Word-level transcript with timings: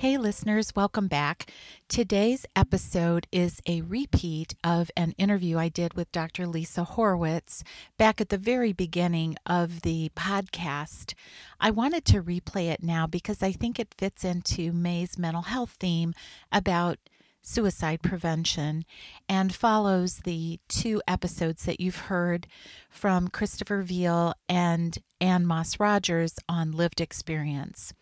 Hey, 0.00 0.16
listeners, 0.16 0.76
welcome 0.76 1.08
back. 1.08 1.50
Today's 1.88 2.46
episode 2.54 3.26
is 3.32 3.60
a 3.66 3.80
repeat 3.80 4.54
of 4.62 4.92
an 4.96 5.10
interview 5.18 5.58
I 5.58 5.68
did 5.68 5.94
with 5.94 6.12
Dr. 6.12 6.46
Lisa 6.46 6.84
Horowitz 6.84 7.64
back 7.96 8.20
at 8.20 8.28
the 8.28 8.38
very 8.38 8.72
beginning 8.72 9.34
of 9.44 9.80
the 9.80 10.12
podcast. 10.14 11.14
I 11.58 11.72
wanted 11.72 12.04
to 12.04 12.22
replay 12.22 12.70
it 12.70 12.80
now 12.80 13.08
because 13.08 13.42
I 13.42 13.50
think 13.50 13.80
it 13.80 13.96
fits 13.98 14.22
into 14.22 14.72
May's 14.72 15.18
mental 15.18 15.42
health 15.42 15.74
theme 15.80 16.14
about 16.52 17.00
suicide 17.42 18.00
prevention 18.00 18.84
and 19.28 19.52
follows 19.52 20.20
the 20.22 20.60
two 20.68 21.02
episodes 21.08 21.64
that 21.64 21.80
you've 21.80 22.06
heard 22.06 22.46
from 22.88 23.26
Christopher 23.26 23.82
Veal 23.82 24.32
and 24.48 24.96
Anne 25.20 25.44
Moss 25.44 25.80
Rogers 25.80 26.36
on 26.48 26.70
lived 26.70 27.00
experience. 27.00 27.92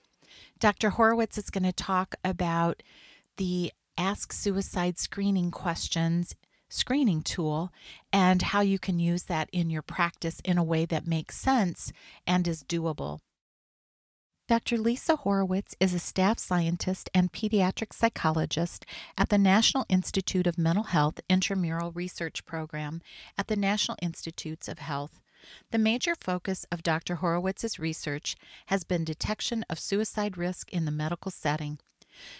Dr. 0.58 0.90
Horowitz 0.90 1.38
is 1.38 1.50
going 1.50 1.64
to 1.64 1.72
talk 1.72 2.14
about 2.24 2.82
the 3.36 3.72
Ask 3.98 4.32
Suicide 4.32 4.98
Screening 4.98 5.50
Questions 5.50 6.34
screening 6.68 7.22
tool 7.22 7.72
and 8.12 8.42
how 8.42 8.60
you 8.60 8.78
can 8.78 8.98
use 8.98 9.24
that 9.24 9.48
in 9.52 9.70
your 9.70 9.82
practice 9.82 10.40
in 10.44 10.58
a 10.58 10.64
way 10.64 10.84
that 10.84 11.06
makes 11.06 11.36
sense 11.36 11.92
and 12.26 12.46
is 12.48 12.64
doable. 12.64 13.20
Dr. 14.48 14.78
Lisa 14.78 15.16
Horowitz 15.16 15.74
is 15.80 15.92
a 15.92 15.98
staff 15.98 16.38
scientist 16.38 17.10
and 17.12 17.32
pediatric 17.32 17.92
psychologist 17.92 18.86
at 19.18 19.28
the 19.28 19.38
National 19.38 19.84
Institute 19.88 20.46
of 20.46 20.56
Mental 20.56 20.84
Health 20.84 21.20
Intramural 21.28 21.90
Research 21.90 22.44
Program 22.44 23.02
at 23.36 23.48
the 23.48 23.56
National 23.56 23.96
Institutes 24.00 24.68
of 24.68 24.78
Health. 24.78 25.20
The 25.70 25.78
major 25.78 26.14
focus 26.14 26.66
of 26.70 26.82
Dr. 26.82 27.16
Horowitz's 27.16 27.78
research 27.78 28.36
has 28.66 28.84
been 28.84 29.04
detection 29.04 29.64
of 29.68 29.78
suicide 29.78 30.36
risk 30.36 30.72
in 30.72 30.84
the 30.84 30.90
medical 30.90 31.30
setting. 31.30 31.78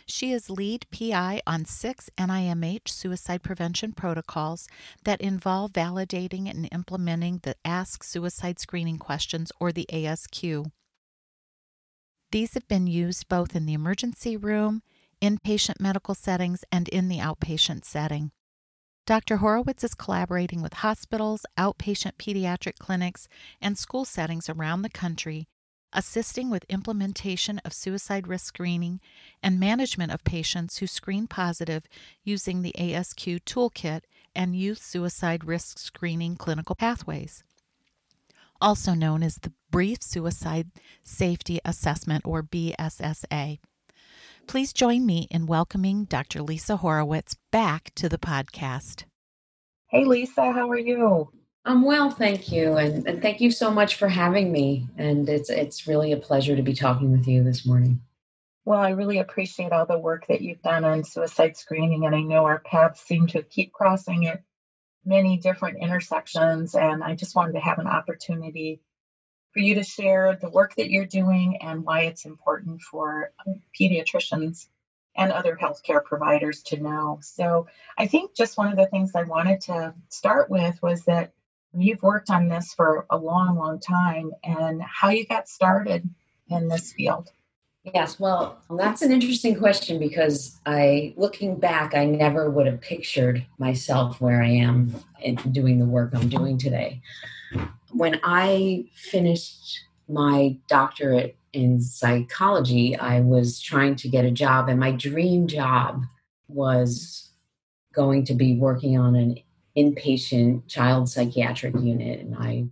She 0.07 0.33
is 0.33 0.49
lead 0.51 0.87
PI 0.91 1.43
on 1.47 1.65
six 1.65 2.09
NIMH 2.17 2.89
suicide 2.89 3.43
prevention 3.43 3.93
protocols 3.93 4.69
that 5.05 5.21
involve 5.21 5.73
validating 5.73 6.49
and 6.49 6.69
implementing 6.73 7.41
the 7.43 7.57
Ask 7.65 8.03
Suicide 8.03 8.59
Screening 8.59 8.99
Questions 8.99 9.53
or 9.61 9.73
the 9.73 9.87
ASQ. 9.93 10.71
These 12.33 12.55
have 12.55 12.67
been 12.69 12.87
used 12.87 13.29
both 13.29 13.55
in 13.55 13.67
the 13.67 13.75
emergency 13.75 14.37
room, 14.37 14.83
inpatient 15.23 15.81
medical 15.81 16.15
settings, 16.15 16.65
and 16.73 16.89
in 16.89 17.09
the 17.09 17.19
outpatient 17.19 17.85
setting. 17.85 18.33
Dr. 19.07 19.37
Horowitz 19.37 19.85
is 19.85 19.95
collaborating 19.95 20.63
with 20.63 20.73
hospitals, 20.75 21.47
outpatient 21.57 22.15
pediatric 22.19 22.77
clinics, 22.81 23.29
and 23.61 23.79
school 23.79 24.05
settings 24.05 24.49
around 24.49 24.83
the 24.83 24.91
country, 24.91 25.47
assisting 25.93 26.51
with 26.51 26.65
implementation 26.69 27.61
of 27.65 27.73
suicide 27.73 28.27
risk 28.27 28.47
screening 28.47 29.01
and 29.41 29.61
management 29.61 30.11
of 30.11 30.25
patients 30.25 30.79
who 30.79 30.89
screen 30.89 31.29
positive 31.29 31.85
using 32.25 32.63
the 32.63 32.75
ASQ 32.77 33.45
toolkit 33.45 34.01
and 34.35 34.57
youth 34.57 34.83
suicide 34.83 35.45
risk 35.45 35.79
screening 35.79 36.35
clinical 36.35 36.75
pathways, 36.75 37.45
also 38.61 38.93
known 38.93 39.23
as 39.23 39.37
the 39.37 39.53
Brief 39.71 40.03
Suicide 40.03 40.73
Safety 41.05 41.61
Assessment 41.65 42.25
or 42.27 42.43
BSSA. 42.43 43.61
Please 44.47 44.73
join 44.73 45.05
me 45.05 45.27
in 45.31 45.47
welcoming 45.47 46.05
Dr. 46.05 46.41
Lisa 46.41 46.77
Horowitz 46.77 47.37
back 47.51 47.91
to 47.97 48.09
the 48.09 48.19
podcast. 48.19 49.03
Hey, 49.89 50.05
Lisa, 50.05 50.53
how 50.53 50.71
are 50.71 50.79
you? 50.79 51.33
I'm 51.65 51.83
well, 51.83 52.11
thank 52.11 52.53
you, 52.53 52.77
and, 52.77 53.05
and 53.09 53.21
thank 53.21 53.41
you 53.41 53.51
so 53.51 53.73
much 53.73 53.97
for 53.97 54.07
having 54.07 54.53
me. 54.53 54.87
And 54.97 55.29
it's 55.29 55.51
it's 55.51 55.89
really 55.89 56.13
a 56.13 56.17
pleasure 56.17 56.55
to 56.55 56.63
be 56.63 56.75
talking 56.75 57.11
with 57.11 57.27
you 57.27 57.43
this 57.43 57.67
morning. 57.67 58.01
Well, 58.65 58.79
I 58.79 58.91
really 58.91 59.19
appreciate 59.19 59.73
all 59.73 59.85
the 59.85 59.99
work 59.99 60.29
that 60.29 60.43
you've 60.43 60.63
done 60.63 60.85
on 60.85 61.03
suicide 61.03 61.57
screening, 61.57 62.07
and 62.07 62.15
I 62.15 62.21
know 62.21 62.45
our 62.45 62.61
paths 62.61 63.01
seem 63.01 63.27
to 63.29 63.43
keep 63.43 63.73
crossing 63.73 64.29
at 64.29 64.45
many 65.05 65.39
different 65.39 65.79
intersections. 65.83 66.77
And 66.77 67.03
I 67.03 67.17
just 67.17 67.35
wanted 67.35 67.55
to 67.55 67.61
have 67.61 67.81
an 67.81 67.89
opportunity 67.89 68.81
for 69.57 69.61
you 69.61 69.75
to 69.75 69.83
share 69.83 70.37
the 70.39 70.51
work 70.51 70.75
that 70.75 70.91
you're 70.91 71.07
doing 71.07 71.57
and 71.63 71.83
why 71.83 72.03
it's 72.03 72.27
important 72.27 72.83
for 72.83 73.33
pediatricians 73.75 74.67
and 75.17 75.33
other 75.33 75.57
healthcare 75.57 76.05
providers 76.05 76.63
to 76.63 76.77
know. 76.77 77.19
So, 77.23 77.67
I 77.97 78.07
think 78.07 78.35
just 78.35 78.59
one 78.59 78.69
of 78.69 78.77
the 78.77 78.85
things 78.89 79.13
I 79.15 79.23
wanted 79.23 79.63
to 79.63 79.95
start 80.11 80.51
with 80.51 80.79
was 80.83 81.07
that 81.07 81.33
you've 81.75 82.03
worked 82.03 82.29
on 82.29 82.49
this 82.49 82.75
for 82.75 83.07
a 83.09 83.17
long, 83.17 83.57
long 83.57 83.81
time 83.81 84.33
and 84.45 84.83
how 84.83 85.09
you 85.09 85.25
got 85.25 85.49
started 85.49 86.07
in 86.51 86.69
this 86.69 86.93
field. 86.93 87.31
Yes, 87.83 88.21
well, 88.21 88.59
that's 88.69 89.01
an 89.01 89.11
interesting 89.11 89.57
question 89.59 89.99
because 89.99 90.61
I, 90.67 91.15
looking 91.17 91.59
back, 91.59 91.95
I 91.95 92.05
never 92.05 92.51
would 92.51 92.67
have 92.67 92.83
pictured 92.83 93.47
myself 93.57 94.21
where 94.21 94.43
I 94.43 94.49
am 94.49 94.95
in 95.23 95.37
doing 95.37 95.79
the 95.79 95.87
work 95.87 96.11
I'm 96.13 96.29
doing 96.29 96.59
today 96.59 97.01
when 97.97 98.21
I 98.23 98.85
finished 98.95 99.81
my 100.09 100.57
doctorate 100.69 101.37
in 101.53 101.81
psychology, 101.81 102.97
I 102.97 103.21
was 103.21 103.61
trying 103.61 103.97
to 103.97 104.09
get 104.09 104.25
a 104.25 104.31
job, 104.31 104.69
and 104.69 104.79
my 104.79 104.93
dream 104.93 105.47
job 105.47 106.03
was 106.49 107.31
going 107.95 108.25
to 108.27 108.35
be 108.35 108.55
working 108.57 108.99
on 108.99 109.17
an 109.17 109.39
inpatient 109.77 110.69
child 110.69 111.09
psychiatric 111.09 111.75
unit. 111.81 112.21
And 112.21 112.37
I 112.37 112.67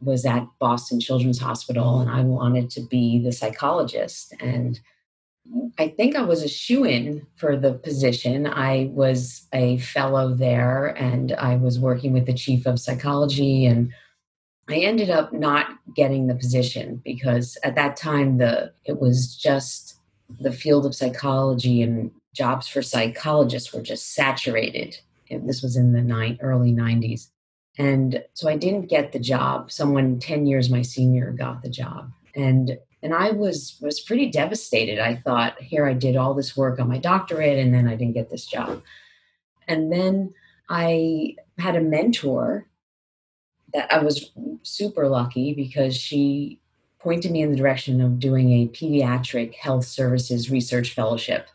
was 0.00 0.24
at 0.24 0.46
Boston 0.58 0.98
Children's 0.98 1.38
Hospital, 1.38 2.00
and 2.00 2.10
I 2.10 2.22
wanted 2.22 2.70
to 2.70 2.80
be 2.80 3.22
the 3.22 3.32
psychologist. 3.32 4.34
And 4.40 4.80
I 5.78 5.88
think 5.88 6.16
I 6.16 6.22
was 6.22 6.42
a 6.42 6.48
shoe 6.48 6.84
in 6.84 7.26
for 7.36 7.56
the 7.56 7.74
position. 7.74 8.46
I 8.46 8.90
was 8.92 9.46
a 9.52 9.78
fellow 9.78 10.34
there, 10.34 10.86
and 10.96 11.32
I 11.32 11.56
was 11.56 11.78
working 11.78 12.12
with 12.12 12.26
the 12.26 12.34
chief 12.34 12.64
of 12.64 12.80
psychology 12.80 13.66
and 13.66 13.92
I 14.72 14.76
ended 14.76 15.10
up 15.10 15.32
not 15.32 15.66
getting 15.94 16.26
the 16.26 16.34
position 16.34 17.02
because 17.04 17.58
at 17.62 17.74
that 17.74 17.96
time 17.96 18.38
the 18.38 18.72
it 18.84 19.00
was 19.00 19.36
just 19.36 19.96
the 20.40 20.52
field 20.52 20.86
of 20.86 20.94
psychology 20.94 21.82
and 21.82 22.10
jobs 22.34 22.66
for 22.68 22.80
psychologists 22.80 23.72
were 23.72 23.82
just 23.82 24.14
saturated. 24.14 24.96
This 25.30 25.62
was 25.62 25.76
in 25.76 25.92
the 25.92 26.02
nine, 26.02 26.38
early 26.40 26.72
90s. 26.72 27.28
And 27.78 28.22
so 28.34 28.48
I 28.48 28.56
didn't 28.56 28.88
get 28.88 29.12
the 29.12 29.18
job. 29.18 29.70
Someone 29.70 30.18
10 30.18 30.46
years 30.46 30.70
my 30.70 30.82
senior 30.82 31.32
got 31.32 31.62
the 31.62 31.70
job. 31.70 32.10
And 32.34 32.78
and 33.02 33.14
I 33.14 33.30
was 33.30 33.78
was 33.82 34.00
pretty 34.00 34.30
devastated. 34.30 34.98
I 34.98 35.16
thought, 35.16 35.60
here 35.60 35.86
I 35.86 35.92
did 35.92 36.16
all 36.16 36.34
this 36.34 36.56
work 36.56 36.78
on 36.80 36.88
my 36.88 36.98
doctorate 36.98 37.58
and 37.58 37.74
then 37.74 37.88
I 37.88 37.96
didn't 37.96 38.14
get 38.14 38.30
this 38.30 38.46
job. 38.46 38.82
And 39.68 39.92
then 39.92 40.34
I 40.68 41.36
had 41.58 41.76
a 41.76 41.80
mentor 41.80 42.68
I 43.90 43.98
was 43.98 44.30
super 44.62 45.08
lucky 45.08 45.54
because 45.54 45.96
she 45.96 46.58
pointed 46.98 47.32
me 47.32 47.42
in 47.42 47.50
the 47.50 47.56
direction 47.56 48.00
of 48.00 48.18
doing 48.18 48.52
a 48.52 48.68
pediatric 48.68 49.54
health 49.54 49.84
services 49.84 50.50
research 50.50 50.94
fellowship. 50.94 51.48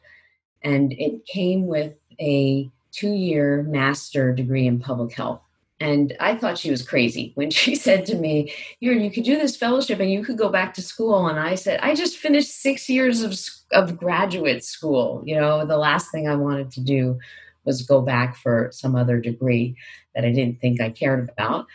And 0.62 0.94
it 0.94 1.26
came 1.26 1.68
with 1.68 1.94
a 2.20 2.70
two 2.92 3.14
year 3.14 3.64
master 3.64 4.34
degree 4.34 4.68
in 4.68 4.80
public 4.80 5.14
health. 5.14 5.42
And 5.80 6.16
I 6.20 6.36
thought 6.36 6.58
she 6.58 6.72
was 6.72 6.82
crazy 6.82 7.32
when 7.36 7.52
she 7.52 7.76
said 7.76 8.06
to 8.08 8.16
me, 8.16 8.54
Here, 8.80 8.94
you 8.94 9.12
could 9.12 9.24
do 9.24 9.38
this 9.38 9.56
fellowship 9.56 10.00
and 10.00 10.12
you 10.12 10.24
could 10.24 10.38
go 10.38 10.50
back 10.50 10.74
to 10.76 10.82
school. 10.82 11.28
And 11.28 11.40
I 11.40 11.56
said, 11.56 11.80
I 11.82 11.96
just 11.96 12.18
finished 12.18 12.50
six 12.50 12.90
years 12.90 13.22
of, 13.22 13.38
of 13.72 13.98
graduate 13.98 14.64
school. 14.64 15.22
You 15.26 15.40
know, 15.40 15.66
the 15.66 15.78
last 15.78 16.12
thing 16.12 16.28
I 16.28 16.36
wanted 16.36 16.72
to 16.72 16.82
do 16.82 17.20
was 17.64 17.84
go 17.84 18.02
back 18.02 18.36
for 18.38 18.70
some 18.72 18.96
other 18.96 19.20
degree 19.20 19.76
that 20.16 20.26
I 20.26 20.32
didn't 20.32 20.60
think 20.60 20.82
I 20.82 20.90
cared 20.90 21.30
about. 21.30 21.68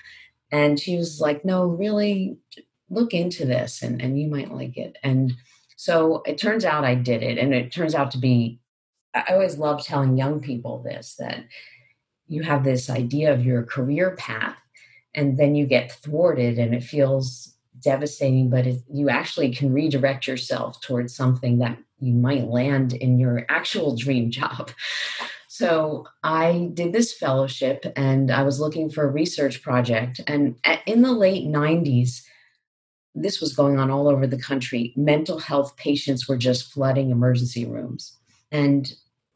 And 0.52 0.78
she 0.78 0.96
was 0.96 1.20
like, 1.20 1.44
no, 1.44 1.64
really 1.64 2.36
look 2.90 3.14
into 3.14 3.46
this 3.46 3.82
and, 3.82 4.00
and 4.02 4.20
you 4.20 4.28
might 4.28 4.52
like 4.52 4.76
it. 4.76 4.98
And 5.02 5.32
so 5.76 6.22
it 6.26 6.38
turns 6.38 6.64
out 6.64 6.84
I 6.84 6.94
did 6.94 7.22
it. 7.22 7.38
And 7.38 7.54
it 7.54 7.72
turns 7.72 7.94
out 7.94 8.10
to 8.12 8.18
be, 8.18 8.60
I 9.14 9.32
always 9.32 9.56
love 9.56 9.82
telling 9.82 10.16
young 10.16 10.40
people 10.40 10.82
this 10.82 11.16
that 11.18 11.44
you 12.28 12.42
have 12.42 12.64
this 12.64 12.88
idea 12.88 13.32
of 13.32 13.44
your 13.44 13.62
career 13.62 14.14
path 14.16 14.56
and 15.14 15.38
then 15.38 15.54
you 15.54 15.66
get 15.66 15.92
thwarted 15.92 16.58
and 16.58 16.74
it 16.74 16.84
feels 16.84 17.54
devastating, 17.80 18.48
but 18.48 18.66
it, 18.66 18.82
you 18.92 19.08
actually 19.08 19.54
can 19.54 19.72
redirect 19.72 20.26
yourself 20.26 20.80
towards 20.80 21.14
something 21.14 21.58
that 21.58 21.78
you 21.98 22.14
might 22.14 22.48
land 22.48 22.92
in 22.92 23.18
your 23.18 23.44
actual 23.48 23.96
dream 23.96 24.30
job. 24.30 24.70
So 25.54 26.06
I 26.22 26.70
did 26.72 26.94
this 26.94 27.12
fellowship 27.12 27.84
and 27.94 28.30
I 28.30 28.42
was 28.42 28.58
looking 28.58 28.88
for 28.88 29.04
a 29.04 29.12
research 29.12 29.60
project. 29.60 30.18
And 30.26 30.56
in 30.86 31.02
the 31.02 31.12
late 31.12 31.44
90s, 31.44 32.22
this 33.14 33.38
was 33.38 33.54
going 33.54 33.78
on 33.78 33.90
all 33.90 34.08
over 34.08 34.26
the 34.26 34.40
country. 34.40 34.94
Mental 34.96 35.38
health 35.38 35.76
patients 35.76 36.26
were 36.26 36.38
just 36.38 36.72
flooding 36.72 37.10
emergency 37.10 37.66
rooms. 37.66 38.16
And 38.50 38.90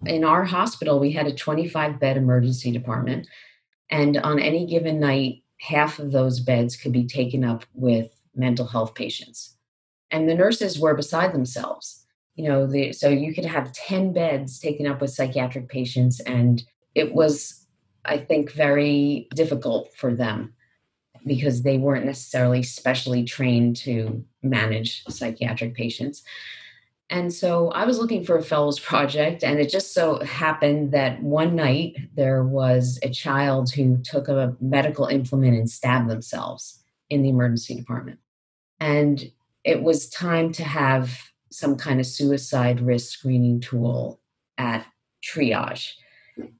in 0.07 0.25
our 0.25 0.45
hospital, 0.45 0.99
we 0.99 1.13
had 1.13 1.27
a 1.27 1.35
25 1.35 2.01
bed 2.01 2.17
emergency 2.17 2.71
department. 2.71 3.29
And 3.91 4.17
on 4.17 4.39
any 4.39 4.65
given 4.65 4.99
night, 4.99 5.43
half 5.61 5.99
of 5.99 6.13
those 6.13 6.41
beds 6.41 6.77
could 6.77 6.93
be 6.93 7.07
taken 7.07 7.45
up 7.45 7.67
with 7.75 8.11
mental 8.35 8.67
health 8.67 8.95
patients. 8.95 9.59
And 10.11 10.27
the 10.27 10.35
nurses 10.35 10.79
were 10.79 10.95
beside 10.95 11.35
themselves. 11.35 12.06
You 12.37 12.49
know, 12.49 12.67
the, 12.67 12.93
so 12.93 13.09
you 13.09 13.35
could 13.35 13.45
have 13.45 13.73
10 13.73 14.13
beds 14.13 14.59
taken 14.59 14.87
up 14.87 15.01
with 15.01 15.11
psychiatric 15.11 15.69
patients. 15.69 16.21
And 16.21 16.63
it 16.95 17.15
was, 17.15 17.67
I 18.05 18.19
think, 18.19 18.53
very 18.53 19.29
difficult 19.35 19.93
for 19.97 20.15
them 20.15 20.55
because 21.27 21.63
they 21.63 21.77
weren't 21.77 22.07
necessarily 22.07 22.63
specially 22.63 23.25
trained 23.25 23.77
to 23.77 24.25
manage 24.43 25.03
psychiatric 25.09 25.75
patients. 25.75 26.23
And 27.09 27.33
so 27.33 27.71
I 27.71 27.85
was 27.85 27.99
looking 27.99 28.25
for 28.25 28.37
a 28.37 28.43
fellows 28.43 28.81
project, 28.91 29.45
and 29.45 29.59
it 29.59 29.71
just 29.71 29.95
so 29.95 30.21
happened 30.21 30.93
that 30.93 31.23
one 31.23 31.55
night 31.55 31.97
there 32.15 32.45
was 32.45 32.99
a 33.03 33.11
child 33.11 33.73
who 33.73 33.99
took 33.99 34.29
a 34.29 34.57
medical 34.61 35.07
implement 35.07 35.57
and 35.57 35.71
stabbed 35.71 36.11
themselves 36.11 36.83
in 37.09 37.23
the 37.23 37.29
emergency 37.29 37.75
department. 37.75 38.19
And 38.81 39.31
it 39.65 39.83
was 39.83 40.09
time 40.09 40.53
to 40.53 40.65
have 40.65 41.31
some 41.51 41.77
kind 41.77 42.01
of 42.01 42.07
suicide 42.07 42.81
risk 42.81 43.19
screening 43.19 43.61
tool 43.61 44.21
at 44.59 44.87
triage. 45.25 45.93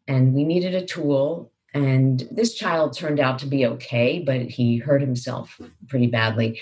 And 0.09 0.33
we 0.33 0.45
needed 0.45 0.75
a 0.75 0.87
tool, 0.87 1.53
and 1.75 2.27
this 2.31 2.55
child 2.55 2.97
turned 2.97 3.21
out 3.21 3.39
to 3.41 3.47
be 3.47 3.67
okay, 3.67 4.23
but 4.25 4.43
he 4.43 4.79
hurt 4.79 5.03
himself 5.03 5.61
pretty 5.89 6.07
badly. 6.07 6.61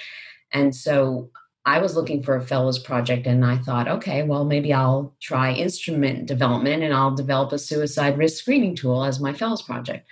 And 0.53 0.75
so 0.75 1.31
I 1.67 1.79
was 1.79 1.97
looking 1.97 2.23
for 2.23 2.37
a 2.37 2.43
fellows 2.43 2.79
project 2.79 3.27
and 3.27 3.45
I 3.45 3.57
thought, 3.57 3.89
okay, 3.89 4.23
well, 4.23 4.45
maybe 4.45 4.73
I'll 4.73 5.15
try 5.21 5.53
instrument 5.53 6.27
development 6.27 6.83
and 6.83 6.93
I'll 6.93 7.15
develop 7.15 7.53
a 7.53 7.59
suicide 7.59 8.19
risk 8.19 8.43
screening 8.43 8.77
tool 8.77 9.05
as 9.05 9.21
my 9.21 9.33
fellows 9.33 9.63
project. 9.63 10.07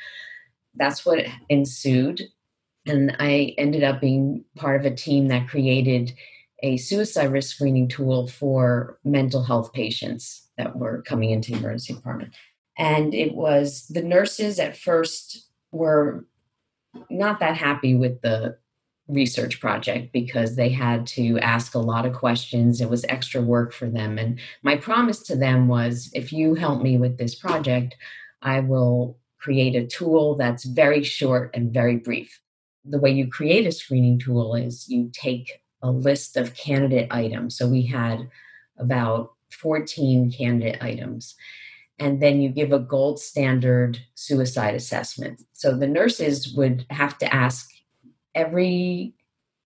That's 0.75 1.05
what 1.05 1.27
ensued. 1.51 2.23
And 2.87 3.15
I 3.19 3.55
ended 3.59 3.85
up 3.85 4.01
being 4.01 4.45
part 4.57 4.81
of 4.81 4.91
a 4.91 4.95
team 4.95 5.29
that 5.29 5.49
created 5.49 6.13
a 6.63 6.77
suicide 6.77 7.33
risk 7.33 7.57
screening 7.57 7.89
tool 7.89 8.29
for 8.29 8.99
mental 9.05 9.43
health 9.43 9.73
patients 9.73 10.49
that 10.57 10.77
were 10.77 11.03
coming 11.03 11.31
into 11.31 11.53
the 11.53 11.59
emergency 11.59 11.95
department. 11.95 12.33
And 12.79 13.15
it 13.15 13.35
was 13.35 13.87
the 13.89 14.03
nurses 14.03 14.59
at 14.59 14.77
first 14.77 15.49
were 15.73 16.25
not 17.11 17.41
that 17.41 17.57
happy 17.57 17.95
with 17.95 18.21
the 18.23 18.57
research 19.09 19.61
project 19.61 20.13
because 20.13 20.57
they 20.57 20.69
had 20.69 21.07
to 21.07 21.39
ask 21.41 21.75
a 21.75 21.79
lot 21.79 22.07
of 22.07 22.15
questions. 22.15 22.81
It 22.81 22.89
was 22.89 23.05
extra 23.09 23.43
work 23.43 23.73
for 23.73 23.89
them. 23.89 24.19
And 24.19 24.39
my 24.63 24.77
promise 24.77 25.21
to 25.25 25.37
them 25.37 25.69
was 25.69 26.11
if 26.15 26.33
you 26.33 26.55
help 26.55 26.83
me 26.83 26.97
with 26.97 27.19
this 27.19 27.35
project, 27.35 27.97
I 28.41 28.61
will 28.61 29.19
create 29.39 29.75
a 29.75 29.87
tool 29.87 30.37
that's 30.37 30.65
very 30.65 31.03
short 31.03 31.51
and 31.55 31.73
very 31.73 31.97
brief. 31.97 32.41
The 32.85 32.99
way 32.99 33.11
you 33.11 33.29
create 33.29 33.67
a 33.67 33.73
screening 33.73 34.19
tool 34.19 34.55
is 34.55 34.89
you 34.89 35.11
take 35.13 35.62
a 35.83 35.91
list 35.91 36.37
of 36.37 36.55
candidate 36.55 37.09
items. 37.11 37.57
So 37.57 37.69
we 37.69 37.87
had 37.87 38.29
about 38.79 39.33
14 39.51 40.33
candidate 40.33 40.83
items. 40.83 41.35
And 41.99 42.21
then 42.21 42.41
you 42.41 42.49
give 42.49 42.73
a 42.73 42.79
gold 42.79 43.21
standard 43.21 44.01
suicide 44.15 44.75
assessment. 44.75 45.43
So 45.53 45.77
the 45.77 45.87
nurses 45.87 46.55
would 46.55 46.87
have 46.91 47.19
to 47.19 47.33
ask 47.33 47.71
every 48.35 49.15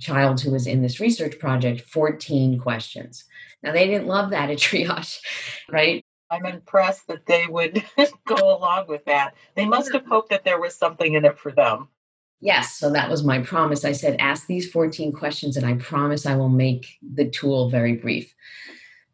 child 0.00 0.40
who 0.40 0.50
was 0.50 0.66
in 0.66 0.82
this 0.82 1.00
research 1.00 1.38
project 1.38 1.82
14 1.82 2.58
questions. 2.58 3.24
Now, 3.62 3.72
they 3.72 3.86
didn't 3.86 4.08
love 4.08 4.30
that 4.30 4.50
at 4.50 4.58
triage, 4.58 5.18
right? 5.70 6.04
I'm 6.30 6.44
impressed 6.44 7.06
that 7.06 7.26
they 7.26 7.46
would 7.46 7.84
go 8.26 8.56
along 8.56 8.86
with 8.88 9.04
that. 9.06 9.34
They 9.54 9.64
must 9.64 9.92
have 9.92 10.06
hoped 10.06 10.30
that 10.30 10.44
there 10.44 10.60
was 10.60 10.74
something 10.74 11.14
in 11.14 11.24
it 11.24 11.38
for 11.38 11.52
them. 11.52 11.88
Yes, 12.40 12.76
so 12.76 12.90
that 12.90 13.10
was 13.10 13.24
my 13.24 13.40
promise. 13.40 13.84
I 13.84 13.92
said, 13.92 14.16
ask 14.18 14.46
these 14.46 14.70
14 14.70 15.12
questions, 15.12 15.56
and 15.56 15.66
I 15.66 15.74
promise 15.74 16.26
I 16.26 16.36
will 16.36 16.50
make 16.50 16.98
the 17.02 17.28
tool 17.28 17.70
very 17.70 17.94
brief. 17.94 18.34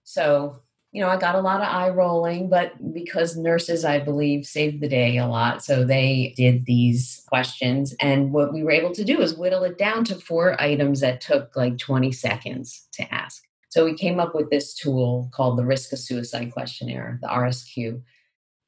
So 0.02 0.62
you 0.92 1.00
know, 1.00 1.08
I 1.08 1.16
got 1.16 1.34
a 1.34 1.40
lot 1.40 1.62
of 1.62 1.68
eye 1.68 1.88
rolling, 1.88 2.50
but 2.50 2.92
because 2.92 3.34
nurses, 3.34 3.82
I 3.82 3.98
believe, 3.98 4.44
saved 4.44 4.82
the 4.82 4.88
day 4.88 5.16
a 5.16 5.26
lot. 5.26 5.64
So 5.64 5.84
they 5.84 6.34
did 6.36 6.66
these 6.66 7.24
questions. 7.28 7.94
And 7.98 8.30
what 8.30 8.52
we 8.52 8.62
were 8.62 8.72
able 8.72 8.92
to 8.92 9.04
do 9.04 9.22
is 9.22 9.34
whittle 9.34 9.64
it 9.64 9.78
down 9.78 10.04
to 10.04 10.16
four 10.16 10.60
items 10.60 11.00
that 11.00 11.22
took 11.22 11.56
like 11.56 11.78
20 11.78 12.12
seconds 12.12 12.88
to 12.92 13.12
ask. 13.12 13.42
So 13.70 13.86
we 13.86 13.94
came 13.94 14.20
up 14.20 14.34
with 14.34 14.50
this 14.50 14.74
tool 14.74 15.30
called 15.32 15.56
the 15.56 15.64
Risk 15.64 15.94
of 15.94 15.98
Suicide 15.98 16.52
Questionnaire, 16.52 17.18
the 17.22 17.28
RSQ. 17.28 18.02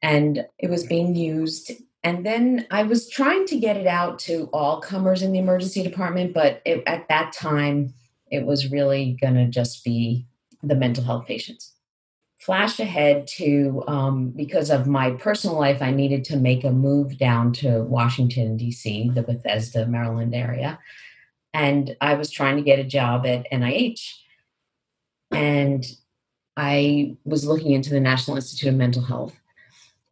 And 0.00 0.46
it 0.58 0.70
was 0.70 0.86
being 0.86 1.14
used. 1.14 1.72
And 2.04 2.24
then 2.24 2.66
I 2.70 2.84
was 2.84 3.08
trying 3.08 3.46
to 3.46 3.58
get 3.58 3.76
it 3.76 3.86
out 3.86 4.18
to 4.20 4.48
all 4.52 4.80
comers 4.80 5.22
in 5.22 5.32
the 5.32 5.38
emergency 5.38 5.82
department, 5.82 6.34
but 6.34 6.62
it, 6.64 6.84
at 6.86 7.08
that 7.08 7.32
time, 7.32 7.94
it 8.30 8.44
was 8.44 8.70
really 8.70 9.16
going 9.20 9.34
to 9.34 9.46
just 9.46 9.82
be 9.82 10.26
the 10.62 10.74
mental 10.74 11.02
health 11.02 11.26
patients 11.26 11.74
flash 12.44 12.78
ahead 12.78 13.26
to 13.26 13.82
um, 13.86 14.28
because 14.28 14.68
of 14.68 14.86
my 14.86 15.12
personal 15.12 15.58
life, 15.58 15.80
I 15.80 15.90
needed 15.90 16.24
to 16.26 16.36
make 16.36 16.62
a 16.62 16.70
move 16.70 17.16
down 17.16 17.54
to 17.54 17.84
Washington, 17.84 18.58
D.C., 18.58 19.08
the 19.14 19.22
Bethesda, 19.22 19.86
Maryland 19.86 20.34
area. 20.34 20.78
And 21.54 21.96
I 22.02 22.14
was 22.14 22.30
trying 22.30 22.56
to 22.56 22.62
get 22.62 22.78
a 22.78 22.84
job 22.84 23.24
at 23.24 23.50
NIH. 23.50 24.12
And 25.30 25.86
I 26.54 27.16
was 27.24 27.46
looking 27.46 27.72
into 27.72 27.88
the 27.88 28.00
National 28.00 28.36
Institute 28.36 28.68
of 28.68 28.74
Mental 28.74 29.02
Health. 29.02 29.40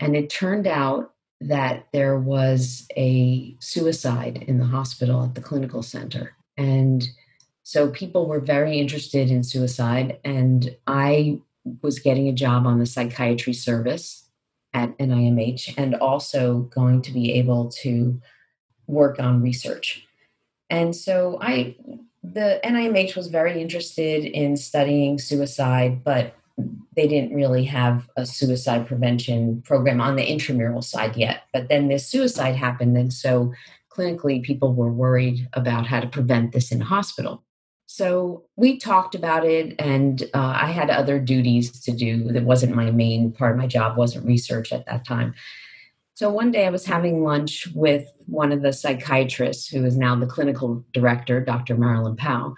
And 0.00 0.16
it 0.16 0.30
turned 0.30 0.66
out 0.66 1.11
that 1.48 1.86
there 1.92 2.18
was 2.18 2.86
a 2.96 3.56
suicide 3.58 4.44
in 4.46 4.58
the 4.58 4.66
hospital 4.66 5.24
at 5.24 5.34
the 5.34 5.40
clinical 5.40 5.82
center. 5.82 6.34
And 6.56 7.06
so 7.62 7.90
people 7.90 8.26
were 8.26 8.40
very 8.40 8.78
interested 8.78 9.30
in 9.30 9.42
suicide. 9.42 10.18
And 10.24 10.76
I 10.86 11.40
was 11.82 11.98
getting 11.98 12.28
a 12.28 12.32
job 12.32 12.66
on 12.66 12.78
the 12.78 12.86
psychiatry 12.86 13.52
service 13.52 14.28
at 14.74 14.96
NIMH 14.98 15.74
and 15.76 15.94
also 15.94 16.70
going 16.74 17.02
to 17.02 17.12
be 17.12 17.32
able 17.34 17.70
to 17.82 18.20
work 18.86 19.20
on 19.20 19.42
research. 19.42 20.06
And 20.70 20.96
so 20.96 21.38
I 21.40 21.76
the 22.24 22.60
NIMH 22.64 23.16
was 23.16 23.26
very 23.26 23.60
interested 23.60 24.24
in 24.24 24.56
studying 24.56 25.18
suicide, 25.18 26.04
but 26.04 26.36
they 26.94 27.08
didn't 27.08 27.34
really 27.34 27.64
have 27.64 28.08
a 28.16 28.26
suicide 28.26 28.86
prevention 28.86 29.62
program 29.62 30.00
on 30.00 30.16
the 30.16 30.28
intramural 30.28 30.82
side 30.82 31.16
yet. 31.16 31.44
But 31.52 31.68
then 31.68 31.88
this 31.88 32.06
suicide 32.06 32.56
happened, 32.56 32.96
and 32.96 33.12
so 33.12 33.52
clinically 33.90 34.42
people 34.42 34.74
were 34.74 34.92
worried 34.92 35.48
about 35.52 35.86
how 35.86 36.00
to 36.00 36.06
prevent 36.06 36.52
this 36.52 36.72
in 36.72 36.80
hospital. 36.80 37.42
So 37.86 38.44
we 38.56 38.78
talked 38.78 39.14
about 39.14 39.44
it, 39.44 39.74
and 39.78 40.22
uh, 40.32 40.54
I 40.56 40.66
had 40.70 40.88
other 40.88 41.18
duties 41.18 41.78
to 41.82 41.92
do. 41.92 42.32
That 42.32 42.44
wasn't 42.44 42.74
my 42.74 42.90
main 42.90 43.32
part 43.32 43.52
of 43.52 43.58
my 43.58 43.66
job, 43.66 43.98
wasn't 43.98 44.26
research 44.26 44.72
at 44.72 44.86
that 44.86 45.04
time. 45.06 45.34
So 46.14 46.30
one 46.30 46.52
day 46.52 46.66
I 46.66 46.70
was 46.70 46.86
having 46.86 47.24
lunch 47.24 47.68
with 47.74 48.10
one 48.26 48.52
of 48.52 48.62
the 48.62 48.72
psychiatrists 48.72 49.68
who 49.68 49.84
is 49.84 49.96
now 49.96 50.14
the 50.14 50.26
clinical 50.26 50.84
director, 50.92 51.40
Dr. 51.40 51.76
Maryland 51.76 52.18
Pao. 52.18 52.54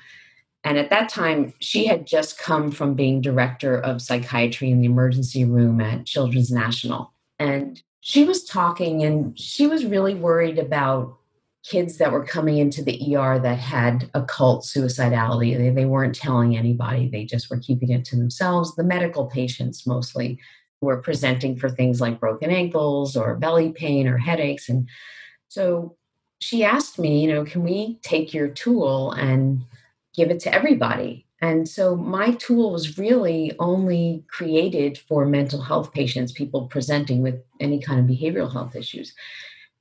And 0.65 0.79
at 0.79 0.91
that 0.91 1.11
time, 1.11 1.53
she 1.61 1.87
had 1.87 2.07
just 2.07 2.39
come 2.39 2.71
from 2.71 2.95
being 2.95 3.21
director 3.21 3.79
of 3.79 4.01
psychiatry 4.01 4.71
in 4.71 4.81
the 4.81 4.87
emergency 4.87 5.45
room 5.45 5.81
at 5.81 6.07
Children's 6.07 6.51
National. 6.51 7.13
And 7.39 7.83
she 8.01 8.25
was 8.25 8.45
talking, 8.45 9.03
and 9.03 9.39
she 9.39 9.67
was 9.67 9.85
really 9.85 10.15
worried 10.15 10.59
about 10.59 11.17
kids 11.65 11.99
that 11.99 12.13
were 12.13 12.25
coming 12.25 12.59
into 12.59 12.83
the 12.83 13.17
ER 13.17 13.39
that 13.39 13.59
had 13.59 14.11
occult 14.15 14.65
suicidality. 14.65 15.57
They, 15.57 15.71
they 15.71 15.87
weren't 15.87 16.15
telling 16.15 16.57
anybody, 16.57 17.09
they 17.09 17.25
just 17.25 17.51
were 17.51 17.59
keeping 17.59 17.91
it 17.91 18.05
to 18.07 18.17
themselves. 18.17 18.75
The 18.75 18.85
medical 18.85 19.27
patients 19.27 19.87
mostly 19.87 20.39
were 20.81 21.01
presenting 21.01 21.57
for 21.57 21.71
things 21.71 22.01
like 22.01 22.21
broken 22.21 22.51
ankles 22.51 23.17
or 23.17 23.37
belly 23.37 23.73
pain 23.73 24.07
or 24.07 24.19
headaches. 24.19 24.69
And 24.69 24.89
so 25.49 25.97
she 26.39 26.65
asked 26.65 26.99
me, 26.99 27.23
you 27.23 27.33
know, 27.33 27.45
can 27.45 27.63
we 27.63 27.99
take 28.03 28.35
your 28.35 28.49
tool 28.49 29.13
and 29.13 29.65
give 30.15 30.31
it 30.31 30.41
to 30.41 30.55
everybody? 30.55 31.27
And 31.41 31.69
so 31.69 31.95
my 31.95 32.33
tool 32.33 32.73
was 32.73 32.97
really 32.97 33.53
only 33.59 34.25
created 34.29 34.97
for 34.97 35.27
mental 35.27 35.61
health 35.61 35.93
patients, 35.93 36.33
people 36.33 36.69
presenting 36.69 37.23
with 37.23 37.43
any 37.61 37.81
kind 37.81 38.01
of 38.01 38.07
behavioral 38.07 38.53
health 38.53 38.75
issues. 38.75 39.15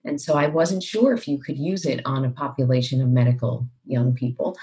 And 0.03 0.19
so 0.19 0.33
I 0.33 0.47
wasn't 0.47 0.83
sure 0.83 1.13
if 1.13 1.27
you 1.27 1.37
could 1.37 1.57
use 1.57 1.85
it 1.85 2.01
on 2.05 2.25
a 2.25 2.31
population 2.31 3.01
of 3.01 3.07
medical 3.07 3.67
young 3.85 4.13
people. 4.13 4.57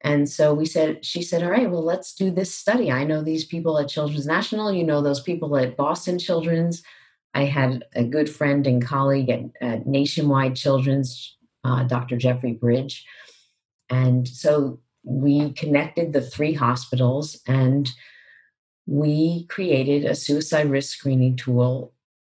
And 0.00 0.28
so 0.28 0.52
we 0.52 0.66
said, 0.66 1.04
she 1.04 1.22
said, 1.22 1.42
all 1.42 1.50
right, 1.50 1.70
well, 1.70 1.84
let's 1.84 2.14
do 2.14 2.30
this 2.30 2.52
study. 2.52 2.90
I 2.90 3.04
know 3.04 3.22
these 3.22 3.44
people 3.44 3.78
at 3.78 3.88
Children's 3.88 4.26
National, 4.26 4.72
you 4.72 4.84
know 4.84 5.00
those 5.00 5.20
people 5.20 5.56
at 5.56 5.76
Boston 5.76 6.18
Children's. 6.18 6.82
I 7.32 7.44
had 7.44 7.84
a 7.94 8.04
good 8.04 8.28
friend 8.28 8.66
and 8.66 8.84
colleague 8.84 9.30
at, 9.30 9.40
at 9.60 9.86
Nationwide 9.86 10.56
Children's, 10.56 11.36
uh, 11.64 11.84
Dr. 11.84 12.16
Jeffrey 12.16 12.52
Bridge. 12.52 13.06
And 13.88 14.26
so 14.26 14.80
we 15.04 15.52
connected 15.52 16.12
the 16.12 16.20
three 16.20 16.54
hospitals 16.54 17.40
and 17.46 17.90
we 18.86 19.46
created 19.46 20.04
a 20.04 20.14
suicide 20.14 20.70
risk 20.70 20.96
screening 20.96 21.36
tool 21.36 21.92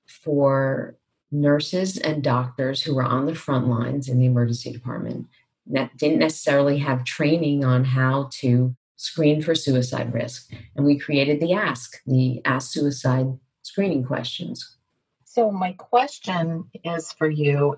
for 0.07 0.97
nurses 1.31 1.99
and 1.99 2.23
doctors 2.23 2.83
who 2.83 2.95
were 2.95 3.03
on 3.03 3.27
the 3.27 3.35
front 3.35 3.69
lines 3.69 4.09
in 4.09 4.19
the 4.19 4.27
emergency 4.27 4.73
department 4.73 5.27
that 5.67 5.97
didn't 5.97 6.19
necessarily 6.19 6.79
have 6.79 7.05
training 7.05 7.65
on 7.65 7.85
how 7.85 8.29
to 8.33 8.75
screen 8.97 9.43
for 9.43 9.55
suicide 9.55 10.13
risk. 10.13 10.51
And 10.75 10.85
we 10.85 10.99
created 10.99 11.41
the 11.41 11.53
Ask, 11.53 12.01
the 12.07 12.41
Ask 12.45 12.73
Suicide 12.73 13.39
screening 13.63 14.05
questions. 14.05 14.77
So, 15.25 15.51
my 15.51 15.73
question 15.73 16.65
is 16.85 17.13
for 17.13 17.29
you. 17.29 17.77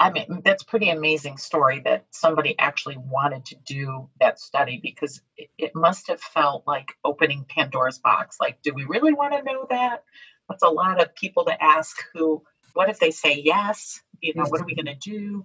I 0.00 0.10
mean, 0.10 0.40
that's 0.42 0.62
pretty 0.62 0.88
amazing 0.88 1.36
story 1.36 1.82
that 1.84 2.06
somebody 2.10 2.58
actually 2.58 2.96
wanted 2.96 3.44
to 3.46 3.56
do 3.66 4.08
that 4.18 4.40
study 4.40 4.80
because 4.82 5.20
it, 5.36 5.50
it 5.58 5.74
must 5.74 6.08
have 6.08 6.22
felt 6.22 6.66
like 6.66 6.94
opening 7.04 7.44
Pandora's 7.46 7.98
box. 7.98 8.38
Like, 8.40 8.62
do 8.62 8.72
we 8.72 8.84
really 8.84 9.12
want 9.12 9.34
to 9.34 9.42
know 9.42 9.66
that? 9.68 10.04
That's 10.48 10.62
a 10.62 10.70
lot 10.70 11.02
of 11.02 11.14
people 11.14 11.44
to 11.44 11.62
ask 11.62 11.94
who, 12.14 12.42
what 12.72 12.88
if 12.88 12.98
they 12.98 13.10
say 13.10 13.42
yes? 13.44 14.00
You 14.22 14.32
know, 14.34 14.44
what 14.44 14.62
are 14.62 14.64
we 14.64 14.74
going 14.74 14.86
to 14.86 14.94
do? 14.94 15.44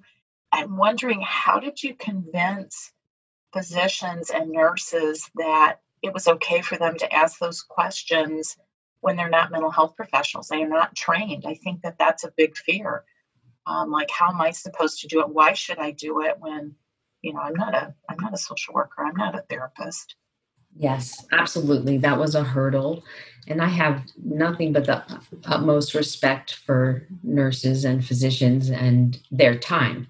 I'm 0.53 0.77
wondering 0.77 1.19
how 1.21 1.59
did 1.59 1.83
you 1.83 1.93
convince 1.93 2.93
physicians 3.51 4.29
and 4.29 4.51
nurses 4.51 5.29
that 5.35 5.81
it 6.01 6.13
was 6.13 6.29
okay 6.29 6.61
for 6.61 6.77
them 6.77 6.97
to 6.99 7.13
ask 7.13 7.39
those 7.39 7.61
questions 7.61 8.55
when 9.01 9.17
they're 9.17 9.27
not 9.27 9.51
mental 9.51 9.69
health 9.69 9.97
professionals? 9.97 10.47
They 10.47 10.63
are 10.63 10.69
not 10.69 10.95
trained. 10.95 11.43
I 11.45 11.55
think 11.55 11.81
that 11.81 11.97
that's 11.99 12.23
a 12.23 12.31
big 12.37 12.55
fear. 12.55 13.03
Um, 13.67 13.91
like, 13.91 14.09
how 14.11 14.29
am 14.29 14.41
I 14.41 14.51
supposed 14.51 15.01
to 15.01 15.07
do 15.07 15.21
it? 15.21 15.29
Why 15.29 15.53
should 15.53 15.79
I 15.79 15.91
do 15.91 16.21
it 16.21 16.35
when, 16.39 16.75
you 17.21 17.33
know, 17.33 17.39
I'm 17.39 17.55
not 17.55 17.73
a 17.73 17.93
I'm 18.09 18.17
not 18.19 18.33
a 18.33 18.37
social 18.37 18.73
worker. 18.73 19.03
I'm 19.03 19.15
not 19.15 19.35
a 19.35 19.43
therapist. 19.49 20.15
Yes, 20.77 21.25
absolutely. 21.31 21.97
That 21.99 22.19
was 22.19 22.35
a 22.35 22.43
hurdle. 22.43 23.03
And 23.47 23.61
I 23.61 23.67
have 23.67 24.03
nothing 24.23 24.73
but 24.73 24.85
the 24.85 25.03
utmost 25.45 25.93
respect 25.93 26.55
for 26.55 27.07
nurses 27.23 27.85
and 27.85 28.05
physicians 28.05 28.69
and 28.69 29.19
their 29.31 29.57
time 29.57 30.07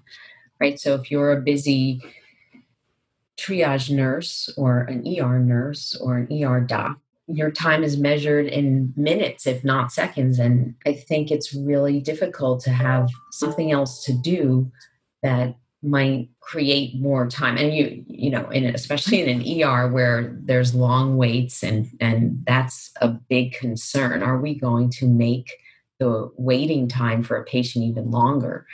right? 0.60 0.78
So 0.78 0.94
if 0.94 1.10
you're 1.10 1.32
a 1.32 1.40
busy 1.40 2.02
triage 3.38 3.90
nurse 3.90 4.52
or 4.56 4.80
an 4.80 5.06
ER 5.06 5.38
nurse 5.38 5.96
or 6.00 6.16
an 6.16 6.44
ER 6.44 6.60
doc, 6.60 6.98
your 7.28 7.50
time 7.50 7.82
is 7.82 7.96
measured 7.96 8.46
in 8.46 8.92
minutes, 8.96 9.46
if 9.46 9.64
not 9.64 9.92
seconds. 9.92 10.38
And 10.38 10.74
I 10.86 10.92
think 10.92 11.30
it's 11.30 11.54
really 11.54 12.00
difficult 12.00 12.60
to 12.64 12.70
have 12.70 13.10
something 13.32 13.72
else 13.72 14.04
to 14.04 14.12
do 14.12 14.70
that 15.22 15.56
might 15.82 16.28
create 16.40 16.98
more 17.00 17.26
time. 17.26 17.56
And 17.56 17.74
you, 17.74 18.04
you 18.06 18.30
know, 18.30 18.48
in 18.50 18.64
especially 18.64 19.22
in 19.22 19.40
an 19.40 19.62
ER 19.62 19.88
where 19.88 20.36
there's 20.42 20.74
long 20.74 21.16
waits 21.16 21.62
and 21.62 21.88
and 22.00 22.42
that's 22.46 22.92
a 23.00 23.08
big 23.08 23.52
concern. 23.52 24.22
Are 24.22 24.38
we 24.38 24.54
going 24.54 24.90
to 24.90 25.06
make 25.06 25.50
the 25.98 26.30
waiting 26.36 26.88
time 26.88 27.22
for 27.22 27.36
a 27.36 27.44
patient 27.44 27.84
even 27.84 28.10
longer? 28.10 28.66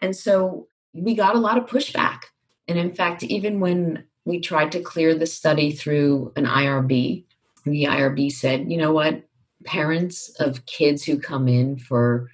And 0.00 0.16
so 0.16 0.68
we 0.92 1.14
got 1.14 1.36
a 1.36 1.40
lot 1.40 1.58
of 1.58 1.66
pushback. 1.66 2.22
And 2.68 2.78
in 2.78 2.94
fact, 2.94 3.22
even 3.22 3.60
when 3.60 4.04
we 4.24 4.40
tried 4.40 4.72
to 4.72 4.80
clear 4.80 5.14
the 5.14 5.26
study 5.26 5.72
through 5.72 6.32
an 6.36 6.46
IRB, 6.46 7.24
the 7.66 7.84
IRB 7.84 8.32
said, 8.32 8.70
you 8.70 8.78
know 8.78 8.92
what? 8.92 9.22
Parents 9.64 10.30
of 10.40 10.64
kids 10.66 11.04
who 11.04 11.18
come 11.18 11.48
in 11.48 11.78
for 11.78 12.30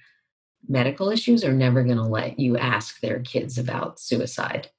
medical 0.67 1.09
issues 1.09 1.43
are 1.43 1.53
never 1.53 1.83
going 1.83 1.97
to 1.97 2.03
let 2.03 2.39
you 2.39 2.57
ask 2.57 2.99
their 3.01 3.19
kids 3.19 3.57
about 3.57 3.99
suicide. 3.99 4.69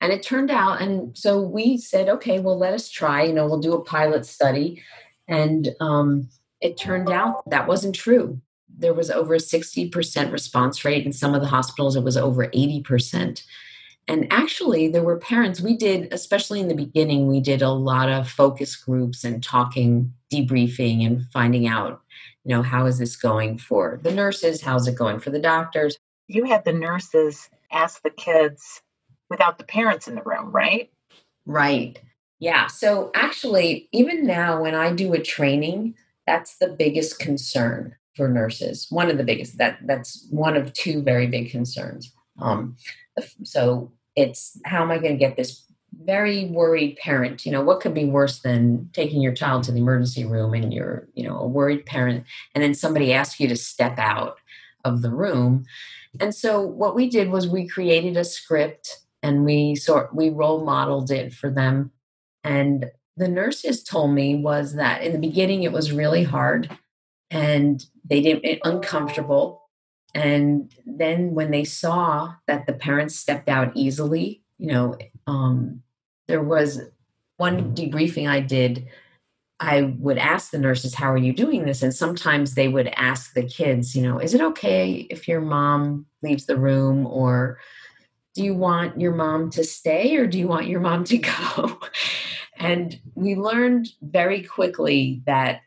And 0.00 0.12
it 0.12 0.22
turned 0.22 0.50
out, 0.50 0.80
and 0.80 1.16
so 1.16 1.40
we 1.40 1.76
said, 1.76 2.08
okay, 2.08 2.38
well, 2.38 2.56
let 2.56 2.72
us 2.72 2.88
try. 2.88 3.24
You 3.24 3.32
know, 3.32 3.46
we'll 3.46 3.60
do 3.60 3.74
a 3.74 3.84
pilot 3.84 4.26
study. 4.26 4.82
And 5.26 5.70
um, 5.80 6.28
it 6.60 6.78
turned 6.78 7.10
out 7.10 7.48
that 7.50 7.66
wasn't 7.68 7.94
true 7.94 8.40
there 8.78 8.94
was 8.94 9.10
over 9.10 9.34
a 9.34 9.38
60% 9.38 10.32
response 10.32 10.84
rate. 10.84 11.04
In 11.04 11.12
some 11.12 11.34
of 11.34 11.40
the 11.40 11.48
hospitals, 11.48 11.96
it 11.96 12.04
was 12.04 12.16
over 12.16 12.46
80%. 12.48 13.42
And 14.08 14.26
actually, 14.32 14.88
there 14.88 15.02
were 15.02 15.18
parents, 15.18 15.60
we 15.60 15.76
did, 15.76 16.12
especially 16.12 16.60
in 16.60 16.68
the 16.68 16.74
beginning, 16.74 17.28
we 17.28 17.40
did 17.40 17.60
a 17.60 17.70
lot 17.70 18.08
of 18.08 18.28
focus 18.28 18.74
groups 18.74 19.22
and 19.22 19.42
talking, 19.42 20.14
debriefing, 20.32 21.06
and 21.06 21.26
finding 21.30 21.68
out, 21.68 22.00
you 22.44 22.54
know, 22.54 22.62
how 22.62 22.86
is 22.86 22.98
this 22.98 23.16
going 23.16 23.58
for 23.58 24.00
the 24.02 24.10
nurses? 24.10 24.62
How's 24.62 24.88
it 24.88 24.96
going 24.96 25.20
for 25.20 25.28
the 25.28 25.38
doctors? 25.38 25.98
You 26.26 26.44
had 26.44 26.64
the 26.64 26.72
nurses 26.72 27.50
ask 27.70 28.02
the 28.02 28.10
kids 28.10 28.80
without 29.28 29.58
the 29.58 29.64
parents 29.64 30.08
in 30.08 30.14
the 30.14 30.22
room, 30.22 30.50
right? 30.50 30.90
Right. 31.44 32.00
Yeah. 32.38 32.66
So 32.66 33.10
actually, 33.14 33.88
even 33.92 34.26
now, 34.26 34.62
when 34.62 34.74
I 34.74 34.92
do 34.92 35.12
a 35.12 35.22
training, 35.22 35.94
that's 36.26 36.56
the 36.56 36.68
biggest 36.68 37.18
concern 37.18 37.94
for 38.16 38.28
nurses. 38.28 38.86
One 38.90 39.10
of 39.10 39.18
the 39.18 39.24
biggest 39.24 39.58
that 39.58 39.78
that's 39.86 40.26
one 40.30 40.56
of 40.56 40.72
two 40.72 41.02
very 41.02 41.26
big 41.26 41.50
concerns. 41.50 42.12
Um, 42.38 42.76
so 43.44 43.92
it's 44.18 44.58
how 44.64 44.82
am 44.82 44.90
I 44.90 44.98
going 44.98 45.12
to 45.12 45.18
get 45.18 45.36
this 45.36 45.64
very 46.04 46.46
worried 46.46 46.96
parent? 46.96 47.46
You 47.46 47.52
know, 47.52 47.62
what 47.62 47.80
could 47.80 47.94
be 47.94 48.04
worse 48.04 48.40
than 48.40 48.90
taking 48.92 49.22
your 49.22 49.32
child 49.32 49.62
to 49.64 49.72
the 49.72 49.78
emergency 49.78 50.24
room 50.24 50.54
and 50.54 50.74
you're 50.74 51.08
you 51.14 51.26
know 51.26 51.38
a 51.38 51.46
worried 51.46 51.86
parent, 51.86 52.24
and 52.54 52.62
then 52.62 52.74
somebody 52.74 53.12
asks 53.12 53.38
you 53.38 53.48
to 53.48 53.56
step 53.56 53.98
out 53.98 54.38
of 54.84 55.02
the 55.02 55.10
room. 55.10 55.64
And 56.20 56.34
so 56.34 56.60
what 56.60 56.96
we 56.96 57.08
did 57.08 57.30
was 57.30 57.46
we 57.46 57.68
created 57.68 58.16
a 58.16 58.24
script 58.24 58.98
and 59.22 59.44
we 59.44 59.76
sort 59.76 60.14
we 60.14 60.30
role 60.30 60.64
modeled 60.64 61.10
it 61.10 61.32
for 61.32 61.50
them. 61.50 61.92
And 62.42 62.90
the 63.16 63.28
nurses 63.28 63.82
told 63.82 64.12
me 64.12 64.36
was 64.36 64.74
that 64.74 65.02
in 65.02 65.12
the 65.12 65.18
beginning 65.18 65.62
it 65.62 65.72
was 65.72 65.92
really 65.92 66.24
hard 66.24 66.76
and 67.30 67.84
they 68.04 68.20
didn't 68.20 68.44
it, 68.44 68.60
uncomfortable 68.64 69.67
and 70.14 70.72
then 70.86 71.34
when 71.34 71.50
they 71.50 71.64
saw 71.64 72.34
that 72.46 72.66
the 72.66 72.72
parents 72.72 73.16
stepped 73.16 73.48
out 73.48 73.72
easily 73.74 74.42
you 74.58 74.66
know 74.72 74.96
um, 75.26 75.82
there 76.26 76.42
was 76.42 76.80
one 77.36 77.74
debriefing 77.74 78.28
i 78.28 78.40
did 78.40 78.86
i 79.60 79.82
would 79.98 80.18
ask 80.18 80.50
the 80.50 80.58
nurses 80.58 80.94
how 80.94 81.10
are 81.10 81.18
you 81.18 81.32
doing 81.32 81.64
this 81.64 81.82
and 81.82 81.94
sometimes 81.94 82.54
they 82.54 82.68
would 82.68 82.88
ask 82.96 83.34
the 83.34 83.44
kids 83.44 83.94
you 83.94 84.02
know 84.02 84.18
is 84.18 84.34
it 84.34 84.40
okay 84.40 85.06
if 85.10 85.28
your 85.28 85.40
mom 85.40 86.06
leaves 86.22 86.46
the 86.46 86.56
room 86.56 87.06
or 87.06 87.58
do 88.34 88.44
you 88.44 88.54
want 88.54 89.00
your 89.00 89.14
mom 89.14 89.50
to 89.50 89.64
stay 89.64 90.16
or 90.16 90.26
do 90.26 90.38
you 90.38 90.48
want 90.48 90.68
your 90.68 90.80
mom 90.80 91.04
to 91.04 91.18
go 91.56 91.78
and 92.58 93.00
we 93.14 93.36
learned 93.36 93.88
very 94.02 94.42
quickly 94.42 95.22
that 95.26 95.60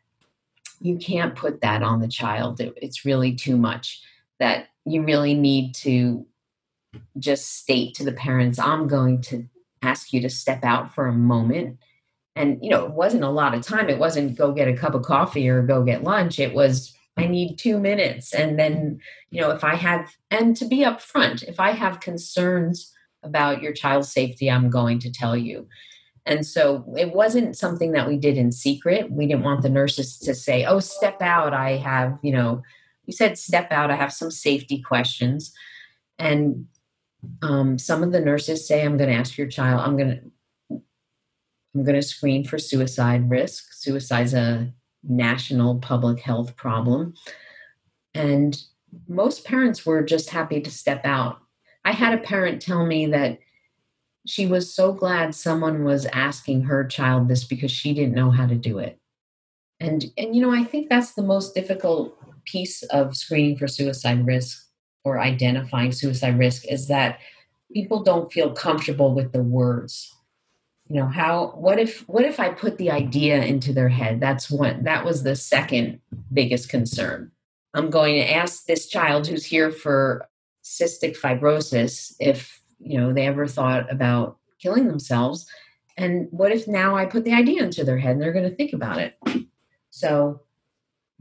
you 0.81 0.97
can't 0.97 1.35
put 1.35 1.61
that 1.61 1.83
on 1.83 2.01
the 2.01 2.07
child. 2.07 2.59
it's 2.59 3.05
really 3.05 3.35
too 3.35 3.55
much. 3.55 4.01
That 4.41 4.69
you 4.85 5.03
really 5.03 5.35
need 5.35 5.75
to 5.75 6.25
just 7.17 7.57
state 7.59 7.93
to 7.95 8.03
the 8.03 8.11
parents, 8.11 8.59
I'm 8.59 8.87
going 8.87 9.21
to 9.21 9.47
ask 9.81 10.11
you 10.11 10.21
to 10.21 10.29
step 10.29 10.63
out 10.63 10.93
for 10.93 11.07
a 11.07 11.13
moment. 11.13 11.77
And, 12.35 12.57
you 12.61 12.69
know, 12.69 12.85
it 12.85 12.93
wasn't 12.93 13.23
a 13.23 13.29
lot 13.29 13.53
of 13.53 13.61
time. 13.61 13.89
It 13.89 13.99
wasn't 13.99 14.37
go 14.37 14.51
get 14.51 14.67
a 14.67 14.75
cup 14.75 14.95
of 14.95 15.03
coffee 15.03 15.47
or 15.47 15.61
go 15.61 15.83
get 15.83 16.03
lunch. 16.03 16.39
It 16.39 16.53
was, 16.53 16.93
I 17.17 17.27
need 17.27 17.57
two 17.57 17.79
minutes. 17.79 18.33
And 18.33 18.57
then, 18.57 18.99
you 19.29 19.41
know, 19.41 19.51
if 19.51 19.63
I 19.63 19.75
have, 19.75 20.15
and 20.29 20.55
to 20.57 20.65
be 20.65 20.79
upfront, 20.79 21.43
if 21.43 21.59
I 21.59 21.71
have 21.71 21.99
concerns 21.99 22.91
about 23.21 23.61
your 23.61 23.73
child's 23.73 24.11
safety, 24.11 24.49
I'm 24.49 24.69
going 24.69 24.99
to 24.99 25.11
tell 25.11 25.37
you. 25.37 25.67
And 26.25 26.45
so 26.45 26.85
it 26.97 27.13
wasn't 27.13 27.57
something 27.57 27.91
that 27.91 28.07
we 28.07 28.17
did 28.17 28.37
in 28.37 28.51
secret. 28.51 29.11
We 29.11 29.27
didn't 29.27 29.43
want 29.43 29.61
the 29.61 29.69
nurses 29.69 30.17
to 30.19 30.33
say, 30.33 30.65
oh, 30.65 30.79
step 30.79 31.21
out. 31.21 31.53
I 31.53 31.77
have, 31.77 32.17
you 32.23 32.31
know, 32.31 32.63
we 33.07 33.13
said, 33.13 33.37
step 33.37 33.71
out. 33.71 33.91
I 33.91 33.95
have 33.95 34.13
some 34.13 34.31
safety 34.31 34.81
questions. 34.81 35.53
And 36.19 36.67
um, 37.41 37.77
some 37.77 38.03
of 38.03 38.11
the 38.11 38.21
nurses 38.21 38.67
say, 38.67 38.83
I'm 38.83 38.97
going 38.97 39.09
to 39.09 39.15
ask 39.15 39.37
your 39.37 39.47
child, 39.47 39.81
I'm 39.81 39.97
going 39.97 40.09
to. 40.09 40.21
I'm 41.73 41.85
going 41.85 41.95
to 41.95 42.01
screen 42.01 42.43
for 42.43 42.59
suicide 42.59 43.29
risk. 43.29 43.71
Suicide's 43.71 44.33
a 44.33 44.73
national 45.03 45.79
public 45.79 46.19
health 46.19 46.57
problem. 46.57 47.13
And 48.13 48.61
most 49.07 49.45
parents 49.45 49.85
were 49.85 50.01
just 50.03 50.31
happy 50.31 50.59
to 50.59 50.69
step 50.69 51.05
out. 51.05 51.39
I 51.85 51.93
had 51.93 52.13
a 52.13 52.21
parent 52.21 52.61
tell 52.61 52.85
me 52.85 53.05
that 53.07 53.39
she 54.27 54.45
was 54.45 54.73
so 54.73 54.91
glad 54.91 55.33
someone 55.33 55.83
was 55.83 56.05
asking 56.07 56.63
her 56.63 56.85
child 56.85 57.27
this 57.27 57.43
because 57.43 57.71
she 57.71 57.93
didn't 57.93 58.15
know 58.15 58.31
how 58.31 58.45
to 58.45 58.55
do 58.55 58.77
it. 58.77 58.99
And 59.79 60.05
and 60.17 60.35
you 60.35 60.41
know, 60.41 60.53
I 60.53 60.63
think 60.63 60.89
that's 60.89 61.13
the 61.13 61.23
most 61.23 61.55
difficult 61.55 62.20
piece 62.45 62.83
of 62.83 63.15
screening 63.15 63.57
for 63.57 63.67
suicide 63.67 64.25
risk 64.25 64.65
or 65.03 65.19
identifying 65.19 65.91
suicide 65.91 66.37
risk 66.37 66.65
is 66.67 66.87
that 66.87 67.19
people 67.73 68.03
don't 68.03 68.31
feel 68.31 68.51
comfortable 68.51 69.13
with 69.13 69.31
the 69.31 69.41
words. 69.41 70.13
you 70.89 70.97
know 70.99 71.07
how 71.07 71.53
what 71.55 71.79
if 71.79 72.07
what 72.09 72.25
if 72.25 72.37
i 72.39 72.49
put 72.49 72.77
the 72.77 72.91
idea 72.91 73.41
into 73.43 73.71
their 73.73 73.89
head? 73.89 74.19
That's 74.19 74.49
what 74.51 74.83
that 74.83 75.05
was 75.05 75.23
the 75.23 75.35
second 75.35 76.01
biggest 76.33 76.69
concern. 76.69 77.31
I'm 77.73 77.89
going 77.89 78.15
to 78.15 78.33
ask 78.33 78.65
this 78.65 78.87
child 78.87 79.27
who's 79.27 79.45
here 79.45 79.71
for 79.71 80.27
cystic 80.63 81.17
fibrosis 81.17 82.13
if 82.19 82.61
you 82.79 82.97
know 82.99 83.13
they 83.13 83.25
ever 83.27 83.47
thought 83.47 83.91
about 83.91 84.37
killing 84.59 84.87
themselves 84.87 85.47
and 85.97 86.27
what 86.31 86.51
if 86.51 86.67
now 86.67 86.95
i 86.95 87.05
put 87.05 87.23
the 87.23 87.33
idea 87.33 87.63
into 87.63 87.83
their 87.83 87.97
head 87.97 88.11
and 88.11 88.21
they're 88.21 88.33
going 88.33 88.49
to 88.49 88.55
think 88.55 88.73
about 88.73 88.99
it? 88.99 89.17
So 89.91 90.41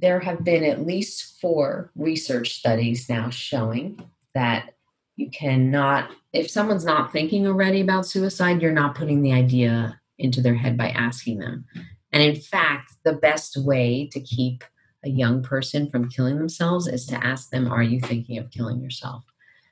there 0.01 0.21
have 0.21 0.45
been 0.45 0.65
at 0.65 0.87
least 0.87 1.41
four 1.41 1.91
research 1.95 2.55
studies 2.55 3.09
now 3.09 3.31
showing 3.31 4.03
that 4.35 4.71
you 5.17 5.31
cannot 5.31 6.11
if 6.33 6.51
someone's 6.51 6.85
not 6.85 7.13
thinking 7.13 7.47
already 7.47 7.81
about 7.81 8.07
suicide 8.07 8.63
you're 8.63 8.73
not 8.73 8.95
putting 8.95 9.23
the 9.23 9.33
idea 9.33 10.01
into 10.19 10.41
their 10.41 10.55
head 10.55 10.77
by 10.77 10.89
asking 10.91 11.39
them 11.39 11.65
and 12.13 12.23
in 12.23 12.37
fact 12.37 12.93
the 13.05 13.13
best 13.13 13.57
way 13.57 14.09
to 14.11 14.21
keep 14.21 14.65
a 15.05 15.09
young 15.09 15.43
person 15.43 15.91
from 15.91 16.11
killing 16.11 16.39
themselves 16.39 16.87
is 16.87 17.07
to 17.07 17.27
ask 17.27 17.51
them 17.51 17.71
are 17.71 17.83
you 17.83 18.01
thinking 18.01 18.39
of 18.39 18.51
killing 18.51 18.81
yourself 18.81 19.25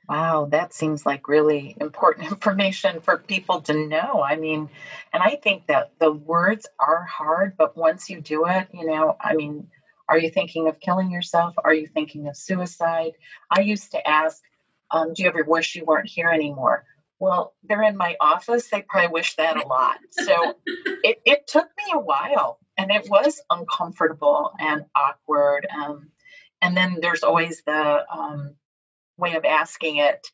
Wow, 0.09 0.47
that 0.49 0.73
seems 0.73 1.05
like 1.05 1.27
really 1.27 1.75
important 1.79 2.27
information 2.31 2.99
for 2.99 3.17
people 3.17 3.61
to 3.61 3.73
know. 3.75 4.23
I 4.23 4.37
mean, 4.37 4.67
and 5.13 5.21
I 5.21 5.35
think 5.35 5.67
that 5.67 5.91
the 5.99 6.11
words 6.11 6.65
are 6.79 7.03
hard, 7.03 7.55
but 7.55 7.77
once 7.77 8.09
you 8.09 8.19
do 8.19 8.47
it, 8.47 8.69
you 8.73 8.87
know, 8.87 9.15
I 9.21 9.35
mean, 9.35 9.67
are 10.09 10.17
you 10.17 10.29
thinking 10.29 10.67
of 10.67 10.79
killing 10.79 11.11
yourself? 11.11 11.53
Are 11.63 11.73
you 11.73 11.87
thinking 11.87 12.27
of 12.27 12.35
suicide? 12.35 13.13
I 13.49 13.61
used 13.61 13.91
to 13.91 14.07
ask, 14.07 14.41
um, 14.91 15.13
do 15.13 15.23
you 15.23 15.29
ever 15.29 15.43
wish 15.43 15.75
you 15.75 15.85
weren't 15.85 16.09
here 16.09 16.29
anymore? 16.29 16.83
Well, 17.19 17.53
they're 17.63 17.83
in 17.83 17.95
my 17.95 18.15
office. 18.19 18.69
They 18.69 18.81
probably 18.81 19.09
wish 19.09 19.35
that 19.35 19.63
a 19.63 19.67
lot. 19.67 19.99
So 20.11 20.55
it, 20.65 21.21
it 21.25 21.47
took 21.47 21.67
me 21.77 21.93
a 21.93 21.99
while 21.99 22.59
and 22.77 22.91
it 22.91 23.07
was 23.09 23.41
uncomfortable 23.49 24.51
and 24.59 24.85
awkward. 24.95 25.67
Um, 25.73 26.09
and 26.61 26.75
then 26.75 26.97
there's 27.01 27.23
always 27.23 27.61
the 27.65 28.05
um, 28.11 28.55
way 29.17 29.35
of 29.35 29.45
asking 29.45 29.97
it 29.97 30.27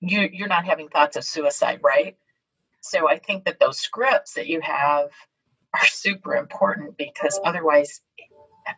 you, 0.00 0.28
you're 0.32 0.48
not 0.48 0.64
having 0.64 0.88
thoughts 0.88 1.16
of 1.16 1.24
suicide, 1.24 1.80
right? 1.82 2.16
So 2.80 3.08
I 3.08 3.18
think 3.18 3.44
that 3.44 3.60
those 3.60 3.78
scripts 3.78 4.34
that 4.34 4.46
you 4.46 4.60
have 4.62 5.10
are 5.74 5.86
super 5.86 6.34
important 6.34 6.96
because 6.96 7.38
otherwise 7.44 8.00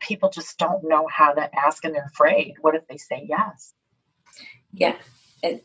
people 0.01 0.31
just 0.31 0.59
don't 0.59 0.83
know 0.85 1.07
how 1.09 1.33
to 1.33 1.49
ask 1.59 1.85
and 1.85 1.95
they're 1.95 2.11
afraid. 2.13 2.55
What 2.61 2.75
if 2.75 2.87
they 2.89 2.97
say 2.97 3.27
yes? 3.29 3.75
Yeah. 4.73 4.97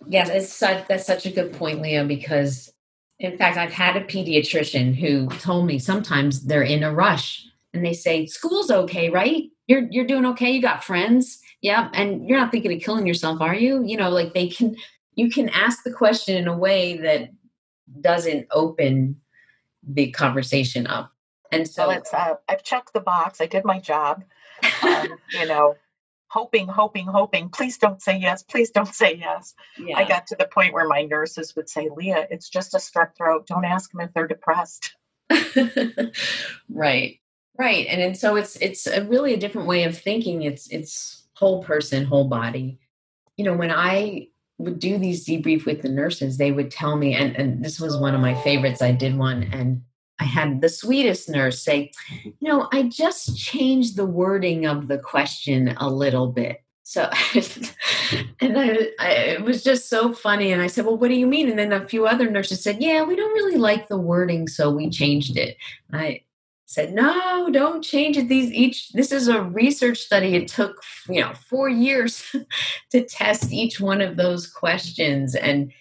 Yes, 0.08 0.30
it's 0.30 0.52
such, 0.52 0.88
that's 0.88 1.06
such 1.06 1.26
a 1.26 1.32
good 1.32 1.54
point, 1.54 1.82
Leah, 1.82 2.04
because 2.04 2.72
in 3.20 3.38
fact, 3.38 3.58
I've 3.58 3.74
had 3.74 3.96
a 3.96 4.04
pediatrician 4.04 4.96
who 4.96 5.28
told 5.38 5.66
me 5.66 5.80
sometimes 5.80 6.46
they're 6.46 6.62
in 6.62 6.84
a 6.84 6.94
rush 6.94 7.46
and 7.74 7.86
they 7.86 7.94
say, 7.94 8.26
School's 8.28 8.70
okay, 8.70 9.10
right? 9.10 9.46
You're 9.68 9.88
you're 9.90 10.06
doing 10.06 10.26
okay, 10.28 10.52
you 10.52 10.62
got 10.62 10.84
friends. 10.84 11.40
Yeah. 11.62 11.90
And 11.94 12.28
you're 12.28 12.40
not 12.40 12.52
thinking 12.52 12.72
of 12.74 12.82
killing 12.82 13.08
yourself, 13.08 13.42
are 13.42 13.56
you? 13.56 13.84
You 13.84 13.98
know, 13.98 14.10
like 14.10 14.34
they 14.34 14.48
can 14.48 14.76
you 15.16 15.30
can 15.30 15.50
ask 15.50 15.84
the 15.84 15.92
question 15.92 16.38
in 16.38 16.48
a 16.48 16.58
way 16.58 16.98
that 16.98 17.30
doesn't 18.02 18.48
open 18.52 19.20
the 19.84 20.12
conversation 20.12 20.86
up. 20.86 21.12
And 21.52 21.68
so 21.68 21.88
well, 21.88 21.98
it's, 21.98 22.14
uh, 22.14 22.36
I've 22.48 22.64
checked 22.64 22.94
the 22.94 23.00
box. 23.00 23.42
I 23.42 23.46
did 23.46 23.66
my 23.66 23.80
job. 23.80 24.24
Um, 24.84 25.08
you 25.32 25.46
know, 25.46 25.76
hoping, 26.28 26.68
hoping, 26.68 27.06
hoping. 27.06 27.50
Please 27.50 27.78
don't 27.78 28.02
say 28.02 28.18
yes. 28.18 28.44
Please 28.44 28.72
don't 28.72 28.94
say 28.94 29.16
yes. 29.16 29.54
Yeah. 29.80 29.98
I 29.98 30.08
got 30.08 30.28
to 30.28 30.36
the 30.36 30.46
point 30.46 30.74
where 30.74 30.88
my 30.88 31.04
nurses 31.04 31.56
would 31.56 31.70
say, 31.70 31.90
"Leah, 31.96 32.28
it's 32.30 32.50
just 32.50 32.74
a 32.74 32.78
strep 32.78 33.16
throat. 33.16 33.48
Don't 33.48 33.66
ask 33.66 33.92
them 33.92 34.02
if 34.02 34.14
they're 34.14 34.28
depressed." 34.28 34.96
right, 36.70 37.20
right, 37.58 37.88
and 37.88 38.02
and 38.02 38.18
so 38.18 38.36
it's 38.36 38.56
it's 38.58 38.88
a 38.88 39.04
really 39.04 39.34
a 39.34 39.38
different 39.38 39.68
way 39.68 39.84
of 39.84 39.98
thinking. 39.98 40.44
It's 40.44 40.68
it's 40.68 41.24
whole 41.34 41.64
person, 41.64 42.06
whole 42.06 42.28
body. 42.28 42.80
You 43.36 43.46
know, 43.46 43.54
when 43.54 43.72
I 43.72 44.30
would 44.58 44.80
do 44.80 44.98
these 44.98 45.26
debrief 45.26 45.66
with 45.66 45.82
the 45.82 45.90
nurses, 45.90 46.38
they 46.38 46.52
would 46.52 46.72
tell 46.72 46.96
me, 46.96 47.14
and, 47.14 47.36
and 47.36 47.64
this 47.64 47.80
was 47.80 47.96
one 47.96 48.16
of 48.16 48.22
my 48.22 48.34
favorites. 48.42 48.82
I 48.82 48.92
did 48.92 49.16
one, 49.18 49.44
and 49.44 49.84
I 50.20 50.24
had 50.24 50.62
the 50.62 50.70
sweetest 50.70 51.30
nurse 51.30 51.62
say, 51.62 51.92
mm-hmm. 52.12 52.30
You 52.40 52.48
know, 52.48 52.68
I 52.72 52.84
just 52.84 53.38
changed 53.38 53.96
the 53.96 54.06
wording 54.06 54.66
of 54.66 54.88
the 54.88 54.98
question 54.98 55.76
a 55.78 55.90
little 55.90 56.28
bit. 56.28 56.62
So, 56.84 57.10
and 58.40 58.58
I, 58.58 58.88
I, 58.98 59.10
it 59.10 59.44
was 59.44 59.62
just 59.62 59.90
so 59.90 60.14
funny. 60.14 60.54
And 60.54 60.62
I 60.62 60.68
said, 60.68 60.86
Well, 60.86 60.98
what 60.98 61.10
do 61.10 61.16
you 61.16 61.28
mean? 61.28 61.50
And 61.50 61.60
then 61.60 61.74
a 61.74 61.86
few 61.86 62.08
other 62.08 62.30
nurses 62.32 62.64
said, 62.64 62.82
Yeah, 62.82 63.04
we 63.04 63.18
don't 63.18 63.34
really 63.34 63.58
like 63.58 63.90
the 63.90 63.98
wording, 63.98 64.48
so 64.48 64.70
we 64.70 64.90
changed 64.90 65.38
it. 65.38 65.58
I 65.92 66.22
said, 66.66 66.94
No, 66.94 67.50
don't 67.52 67.82
change 67.82 68.16
it. 68.16 68.30
These 68.30 68.54
each, 68.54 68.94
this 68.94 69.12
is 69.12 69.28
a 69.28 69.44
research 69.44 69.98
study. 69.98 70.36
It 70.36 70.48
took, 70.48 70.82
you 71.10 71.20
know, 71.20 71.34
four 71.34 71.68
years 71.68 72.34
to 72.92 73.04
test 73.04 73.52
each 73.52 73.82
one 73.82 74.00
of 74.00 74.16
those 74.16 74.48
questions. 74.48 75.36
And 75.36 75.74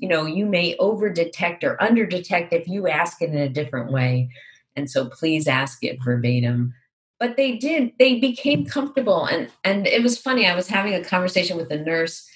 you 0.00 0.08
know 0.08 0.24
you 0.24 0.46
may 0.46 0.76
over 0.78 1.10
detect 1.10 1.62
or 1.62 1.80
under 1.80 2.06
detect 2.06 2.52
if 2.52 2.66
you 2.66 2.88
ask 2.88 3.20
it 3.20 3.30
in 3.30 3.36
a 3.36 3.48
different 3.48 3.92
way. 3.92 4.30
And 4.74 4.90
so 4.90 5.08
please 5.08 5.46
ask 5.46 5.84
it 5.84 6.02
verbatim. 6.02 6.72
But 7.18 7.36
they 7.36 7.56
did 7.56 7.92
they 7.98 8.18
became 8.18 8.64
comfortable. 8.64 9.26
And 9.26 9.50
and 9.62 9.86
it 9.86 10.02
was 10.02 10.18
funny 10.18 10.46
i 10.46 10.54
was 10.56 10.68
having 10.68 10.94
a 10.94 11.04
conversation 11.04 11.56
with 11.56 11.70
a 11.70 11.76
nurse 11.76 12.26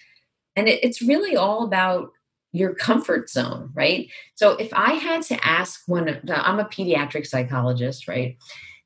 and 0.57 0.69
it, 0.69 0.85
it's 0.85 1.03
really 1.03 1.37
all 1.37 1.65
about 1.65 2.11
your 2.53 2.75
comfort 2.75 3.31
zone 3.31 3.71
right? 3.75 4.11
So 4.35 4.53
if 4.57 4.73
i 4.75 4.93
had 4.93 5.23
to 5.23 5.47
ask 5.47 5.83
one 5.87 6.21
i'm 6.29 6.61
a 6.61 6.67
pediatric 6.67 7.27
psychologist 7.27 8.07
right? 8.07 8.37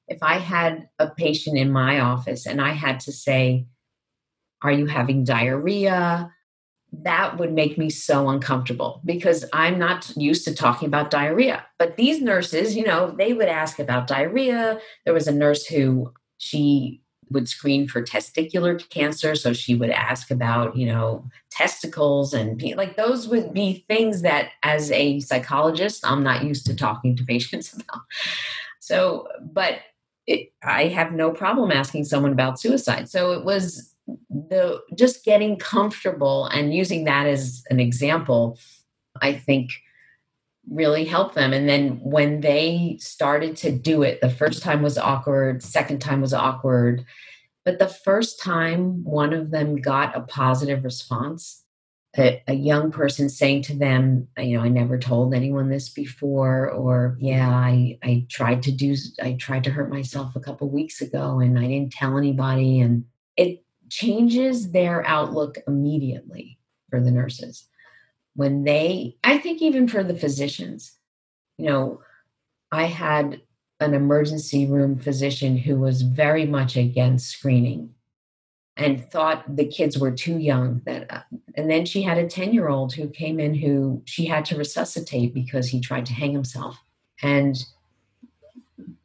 If 0.07 0.23
i 0.23 0.39
had 0.39 0.89
a 1.01 1.11
patient 1.11 1.59
in 1.59 1.73
my 1.73 1.99
office 1.99 2.47
and 2.47 2.61
i 2.61 2.71
had 2.71 3.01
to 3.01 3.13
say 3.13 3.67
are 4.63 4.73
you 4.73 4.87
having 4.87 5.25
diarrhea 5.25 6.33
that 6.93 7.39
would 7.39 7.53
make 7.53 7.77
me 7.77 7.91
so 7.91 8.29
uncomfortable 8.29 9.01
because 9.05 9.45
I'm 9.53 9.79
not 9.79 10.11
used 10.17 10.45
to 10.45 10.55
talking 10.55 10.89
about 10.89 11.11
diarrhea. 11.11 11.65
But 11.79 11.97
these 11.97 12.23
nurses, 12.23 12.77
you 12.77 12.85
know, 12.85 13.15
they 13.17 13.33
would 13.33 13.49
ask 13.49 13.79
about 13.79 14.07
diarrhea. 14.07 14.81
There 15.05 15.15
was 15.15 15.29
a 15.29 15.33
nurse 15.33 15.67
who 15.67 16.13
she 16.39 17.03
would 17.31 17.49
screen 17.49 17.87
for 17.87 18.03
testicular 18.03 18.89
cancer. 18.89 19.35
So 19.35 19.53
she 19.53 19.75
would 19.75 19.91
ask 19.91 20.31
about, 20.31 20.77
you 20.77 20.87
know, 20.87 21.29
testicles 21.51 22.33
and 22.33 22.61
like 22.77 22.97
those 22.97 23.29
would 23.29 23.53
be 23.53 23.85
things 23.89 24.23
that 24.23 24.51
as 24.63 24.91
a 24.91 25.21
psychologist, 25.21 26.07
I'm 26.07 26.23
not 26.23 26.45
used 26.45 26.67
to 26.67 26.75
talking 26.75 27.17
to 27.17 27.25
patients 27.27 27.75
about. 27.75 28.03
So, 28.81 29.29
but 29.41 29.81
it, 30.27 30.53
I 30.63 30.87
have 30.87 31.13
no 31.13 31.33
problem 31.33 31.71
asking 31.71 32.05
someone 32.05 32.33
about 32.33 32.61
suicide. 32.61 33.09
So 33.09 33.33
it 33.33 33.45
was 33.45 33.95
the 34.31 34.81
just 34.97 35.25
getting 35.25 35.57
comfortable 35.57 36.47
and 36.47 36.75
using 36.75 37.05
that 37.05 37.27
as 37.27 37.63
an 37.71 37.81
example, 37.81 38.59
I 39.21 39.35
think 39.35 39.71
really 40.71 41.05
helped 41.05 41.35
them. 41.35 41.53
And 41.53 41.69
then 41.69 41.99
when 42.03 42.41
they 42.41 42.97
started 43.01 43.57
to 43.59 43.73
do 43.73 44.03
it, 44.03 44.21
the 44.21 44.31
first 44.31 44.63
time 44.63 44.83
was 44.83 44.99
awkward, 44.99 45.63
second 45.63 46.01
time 46.01 46.21
was 46.21 46.35
awkward. 46.35 47.05
But 47.65 47.79
the 47.79 47.89
first 47.89 48.41
time 48.41 49.05
one 49.05 49.33
of 49.33 49.51
them 49.51 49.77
got 49.77 50.17
a 50.17 50.23
positive 50.23 50.85
response, 50.85 51.65
a, 52.17 52.43
a, 52.47 52.55
young 52.55 52.91
person 52.91 53.29
saying 53.29 53.63
to 53.63 53.77
them, 53.77 54.29
you 54.39 54.57
know, 54.57 54.65
I 54.65 54.69
never 54.69 54.99
told 54.99 55.35
anyone 55.35 55.69
this 55.69 55.91
before, 55.91 56.71
or 56.71 57.17
yeah, 57.21 57.51
I, 57.51 57.99
I 58.03 58.27
tried 58.31 58.63
to 58.65 58.73
do, 58.73 58.95
I 59.23 59.33
tried 59.33 59.65
to 59.65 59.71
hurt 59.71 59.91
myself 59.91 60.35
a 60.35 60.41
couple 60.41 60.71
weeks 60.71 61.03
ago 61.03 61.41
and 61.41 61.59
I 61.59 61.67
didn't 61.67 61.93
tell 61.93 62.17
anybody. 62.17 62.81
And 62.81 63.05
it 63.37 63.63
changes 63.91 64.71
their 64.71 65.07
outlook 65.07 65.59
immediately 65.67 66.59
for 66.91 67.01
the 67.01 67.11
nurses. 67.11 67.69
When 68.35 68.65
they, 68.65 69.17
I 69.25 69.39
think 69.39 69.63
even 69.63 69.89
for 69.89 70.05
the 70.05 70.17
physicians, 70.17 70.93
you 71.57 71.67
know, 71.67 72.01
I 72.71 72.85
had 72.85 73.41
an 73.81 73.95
emergency 73.95 74.67
room 74.67 74.99
physician 74.99 75.57
who 75.57 75.77
was 75.77 76.03
very 76.03 76.47
much 76.47 76.77
against 76.77 77.31
screening 77.31 77.95
and 78.77 79.05
thought 79.11 79.57
the 79.57 79.67
kids 79.67 79.99
were 79.99 80.13
too 80.13 80.39
young 80.39 80.81
that 80.87 81.13
uh, 81.13 81.23
and 81.57 81.71
then 81.71 81.85
she 81.85 82.03
had 82.03 82.19
a 82.19 82.29
10 82.29 82.53
year 82.53 82.69
old 82.69 82.95
who 82.95 83.09
came 83.09 83.41
in 83.41 83.55
who 83.55 84.03
she 84.05 84.27
had 84.27 84.45
to 84.47 84.57
resuscitate 84.57 85.35
because 85.35 85.69
he 85.69 85.81
tried 85.81 86.07
to 86.07 86.13
hang 86.13 86.33
himself 86.33 86.79
and 87.23 87.65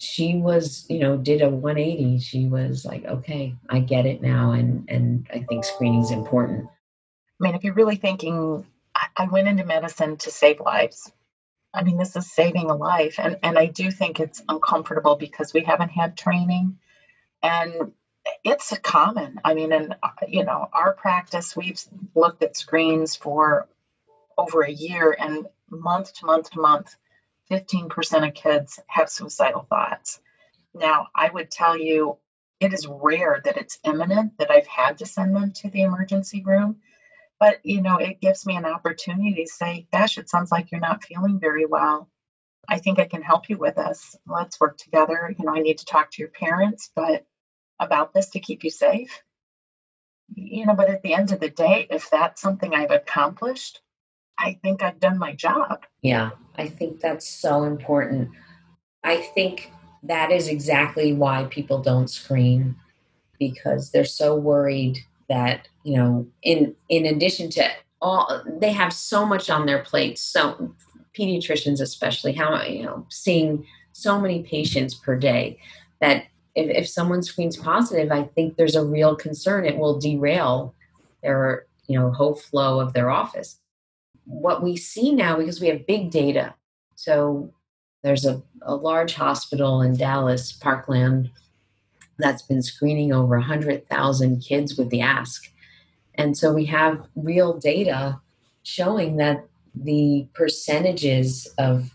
she 0.03 0.35
was 0.35 0.85
you 0.89 0.99
know 0.99 1.17
did 1.17 1.41
a 1.41 1.49
180 1.49 2.19
she 2.19 2.45
was 2.45 2.85
like 2.85 3.05
okay 3.05 3.55
i 3.69 3.79
get 3.79 4.05
it 4.05 4.21
now 4.21 4.51
and 4.51 4.85
and 4.89 5.27
i 5.33 5.39
think 5.49 5.63
screening 5.63 6.01
is 6.01 6.11
important. 6.11 6.67
I 7.39 7.43
mean 7.43 7.55
if 7.55 7.63
you're 7.63 7.73
really 7.73 7.95
thinking 7.95 8.65
i 9.17 9.25
went 9.27 9.47
into 9.47 9.65
medicine 9.65 10.17
to 10.17 10.29
save 10.31 10.59
lives. 10.59 11.11
I 11.73 11.83
mean 11.83 11.97
this 11.97 12.15
is 12.15 12.31
saving 12.31 12.69
a 12.69 12.75
life 12.75 13.19
and 13.19 13.37
and 13.41 13.57
i 13.57 13.65
do 13.67 13.89
think 13.89 14.19
it's 14.19 14.43
uncomfortable 14.49 15.15
because 15.15 15.53
we 15.53 15.61
haven't 15.61 15.89
had 15.89 16.17
training 16.17 16.77
and 17.41 17.93
it's 18.43 18.77
common 18.79 19.39
i 19.43 19.53
mean 19.53 19.71
in 19.71 19.93
uh, 20.03 20.09
you 20.27 20.43
know 20.43 20.69
our 20.73 20.93
practice 20.93 21.55
we've 21.55 21.81
looked 22.15 22.43
at 22.43 22.55
screens 22.55 23.15
for 23.15 23.67
over 24.37 24.61
a 24.61 24.71
year 24.71 25.15
and 25.19 25.47
month 25.69 26.13
to 26.13 26.25
month 26.25 26.51
to 26.51 26.59
month 26.59 26.95
15% 27.53 28.27
of 28.27 28.33
kids 28.33 28.79
have 28.87 29.09
suicidal 29.09 29.65
thoughts. 29.69 30.19
Now, 30.73 31.07
I 31.15 31.29
would 31.29 31.51
tell 31.51 31.77
you 31.77 32.17
it 32.59 32.73
is 32.73 32.87
rare 32.87 33.41
that 33.43 33.57
it's 33.57 33.77
imminent 33.83 34.37
that 34.39 34.49
I've 34.49 34.65
had 34.65 34.97
to 34.97 35.05
send 35.05 35.35
them 35.35 35.51
to 35.51 35.69
the 35.69 35.81
emergency 35.81 36.41
room. 36.43 36.77
But, 37.39 37.59
you 37.63 37.81
know, 37.81 37.97
it 37.97 38.21
gives 38.21 38.45
me 38.45 38.55
an 38.55 38.65
opportunity 38.65 39.43
to 39.43 39.51
say, 39.51 39.85
gosh, 39.91 40.17
it 40.17 40.29
sounds 40.29 40.51
like 40.51 40.71
you're 40.71 40.81
not 40.81 41.03
feeling 41.03 41.39
very 41.39 41.65
well. 41.65 42.09
I 42.69 42.79
think 42.79 42.97
I 42.97 43.05
can 43.05 43.21
help 43.21 43.49
you 43.49 43.57
with 43.57 43.75
this. 43.75 44.15
Let's 44.25 44.59
work 44.59 44.77
together. 44.77 45.35
You 45.37 45.45
know, 45.45 45.53
I 45.53 45.59
need 45.59 45.77
to 45.79 45.85
talk 45.85 46.09
to 46.11 46.21
your 46.21 46.29
parents, 46.29 46.91
but 46.95 47.25
about 47.79 48.13
this 48.13 48.29
to 48.29 48.39
keep 48.39 48.63
you 48.63 48.69
safe. 48.69 49.21
You 50.33 50.65
know, 50.65 50.73
but 50.73 50.89
at 50.89 51.03
the 51.03 51.13
end 51.13 51.31
of 51.31 51.39
the 51.39 51.49
day, 51.49 51.85
if 51.89 52.09
that's 52.09 52.41
something 52.41 52.73
I've 52.73 52.91
accomplished, 52.91 53.81
I 54.37 54.59
think 54.61 54.83
I've 54.83 54.99
done 54.99 55.17
my 55.17 55.33
job. 55.33 55.85
Yeah, 56.01 56.31
I 56.55 56.67
think 56.67 56.99
that's 56.99 57.27
so 57.27 57.63
important. 57.63 58.29
I 59.03 59.17
think 59.17 59.71
that 60.03 60.31
is 60.31 60.47
exactly 60.47 61.13
why 61.13 61.45
people 61.45 61.81
don't 61.81 62.09
screen 62.09 62.75
because 63.39 63.91
they're 63.91 64.05
so 64.05 64.35
worried 64.35 64.99
that, 65.29 65.67
you 65.83 65.95
know, 65.95 66.27
in 66.41 66.75
in 66.89 67.05
addition 67.05 67.49
to 67.51 67.69
all 68.01 68.43
they 68.45 68.73
have 68.73 68.91
so 68.91 69.25
much 69.25 69.49
on 69.49 69.65
their 69.65 69.83
plates. 69.83 70.21
So 70.21 70.75
pediatricians 71.17 71.79
especially 71.81 72.33
how 72.33 72.61
you 72.63 72.83
know 72.83 73.05
seeing 73.09 73.65
so 73.91 74.19
many 74.19 74.43
patients 74.43 74.93
per 74.93 75.15
day 75.15 75.57
that 76.01 76.25
if, 76.55 76.69
if 76.69 76.87
someone 76.87 77.21
screens 77.21 77.55
positive 77.55 78.11
i 78.11 78.23
think 78.23 78.55
there's 78.55 78.75
a 78.75 78.85
real 78.85 79.15
concern 79.15 79.65
it 79.65 79.77
will 79.77 79.99
derail 79.99 80.73
their 81.21 81.65
you 81.87 81.97
know 81.97 82.11
whole 82.11 82.35
flow 82.35 82.79
of 82.79 82.93
their 82.93 83.09
office 83.09 83.59
what 84.25 84.63
we 84.63 84.77
see 84.77 85.13
now 85.13 85.37
because 85.37 85.59
we 85.59 85.67
have 85.67 85.87
big 85.87 86.11
data. 86.11 86.53
So 86.95 87.53
there's 88.03 88.25
a, 88.25 88.41
a 88.61 88.75
large 88.75 89.13
hospital 89.15 89.81
in 89.81 89.95
dallas 89.95 90.51
parkland 90.51 91.31
that's 92.19 92.43
been 92.43 92.61
screening 92.61 93.11
over 93.11 93.37
100000 93.37 94.41
kids 94.41 94.77
with 94.77 94.89
the 94.89 95.01
ask. 95.01 95.49
And 96.15 96.37
so 96.37 96.53
we 96.53 96.65
have 96.65 97.05
real 97.15 97.57
data 97.57 98.19
showing 98.63 99.17
that 99.17 99.45
the 99.75 100.27
percentages 100.33 101.47
of 101.57 101.91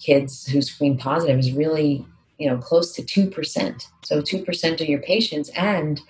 kids 0.00 0.46
who 0.46 0.62
screen 0.62 0.96
positive 0.96 1.38
is 1.38 1.52
really 1.52 2.06
you 2.38 2.48
know 2.48 2.56
close 2.56 2.92
to 2.94 3.02
2% 3.02 3.86
so 4.02 4.22
2% 4.22 4.80
of 4.80 4.88
your 4.88 5.02
patients 5.02 5.50
and 5.50 6.00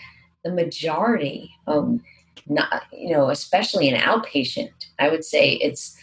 the 0.44 0.53
majority 0.53 1.53
um, 1.66 2.01
not 2.46 2.85
you 2.92 3.11
know 3.11 3.31
especially 3.31 3.88
in 3.88 4.01
outpatient 4.01 4.70
i 5.00 5.08
would 5.08 5.24
say 5.24 5.54
it's 5.54 5.96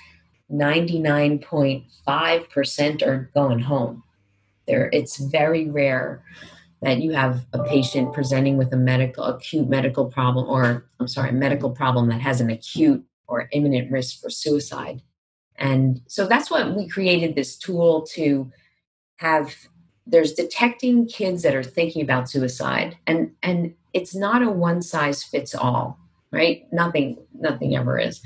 99.5% 0.51 3.05
are 3.05 3.29
going 3.33 3.59
home 3.59 4.03
there 4.67 4.89
it's 4.93 5.17
very 5.17 5.69
rare 5.69 6.23
that 6.81 7.01
you 7.01 7.11
have 7.11 7.45
a 7.53 7.63
patient 7.63 8.13
presenting 8.13 8.57
with 8.57 8.71
a 8.71 8.77
medical 8.77 9.25
acute 9.25 9.69
medical 9.69 10.05
problem 10.05 10.49
or 10.49 10.85
i'm 10.99 11.07
sorry 11.07 11.31
medical 11.31 11.71
problem 11.71 12.09
that 12.09 12.21
has 12.21 12.41
an 12.41 12.49
acute 12.49 13.05
or 13.27 13.49
imminent 13.51 13.91
risk 13.91 14.21
for 14.21 14.29
suicide. 14.29 15.01
And 15.57 16.01
so 16.07 16.27
that's 16.27 16.49
what 16.49 16.75
we 16.75 16.87
created 16.87 17.35
this 17.35 17.57
tool 17.57 18.03
to 18.13 18.51
have 19.17 19.53
there's 20.05 20.33
detecting 20.33 21.05
kids 21.05 21.43
that 21.43 21.55
are 21.55 21.63
thinking 21.63 22.01
about 22.01 22.29
suicide 22.29 22.97
and 23.05 23.31
and 23.43 23.73
it's 23.93 24.15
not 24.15 24.43
a 24.43 24.49
one 24.49 24.81
size 24.81 25.23
fits 25.23 25.53
all, 25.53 25.99
right? 26.31 26.71
Nothing 26.71 27.17
nothing 27.33 27.75
ever 27.75 27.99
is. 27.99 28.21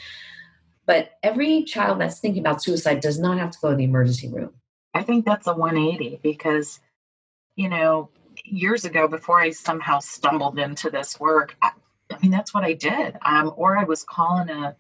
But 0.86 1.12
every 1.24 1.64
child 1.64 2.02
that's 2.02 2.20
thinking 2.20 2.42
about 2.42 2.64
suicide 2.64 3.00
does 3.02 3.20
not 3.20 3.38
have 3.38 3.52
to 3.52 3.58
go 3.62 3.70
to 3.70 3.76
the 3.76 3.84
emergency 3.84 4.30
room. 4.30 4.54
I 4.94 5.04
think 5.04 5.26
that's 5.26 5.48
a 5.48 5.54
180 5.54 6.20
because 6.22 6.80
you 7.56 7.70
know, 7.70 8.10
years 8.46 8.86
ago 8.86 9.08
before 9.08 9.40
I 9.40 9.52
somehow 9.52 10.00
stumbled 10.00 10.58
into 10.58 10.90
this 10.90 11.20
work, 11.20 11.56
I, 11.62 11.72
I 12.12 12.18
mean 12.22 12.32
that's 12.32 12.54
what 12.54 12.64
I 12.64 12.74
did. 12.74 13.18
Um, 13.26 13.54
or 13.56 13.78
I 13.78 13.84
was 13.84 14.04
calling 14.04 14.50
a 14.50 14.76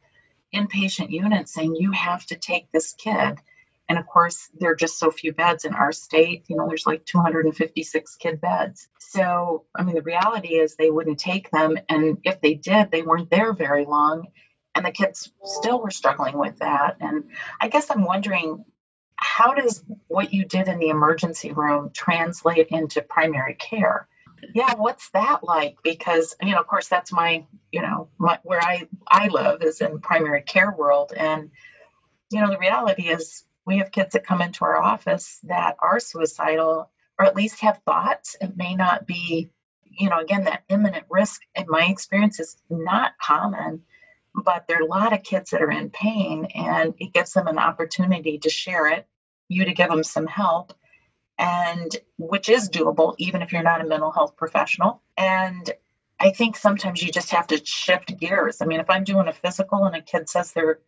inpatient 0.53 1.11
unit 1.11 1.47
saying 1.47 1.75
you 1.75 1.91
have 1.91 2.25
to 2.25 2.35
take 2.35 2.71
this 2.71 2.93
kid 2.93 3.37
and 3.87 3.97
of 3.97 4.05
course 4.05 4.49
there 4.59 4.71
are 4.71 4.75
just 4.75 4.99
so 4.99 5.09
few 5.09 5.31
beds 5.31 5.63
in 5.63 5.73
our 5.73 5.93
state 5.93 6.43
you 6.49 6.57
know 6.57 6.67
there's 6.67 6.85
like 6.85 7.05
256 7.05 8.15
kid 8.17 8.41
beds 8.41 8.89
so 8.99 9.63
i 9.75 9.81
mean 9.81 9.95
the 9.95 10.01
reality 10.01 10.55
is 10.55 10.75
they 10.75 10.91
wouldn't 10.91 11.17
take 11.17 11.49
them 11.51 11.77
and 11.87 12.17
if 12.25 12.41
they 12.41 12.53
did 12.53 12.91
they 12.91 13.01
weren't 13.01 13.29
there 13.29 13.53
very 13.53 13.85
long 13.85 14.27
and 14.75 14.85
the 14.85 14.91
kids 14.91 15.31
still 15.43 15.81
were 15.81 15.91
struggling 15.91 16.37
with 16.37 16.57
that. 16.59 16.97
And 16.99 17.25
i 17.59 17.67
guess 17.67 17.89
i'm 17.89 18.03
wondering 18.03 18.65
how 19.15 19.53
does 19.53 19.83
what 20.07 20.33
you 20.33 20.45
did 20.45 20.67
in 20.67 20.79
the 20.79 20.89
emergency 20.89 21.51
room 21.51 21.91
translate 21.93 22.67
into 22.69 23.01
primary 23.01 23.55
care? 23.55 24.07
Yeah 24.53 24.73
what's 24.75 25.09
that 25.11 25.43
like? 25.43 25.77
Because 25.83 26.35
you 26.41 26.51
know 26.51 26.59
of 26.59 26.67
course 26.67 26.87
that's 26.87 27.11
my 27.11 27.45
you 27.71 27.81
know 27.81 28.09
my, 28.17 28.39
where 28.43 28.61
i 28.61 28.87
i 29.07 29.27
live 29.27 29.61
is 29.61 29.81
in 29.81 29.99
primary 29.99 30.41
care 30.41 30.71
world. 30.71 31.13
And 31.15 31.51
you 32.31 32.41
know 32.41 32.49
the 32.49 32.57
reality 32.57 33.09
is 33.09 33.43
we 33.65 33.77
have 33.77 33.91
kids 33.91 34.13
that 34.13 34.25
come 34.25 34.41
into 34.41 34.65
our 34.65 34.81
office 34.81 35.39
that 35.43 35.75
are 35.79 35.99
suicidal 35.99 36.89
or 37.19 37.25
at 37.25 37.35
least 37.35 37.59
have 37.59 37.79
thoughts. 37.85 38.35
It 38.41 38.57
may 38.57 38.75
not 38.75 39.05
be 39.05 39.51
you 39.83 40.09
know 40.09 40.19
again 40.19 40.45
that 40.45 40.63
imminent 40.69 41.05
risk 41.09 41.41
in 41.55 41.65
my 41.67 41.85
experience 41.85 42.39
is 42.39 42.57
not 42.69 43.11
common 43.21 43.83
but 44.35 44.65
there 44.67 44.77
are 44.77 44.83
a 44.83 44.85
lot 44.85 45.13
of 45.13 45.23
kids 45.23 45.49
that 45.49 45.61
are 45.61 45.71
in 45.71 45.89
pain 45.89 46.45
and 46.55 46.93
it 46.99 47.13
gives 47.13 47.33
them 47.33 47.47
an 47.47 47.57
opportunity 47.57 48.37
to 48.39 48.49
share 48.49 48.87
it 48.87 49.05
you 49.49 49.65
to 49.65 49.73
give 49.73 49.89
them 49.89 50.03
some 50.03 50.27
help 50.27 50.73
and 51.37 51.97
which 52.17 52.49
is 52.49 52.69
doable 52.69 53.15
even 53.17 53.41
if 53.41 53.51
you're 53.51 53.63
not 53.63 53.81
a 53.81 53.87
mental 53.87 54.11
health 54.11 54.35
professional 54.37 55.01
and 55.17 55.71
i 56.19 56.29
think 56.31 56.55
sometimes 56.55 57.01
you 57.03 57.11
just 57.11 57.31
have 57.31 57.47
to 57.47 57.63
shift 57.65 58.17
gears. 58.19 58.61
I 58.61 58.65
mean 58.65 58.79
if 58.79 58.89
i'm 58.89 59.03
doing 59.03 59.27
a 59.27 59.33
physical 59.33 59.85
and 59.85 59.95
a 59.95 60.01
kid 60.01 60.29
says 60.29 60.51
they're 60.51 60.79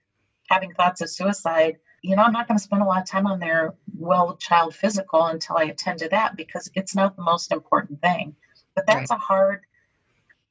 having 0.49 0.73
thoughts 0.73 1.01
of 1.01 1.10
suicide 1.10 1.77
you 2.01 2.15
know 2.15 2.23
i'm 2.23 2.34
not 2.34 2.47
going 2.47 2.58
to 2.58 2.63
spend 2.63 2.82
a 2.82 2.86
lot 2.86 3.01
of 3.01 3.10
time 3.10 3.27
on 3.27 3.39
their 3.39 3.73
well 3.97 4.36
child 4.38 4.75
physical 4.75 5.25
until 5.25 5.58
i 5.58 5.63
attend 5.63 5.99
to 5.99 6.10
that 6.10 6.38
because 6.38 6.69
it's 6.75 6.95
not 6.95 7.15
the 7.15 7.23
most 7.23 7.51
important 7.51 8.01
thing. 8.01 8.36
But 8.75 8.88
that's 8.88 9.12
right. 9.12 9.17
a 9.17 9.21
hard 9.21 9.62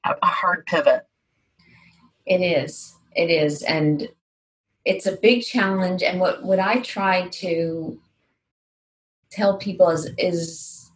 a 0.04 0.26
hard 0.26 0.66
pivot 0.66 1.06
it 2.26 2.40
is. 2.40 2.96
It 3.14 3.30
is. 3.30 3.62
And 3.62 4.08
it's 4.84 5.06
a 5.06 5.16
big 5.16 5.42
challenge. 5.42 6.02
And 6.02 6.20
what 6.20 6.42
what 6.42 6.58
i 6.58 6.80
try 6.80 7.28
to 7.28 7.98
tell 9.30 9.56
people 9.56 9.88
is 9.90 10.10
is 10.18 10.90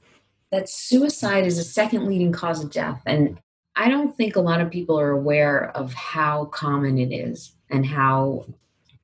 that 0.53 0.69
suicide 0.69 1.47
is 1.47 1.57
the 1.57 1.65
second 1.65 2.07
leading 2.07 2.33
cause 2.33 2.63
of 2.63 2.71
death. 2.71 3.01
And 3.07 3.39
i 3.77 3.89
don't 3.89 4.17
think 4.17 4.37
a 4.37 4.41
lot 4.41 4.61
of 4.61 4.71
people 4.71 4.99
are 4.99 5.11
aware 5.11 5.71
of 5.77 5.93
how 5.95 6.47
common 6.47 6.99
it 6.99 7.13
is 7.13 7.53
and 7.71 7.87
how 7.87 8.47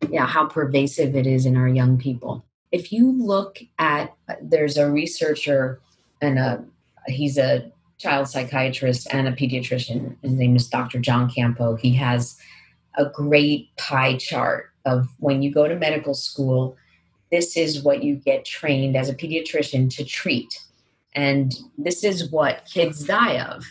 yeah 0.09 0.27
how 0.27 0.47
pervasive 0.47 1.15
it 1.15 1.27
is 1.27 1.47
in 1.47 1.57
our 1.57 1.69
young 1.69 1.99
people. 1.99 2.45
If 2.73 2.93
you 2.93 3.13
look 3.13 3.59
at 3.79 4.15
there's 4.41 4.77
a 4.77 4.91
researcher 4.91 5.81
and 6.21 6.39
a 6.39 6.65
he's 7.07 7.39
a 7.39 7.71
child 8.03 8.29
psychiatrist 8.29 9.07
and 9.13 9.29
a 9.29 9.33
pediatrician 9.33 10.17
his 10.23 10.33
name 10.33 10.57
is 10.57 10.69
dr 10.69 10.99
john 11.01 11.31
campo 11.31 11.77
he 11.77 11.95
has 11.95 12.37
a 12.97 13.07
great 13.07 13.75
pie 13.77 14.17
chart 14.17 14.71
of 14.85 15.09
when 15.19 15.43
you 15.43 15.53
go 15.53 15.69
to 15.69 15.77
medical 15.77 16.15
school 16.15 16.77
this 17.33 17.57
is 17.57 17.83
what 17.83 18.05
you 18.05 18.15
get 18.15 18.45
trained 18.45 18.95
as 18.95 19.09
a 19.09 19.15
pediatrician 19.15 19.93
to 19.97 20.05
treat. 20.05 20.63
And 21.15 21.53
this 21.79 22.05
is 22.05 22.31
what 22.31 22.69
kids 22.71 23.05
die 23.05 23.41
of. 23.41 23.65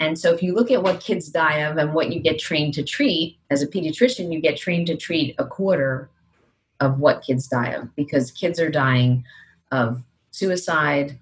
And 0.00 0.18
so, 0.18 0.32
if 0.32 0.42
you 0.42 0.54
look 0.54 0.70
at 0.70 0.82
what 0.82 1.00
kids 1.00 1.28
die 1.28 1.58
of 1.58 1.76
and 1.76 1.94
what 1.94 2.10
you 2.12 2.20
get 2.20 2.38
trained 2.38 2.74
to 2.74 2.82
treat, 2.82 3.38
as 3.50 3.62
a 3.62 3.66
pediatrician, 3.66 4.32
you 4.32 4.40
get 4.40 4.56
trained 4.56 4.86
to 4.88 4.96
treat 4.96 5.34
a 5.38 5.44
quarter 5.44 6.10
of 6.80 6.98
what 6.98 7.22
kids 7.22 7.48
die 7.48 7.70
of 7.70 7.94
because 7.96 8.30
kids 8.30 8.58
are 8.58 8.70
dying 8.70 9.24
of 9.72 10.02
suicide, 10.30 11.18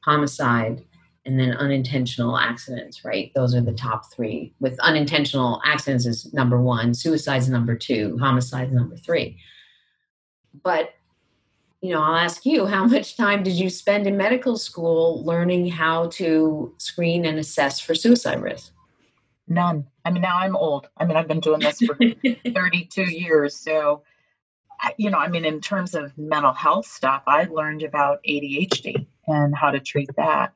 homicide, 0.00 0.84
and 1.26 1.40
then 1.40 1.52
unintentional 1.52 2.38
accidents, 2.38 3.04
right? 3.04 3.32
Those 3.34 3.54
are 3.54 3.60
the 3.60 3.72
mm-hmm. 3.72 3.88
top 3.88 4.12
three. 4.12 4.54
With 4.60 4.78
unintentional 4.80 5.60
accidents 5.64 6.06
is 6.06 6.32
number 6.32 6.60
one, 6.60 6.94
suicide 6.94 7.38
is 7.38 7.48
number 7.48 7.74
two, 7.76 8.16
homicide 8.18 8.68
is 8.68 8.74
number 8.74 8.96
three. 8.96 9.38
But 10.62 10.90
you 11.82 11.92
know, 11.92 12.02
I'll 12.02 12.16
ask 12.16 12.46
you, 12.46 12.66
how 12.74 12.86
much 12.86 13.16
time 13.16 13.42
did 13.42 13.54
you 13.54 13.68
spend 13.68 14.06
in 14.06 14.16
medical 14.16 14.56
school 14.56 15.24
learning 15.24 15.66
how 15.68 16.08
to 16.10 16.72
screen 16.78 17.26
and 17.26 17.38
assess 17.38 17.80
for 17.80 17.94
suicide 17.94 18.40
risk? 18.40 18.72
None. 19.48 19.86
I 20.04 20.10
mean, 20.10 20.22
now 20.22 20.38
I'm 20.38 20.56
old. 20.56 20.88
I 20.96 21.04
mean, 21.04 21.16
I've 21.16 21.28
been 21.28 21.40
doing 21.40 21.60
this 21.60 21.78
for 21.78 21.96
32 22.54 23.02
years. 23.02 23.56
So, 23.56 24.02
you 24.96 25.10
know, 25.10 25.18
I 25.18 25.28
mean, 25.28 25.44
in 25.44 25.60
terms 25.60 25.94
of 25.94 26.16
mental 26.18 26.52
health 26.52 26.86
stuff, 26.86 27.22
I 27.28 27.44
learned 27.44 27.84
about 27.84 28.18
ADHD 28.28 29.06
and 29.28 29.54
how 29.54 29.70
to 29.70 29.78
treat 29.78 30.10
that. 30.16 30.55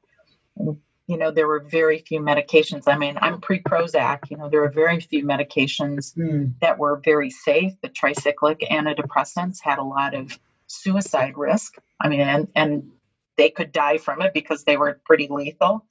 You 1.10 1.16
know, 1.16 1.32
there 1.32 1.48
were 1.48 1.58
very 1.58 1.98
few 1.98 2.20
medications. 2.20 2.84
I 2.86 2.96
mean, 2.96 3.18
I'm 3.20 3.40
pre 3.40 3.60
Prozac, 3.60 4.30
you 4.30 4.36
know, 4.36 4.48
there 4.48 4.60
were 4.60 4.70
very 4.70 5.00
few 5.00 5.24
medications 5.24 6.14
mm. 6.16 6.52
that 6.60 6.78
were 6.78 7.00
very 7.04 7.30
safe. 7.30 7.72
The 7.82 7.88
tricyclic 7.88 8.68
antidepressants 8.70 9.60
had 9.60 9.78
a 9.78 9.82
lot 9.82 10.14
of 10.14 10.38
suicide 10.68 11.36
risk. 11.36 11.78
I 12.00 12.08
mean, 12.08 12.20
and, 12.20 12.46
and 12.54 12.92
they 13.36 13.50
could 13.50 13.72
die 13.72 13.98
from 13.98 14.22
it 14.22 14.32
because 14.32 14.62
they 14.62 14.76
were 14.76 15.00
pretty 15.04 15.26
lethal. 15.28 15.84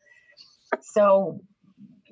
So, 0.80 1.42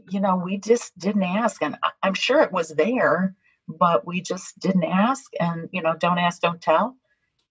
you 0.09 0.19
know, 0.19 0.35
we 0.35 0.57
just 0.57 0.97
didn't 0.99 1.23
ask. 1.23 1.61
And 1.63 1.77
I'm 2.03 2.13
sure 2.13 2.41
it 2.41 2.51
was 2.51 2.69
there, 2.69 3.35
but 3.69 4.05
we 4.05 4.19
just 4.19 4.59
didn't 4.59 4.83
ask. 4.83 5.31
And, 5.39 5.69
you 5.71 5.81
know, 5.81 5.95
don't 5.97 6.17
ask, 6.17 6.41
don't 6.41 6.61
tell. 6.61 6.97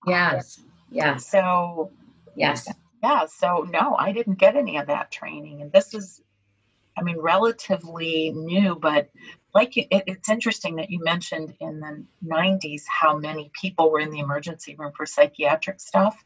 Yes. 0.07 0.61
Yes. 0.91 1.31
So, 1.31 1.93
yes. 2.35 2.69
Yeah. 3.07 3.27
So, 3.27 3.67
no, 3.71 3.95
I 3.97 4.13
didn't 4.13 4.39
get 4.39 4.57
any 4.57 4.79
of 4.79 4.89
that 4.89 5.13
training. 5.13 5.63
And 5.63 5.71
this 5.71 5.95
is, 5.95 6.21
I 6.99 7.03
mean, 7.03 7.19
relatively 7.19 8.33
new, 8.33 8.75
but 8.75 9.11
like 9.55 9.77
it, 9.77 9.87
it's 9.91 10.29
interesting 10.29 10.77
that 10.77 10.91
you 10.91 11.03
mentioned 11.03 11.55
in 11.61 11.81
the 11.81 12.05
90s 12.25 12.83
how 12.89 13.17
many 13.17 13.51
people 13.61 13.91
were 13.91 14.01
in 14.01 14.11
the 14.11 14.19
emergency 14.19 14.75
room 14.77 14.93
for 14.97 15.07
psychiatric 15.07 15.81
stuff 15.81 16.25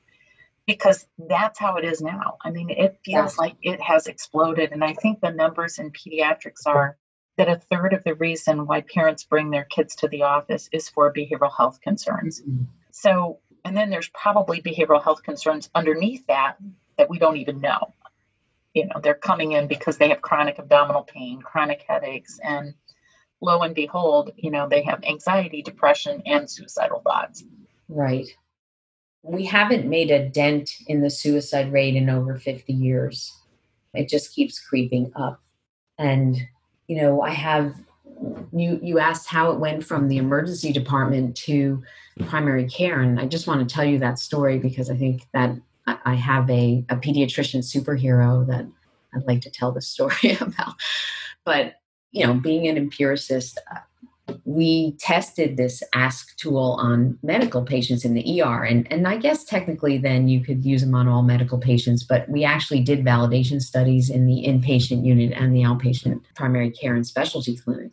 because 0.66 1.06
that's 1.28 1.58
how 1.58 1.76
it 1.76 1.84
is 1.84 2.00
now. 2.00 2.38
I 2.44 2.50
mean, 2.50 2.70
it 2.70 2.98
feels 3.04 3.36
like 3.36 3.56
it 3.60 3.80
has 3.80 4.06
exploded. 4.06 4.72
And 4.72 4.82
I 4.82 4.94
think 4.94 5.20
the 5.20 5.32
numbers 5.32 5.78
in 5.78 5.90
pediatrics 5.90 6.66
are 6.66 6.96
that 7.36 7.48
a 7.48 7.56
third 7.56 7.92
of 7.92 8.04
the 8.04 8.14
reason 8.14 8.66
why 8.66 8.82
parents 8.82 9.24
bring 9.24 9.50
their 9.50 9.64
kids 9.64 9.96
to 9.96 10.08
the 10.08 10.22
office 10.22 10.68
is 10.72 10.88
for 10.88 11.12
behavioral 11.12 11.50
health 11.54 11.80
concerns. 11.80 12.40
Mm-hmm. 12.40 12.64
So, 12.90 13.38
and 13.64 13.76
then 13.76 13.90
there's 13.90 14.08
probably 14.08 14.60
behavioral 14.60 15.02
health 15.02 15.22
concerns 15.22 15.70
underneath 15.74 16.26
that 16.26 16.56
that 16.98 17.10
we 17.10 17.18
don't 17.18 17.36
even 17.36 17.60
know. 17.60 17.94
You 18.74 18.86
know, 18.86 19.00
they're 19.02 19.14
coming 19.14 19.52
in 19.52 19.66
because 19.66 19.98
they 19.98 20.08
have 20.10 20.22
chronic 20.22 20.58
abdominal 20.58 21.02
pain, 21.02 21.40
chronic 21.40 21.84
headaches, 21.88 22.38
and 22.42 22.74
lo 23.40 23.60
and 23.62 23.74
behold, 23.74 24.32
you 24.36 24.50
know, 24.50 24.68
they 24.68 24.82
have 24.82 25.02
anxiety, 25.04 25.62
depression, 25.62 26.22
and 26.26 26.48
suicidal 26.48 27.00
thoughts. 27.00 27.44
Right. 27.88 28.28
We 29.22 29.44
haven't 29.46 29.88
made 29.88 30.10
a 30.10 30.28
dent 30.28 30.70
in 30.86 31.00
the 31.00 31.10
suicide 31.10 31.72
rate 31.72 31.96
in 31.96 32.08
over 32.08 32.38
50 32.38 32.72
years. 32.72 33.32
It 33.92 34.08
just 34.08 34.34
keeps 34.34 34.60
creeping 34.60 35.12
up. 35.16 35.42
And, 35.98 36.36
you 36.86 37.02
know, 37.02 37.20
I 37.20 37.30
have 37.30 37.74
you 38.52 38.78
you 38.82 38.98
asked 38.98 39.28
how 39.28 39.50
it 39.50 39.58
went 39.58 39.84
from 39.84 40.08
the 40.08 40.18
emergency 40.18 40.72
department 40.72 41.36
to 41.36 41.82
primary 42.26 42.68
care 42.68 43.00
and 43.00 43.18
i 43.18 43.26
just 43.26 43.46
want 43.46 43.66
to 43.66 43.74
tell 43.74 43.84
you 43.84 43.98
that 43.98 44.18
story 44.18 44.58
because 44.58 44.90
i 44.90 44.96
think 44.96 45.26
that 45.32 45.56
i 45.86 46.14
have 46.14 46.48
a, 46.50 46.84
a 46.90 46.96
pediatrician 46.96 47.58
superhero 47.58 48.46
that 48.46 48.66
i'd 49.14 49.26
like 49.26 49.40
to 49.40 49.50
tell 49.50 49.72
the 49.72 49.80
story 49.94 50.36
about 50.40 50.74
but 51.44 51.76
you 52.12 52.26
know, 52.26 52.34
being 52.34 52.66
an 52.66 52.76
empiricist, 52.76 53.58
uh, 53.70 54.34
we 54.44 54.96
tested 54.98 55.56
this 55.56 55.82
ask 55.94 56.36
tool 56.36 56.76
on 56.80 57.18
medical 57.22 57.62
patients 57.62 58.04
in 58.04 58.14
the 58.14 58.42
ER. 58.42 58.64
And, 58.64 58.90
and 58.92 59.08
I 59.08 59.16
guess 59.16 59.44
technically 59.44 59.98
then 59.98 60.28
you 60.28 60.40
could 60.40 60.64
use 60.64 60.82
them 60.82 60.94
on 60.94 61.08
all 61.08 61.22
medical 61.22 61.58
patients, 61.58 62.04
but 62.04 62.28
we 62.28 62.44
actually 62.44 62.80
did 62.80 63.04
validation 63.04 63.60
studies 63.60 64.08
in 64.08 64.26
the 64.26 64.44
inpatient 64.46 65.04
unit 65.04 65.32
and 65.32 65.54
the 65.54 65.62
outpatient 65.62 66.22
primary 66.36 66.70
care 66.70 66.94
and 66.94 67.06
specialty 67.06 67.56
clinic. 67.56 67.90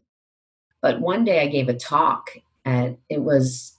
But 0.81 1.01
one 1.01 1.23
day 1.23 1.41
I 1.41 1.47
gave 1.47 1.69
a 1.69 1.73
talk 1.73 2.31
at, 2.65 2.97
it 3.09 3.21
was 3.21 3.77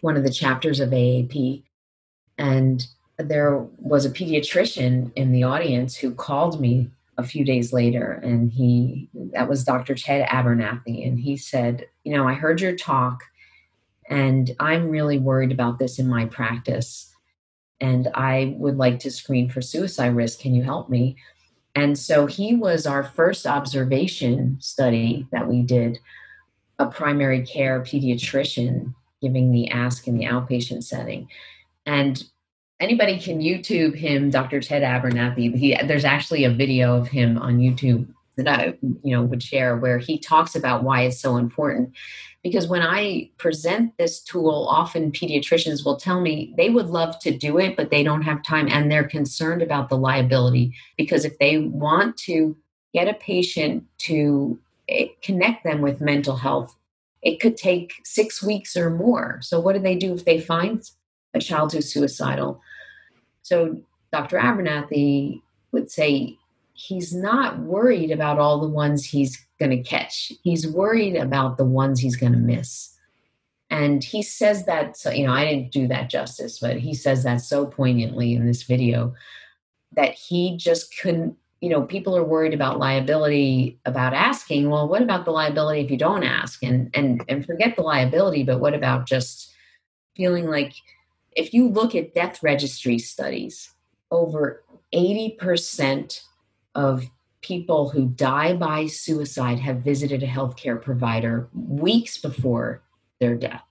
one 0.00 0.16
of 0.16 0.24
the 0.24 0.32
chapters 0.32 0.80
of 0.80 0.90
AAP. 0.90 1.62
And 2.38 2.86
there 3.18 3.58
was 3.78 4.04
a 4.04 4.10
pediatrician 4.10 5.12
in 5.14 5.32
the 5.32 5.44
audience 5.44 5.96
who 5.96 6.14
called 6.14 6.60
me 6.60 6.90
a 7.18 7.22
few 7.22 7.44
days 7.44 7.72
later. 7.72 8.12
And 8.22 8.50
he 8.50 9.08
that 9.32 9.48
was 9.48 9.64
dr 9.64 9.94
ted 9.94 10.26
abernathy. 10.28 11.06
And 11.06 11.18
he 11.18 11.36
said 11.36 11.86
you 12.04 12.14
know 12.14 12.26
i 12.26 12.34
heard 12.34 12.60
your 12.60 12.74
talk 12.74 13.22
and 14.08 14.50
i'm 14.60 14.88
really 14.88 15.18
worried 15.18 15.52
about 15.52 15.78
this 15.78 15.98
in 15.98 16.08
my 16.08 16.26
practice. 16.26 17.14
And 17.80 18.08
i 18.14 18.54
would 18.58 18.76
like 18.76 18.98
to 19.00 19.10
screen 19.10 19.50
for 19.50 19.60
suicide 19.60 20.16
risk. 20.16 20.40
Can 20.40 20.54
you 20.54 20.62
help 20.62 20.88
me 20.88 21.16
and 21.74 21.98
so 21.98 22.26
he 22.26 22.54
was 22.54 22.86
our 22.86 23.02
first 23.02 23.46
observation 23.46 24.56
study 24.60 25.26
that 25.32 25.48
we 25.48 25.62
did 25.62 25.98
a 26.78 26.86
primary 26.86 27.44
care 27.44 27.80
pediatrician 27.80 28.94
giving 29.20 29.52
the 29.52 29.70
ask 29.70 30.06
in 30.06 30.16
the 30.18 30.24
outpatient 30.24 30.82
setting 30.82 31.28
and 31.86 32.24
anybody 32.82 33.18
can 33.18 33.40
YouTube 33.40 33.94
him, 33.94 34.28
Dr. 34.28 34.60
Ted 34.60 34.82
Abernathy. 34.82 35.54
He, 35.54 35.78
there's 35.86 36.04
actually 36.04 36.44
a 36.44 36.50
video 36.50 36.96
of 36.96 37.08
him 37.08 37.38
on 37.38 37.58
YouTube 37.58 38.12
that 38.36 38.48
I, 38.48 38.78
you 38.80 39.14
know, 39.14 39.22
would 39.22 39.42
share 39.42 39.76
where 39.76 39.98
he 39.98 40.18
talks 40.18 40.54
about 40.54 40.82
why 40.82 41.02
it's 41.02 41.20
so 41.20 41.36
important. 41.36 41.92
Because 42.42 42.66
when 42.66 42.82
I 42.82 43.30
present 43.38 43.96
this 43.98 44.20
tool, 44.20 44.66
often 44.68 45.12
pediatricians 45.12 45.84
will 45.84 45.96
tell 45.96 46.20
me 46.20 46.52
they 46.56 46.70
would 46.70 46.86
love 46.86 47.18
to 47.20 47.36
do 47.36 47.58
it, 47.58 47.76
but 47.76 47.90
they 47.90 48.02
don't 48.02 48.22
have 48.22 48.42
time 48.42 48.68
and 48.68 48.90
they're 48.90 49.04
concerned 49.04 49.62
about 49.62 49.88
the 49.88 49.96
liability. 49.96 50.74
Because 50.96 51.24
if 51.24 51.38
they 51.38 51.58
want 51.58 52.16
to 52.18 52.56
get 52.92 53.08
a 53.08 53.14
patient 53.14 53.84
to 53.98 54.58
eh, 54.88 55.06
connect 55.22 55.62
them 55.64 55.82
with 55.82 56.00
mental 56.00 56.36
health, 56.36 56.76
it 57.22 57.38
could 57.38 57.56
take 57.56 57.94
six 58.04 58.42
weeks 58.42 58.76
or 58.76 58.90
more. 58.90 59.38
So, 59.42 59.60
what 59.60 59.74
do 59.74 59.78
they 59.78 59.94
do 59.94 60.12
if 60.14 60.24
they 60.24 60.40
find 60.40 60.82
a 61.34 61.38
child 61.38 61.72
who's 61.72 61.92
suicidal? 61.92 62.60
So 63.42 63.82
Dr. 64.12 64.38
Abernathy 64.38 65.42
would 65.72 65.90
say 65.90 66.38
he's 66.82 67.14
not 67.14 67.60
worried 67.60 68.10
about 68.10 68.38
all 68.38 68.60
the 68.60 68.68
ones 68.68 69.04
he's 69.04 69.38
going 69.60 69.70
to 69.70 69.82
catch. 69.82 70.32
He's 70.42 70.66
worried 70.66 71.16
about 71.16 71.56
the 71.56 71.64
ones 71.64 72.00
he's 72.00 72.16
going 72.16 72.32
to 72.32 72.38
miss. 72.38 72.96
And 73.70 74.02
he 74.02 74.20
says 74.22 74.66
that, 74.66 74.96
so, 74.96 75.10
you 75.10 75.24
know, 75.24 75.32
I 75.32 75.44
didn't 75.44 75.70
do 75.70 75.86
that 75.88 76.10
justice, 76.10 76.58
but 76.58 76.78
he 76.78 76.92
says 76.92 77.22
that 77.22 77.40
so 77.40 77.66
poignantly 77.66 78.34
in 78.34 78.46
this 78.46 78.64
video 78.64 79.14
that 79.92 80.14
he 80.14 80.56
just 80.56 80.98
couldn't, 80.98 81.36
you 81.60 81.70
know, 81.70 81.82
people 81.82 82.16
are 82.16 82.24
worried 82.24 82.52
about 82.52 82.80
liability 82.80 83.78
about 83.84 84.12
asking, 84.12 84.68
well, 84.68 84.88
what 84.88 85.02
about 85.02 85.24
the 85.24 85.30
liability 85.30 85.82
if 85.82 85.90
you 85.90 85.96
don't 85.96 86.24
ask? 86.24 86.62
And 86.64 86.90
and 86.94 87.24
and 87.28 87.46
forget 87.46 87.76
the 87.76 87.82
liability, 87.82 88.42
but 88.42 88.58
what 88.58 88.74
about 88.74 89.06
just 89.06 89.54
feeling 90.16 90.50
like 90.50 90.74
if 91.36 91.54
you 91.54 91.68
look 91.68 91.94
at 91.94 92.14
death 92.14 92.42
registry 92.42 92.98
studies, 92.98 93.72
over 94.10 94.64
80% 94.92 96.20
of 96.74 97.04
people 97.40 97.90
who 97.90 98.06
die 98.06 98.54
by 98.54 98.86
suicide 98.86 99.58
have 99.58 99.78
visited 99.78 100.22
a 100.22 100.26
healthcare 100.26 100.80
provider 100.80 101.48
weeks 101.52 102.18
before 102.18 102.82
their 103.20 103.34
death. 103.34 103.62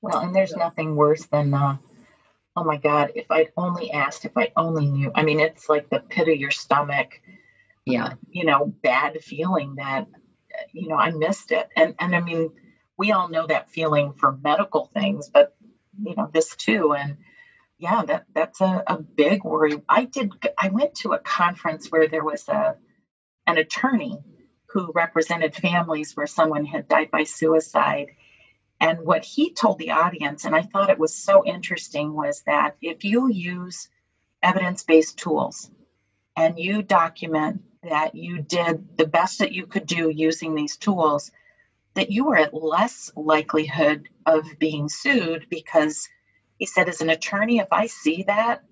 Well, 0.00 0.18
and 0.20 0.34
there's 0.34 0.54
nothing 0.54 0.96
worse 0.96 1.26
than, 1.26 1.52
uh, 1.54 1.76
oh 2.56 2.64
my 2.64 2.76
God, 2.76 3.12
if 3.14 3.30
I'd 3.30 3.52
only 3.56 3.90
asked, 3.90 4.24
if 4.24 4.36
I 4.36 4.52
only 4.56 4.86
knew. 4.86 5.10
I 5.14 5.22
mean, 5.22 5.40
it's 5.40 5.68
like 5.68 5.90
the 5.90 6.00
pit 6.00 6.28
of 6.28 6.36
your 6.36 6.50
stomach. 6.50 7.20
Yeah. 7.84 8.04
Uh, 8.04 8.14
you 8.30 8.44
know, 8.44 8.72
bad 8.82 9.20
feeling 9.22 9.76
that, 9.76 10.06
you 10.72 10.88
know, 10.88 10.96
I 10.96 11.10
missed 11.10 11.52
it. 11.52 11.68
And, 11.76 11.94
and 11.98 12.14
I 12.14 12.20
mean, 12.20 12.50
we 12.96 13.12
all 13.12 13.28
know 13.28 13.46
that 13.46 13.70
feeling 13.70 14.12
for 14.12 14.38
medical 14.42 14.86
things, 14.86 15.28
but 15.28 15.56
you 16.00 16.14
know 16.16 16.30
this 16.32 16.54
too 16.56 16.94
and 16.94 17.16
yeah 17.82 18.04
that 18.04 18.24
that's 18.32 18.60
a, 18.60 18.84
a 18.86 18.96
big 18.96 19.42
worry. 19.44 19.82
I 19.88 20.04
did 20.04 20.30
i 20.56 20.68
went 20.68 20.94
to 20.96 21.12
a 21.12 21.18
conference 21.18 21.88
where 21.88 22.06
there 22.06 22.24
was 22.24 22.48
a 22.48 22.76
an 23.48 23.58
attorney 23.58 24.18
who 24.68 24.92
represented 24.94 25.54
families 25.54 26.16
where 26.16 26.28
someone 26.28 26.64
had 26.64 26.88
died 26.88 27.10
by 27.10 27.24
suicide. 27.24 28.06
And 28.80 29.00
what 29.00 29.24
he 29.24 29.52
told 29.52 29.78
the 29.78 29.90
audience 29.90 30.44
and 30.44 30.54
i 30.54 30.62
thought 30.62 30.90
it 30.90 30.98
was 30.98 31.14
so 31.14 31.44
interesting 31.44 32.14
was 32.14 32.42
that 32.46 32.76
if 32.80 33.04
you 33.04 33.28
use 33.28 33.88
evidence-based 34.42 35.18
tools 35.18 35.70
and 36.36 36.58
you 36.58 36.82
document 36.82 37.62
that 37.82 38.14
you 38.14 38.42
did 38.42 38.96
the 38.96 39.06
best 39.06 39.40
that 39.40 39.52
you 39.52 39.66
could 39.66 39.86
do 39.86 40.08
using 40.08 40.54
these 40.54 40.76
tools 40.76 41.32
that 41.94 42.10
you 42.12 42.30
are 42.30 42.36
at 42.36 42.54
less 42.54 43.10
likelihood 43.16 44.08
of 44.24 44.44
being 44.58 44.88
sued 44.88 45.46
because 45.50 46.08
he 46.62 46.66
said 46.66 46.88
as 46.88 47.00
an 47.00 47.10
attorney 47.10 47.58
if 47.58 47.72
i 47.72 47.86
see 47.86 48.22
that 48.22 48.62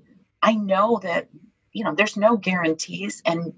i 0.41 0.55
know 0.55 1.01
that 1.03 1.29
you 1.73 1.83
know 1.85 1.95
there's 1.95 2.17
no 2.17 2.37
guarantees 2.37 3.21
and 3.27 3.53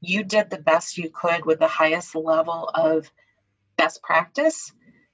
you 0.00 0.22
did 0.22 0.50
the 0.50 0.58
best 0.58 0.98
you 0.98 1.10
could 1.10 1.44
with 1.44 1.58
the 1.58 1.68
highest 1.68 2.14
level 2.14 2.70
of 2.74 3.10
best 3.78 4.02
practice. 4.02 4.72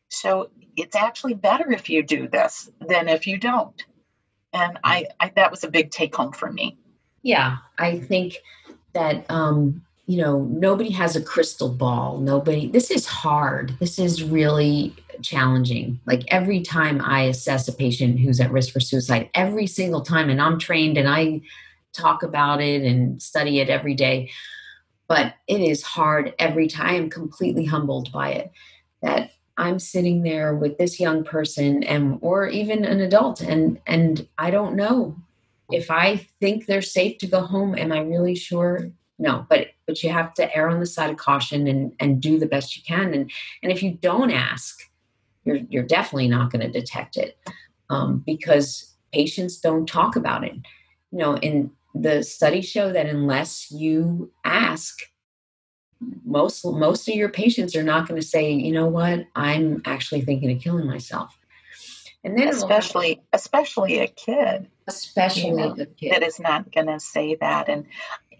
So 0.09 0.51
it's 0.77 0.97
actually 0.97 1.35
better 1.35 1.71
if 1.71 1.89
you 1.89 2.03
do 2.03 2.29
this 2.29 2.71
than 2.81 3.09
if 3.09 3.27
you 3.27 3.39
don't. 3.39 3.81
And 4.53 4.79
i, 4.85 5.07
I 5.21 5.33
that 5.37 5.51
was 5.51 5.65
a 5.65 5.71
big 5.71 5.91
take 5.91 6.15
home 6.15 6.33
for 6.33 6.51
me. 6.51 6.79
Yeah 7.23 7.59
i 7.79 7.99
think 7.99 8.37
that 8.93 9.25
um 9.31 9.83
you 10.07 10.19
know, 10.19 10.43
nobody 10.51 10.91
has 10.91 11.17
a 11.17 11.23
crystal 11.23 11.71
ball. 11.71 12.19
Nobody, 12.19 12.69
this 12.69 12.91
is 12.91 13.07
hard. 13.07 13.75
This 13.81 13.99
is 13.99 14.23
really 14.23 14.95
challenging. 15.23 15.99
Like 16.05 16.25
every 16.29 16.61
time 16.61 17.01
I 17.01 17.23
assess 17.23 17.69
a 17.69 17.73
patient 17.73 18.21
who's 18.21 18.41
at 18.41 18.53
risk 18.53 18.73
for 18.73 18.81
suicide, 18.81 19.31
every 19.35 19.67
single 19.67 20.03
time, 20.03 20.29
and 20.29 20.43
I'm 20.43 20.59
trained 20.59 20.99
and 20.99 21.09
I 21.09 21.41
talk 21.95 22.23
about 22.23 22.61
it 22.61 22.83
and 22.83 23.23
study 23.23 23.61
it 23.61 23.71
every 23.71 23.95
day, 23.95 24.31
but 25.09 25.35
it 25.47 25.61
is 25.61 25.83
hard 25.83 26.35
every 26.39 26.69
time. 26.69 27.05
I'm 27.05 27.11
completely 27.11 27.65
humbled 27.65 28.13
by 28.13 28.33
it. 28.33 28.53
That 29.01 29.31
I'm 29.57 29.79
sitting 29.79 30.23
there 30.23 30.55
with 30.55 30.77
this 30.77 31.01
young 31.01 31.25
person 31.25 31.83
and 31.85 32.19
or 32.21 32.49
even 32.49 32.85
an 32.85 33.01
adult 33.01 33.41
and 33.41 33.79
and 33.87 34.27
I 34.37 34.51
don't 34.51 34.75
know 34.75 35.17
if 35.71 35.91
I 35.91 36.27
think 36.41 36.67
they're 36.67 36.83
safe 36.83 37.19
to 37.19 37.27
go 37.27 37.41
home 37.41 37.79
am 37.79 37.93
I 37.93 38.01
really 38.01 38.35
sure 38.35 38.91
no 39.19 39.47
but 39.49 39.69
but 39.87 40.03
you 40.03 40.11
have 40.11 40.35
to 40.35 40.57
err 40.57 40.69
on 40.69 40.81
the 40.81 40.87
side 40.87 41.11
of 41.11 41.17
caution 41.17 41.67
and 41.67 41.93
and 42.01 42.21
do 42.21 42.39
the 42.39 42.47
best 42.47 42.77
you 42.77 42.83
can. 42.83 43.15
And 43.15 43.31
and 43.63 43.73
if 43.73 43.83
you 43.83 43.93
don't 43.93 44.31
ask 44.31 44.91
you're 45.45 45.61
you're 45.69 45.85
definitely 45.85 46.29
not 46.29 46.51
going 46.51 46.63
to 46.63 46.81
detect 46.81 47.17
it 47.17 47.39
um, 47.91 48.23
because 48.25 48.95
patients 49.13 49.59
don't 49.59 49.87
talk 49.87 50.17
about 50.17 50.45
it. 50.45 50.55
You 51.13 51.19
know 51.19 51.37
and 51.37 51.71
the 51.95 52.23
studies 52.23 52.67
show 52.67 52.93
that 52.93 53.07
unless 53.07 53.71
you 53.71 54.33
ask 54.45 54.99
most 56.25 56.65
most 56.65 57.09
of 57.09 57.15
your 57.15 57.29
patients 57.29 57.77
are 57.77 57.85
not 57.85 58.09
going 58.09 58.21
to 58.21 58.27
say 58.27 58.53
you 58.53 58.73
know 58.73 58.89
what? 58.89 59.27
I'm 59.37 59.83
actually 59.85 60.23
thinking 60.23 60.51
of 60.51 60.61
killing 60.61 60.87
myself. 60.87 61.39
And 62.25 62.39
then 62.39 62.49
especially 62.49 63.23
especially 63.33 63.99
a 64.01 64.09
kid 64.09 64.69
especially 64.87 65.51
you 65.51 65.57
know, 65.57 65.77
a 65.79 65.87
kid. 65.87 66.13
that 66.13 66.23
is 66.23 66.39
not 66.39 66.71
going 66.73 66.87
to 66.87 67.01
say 67.01 67.37
that. 67.37 67.69
And 67.69 67.87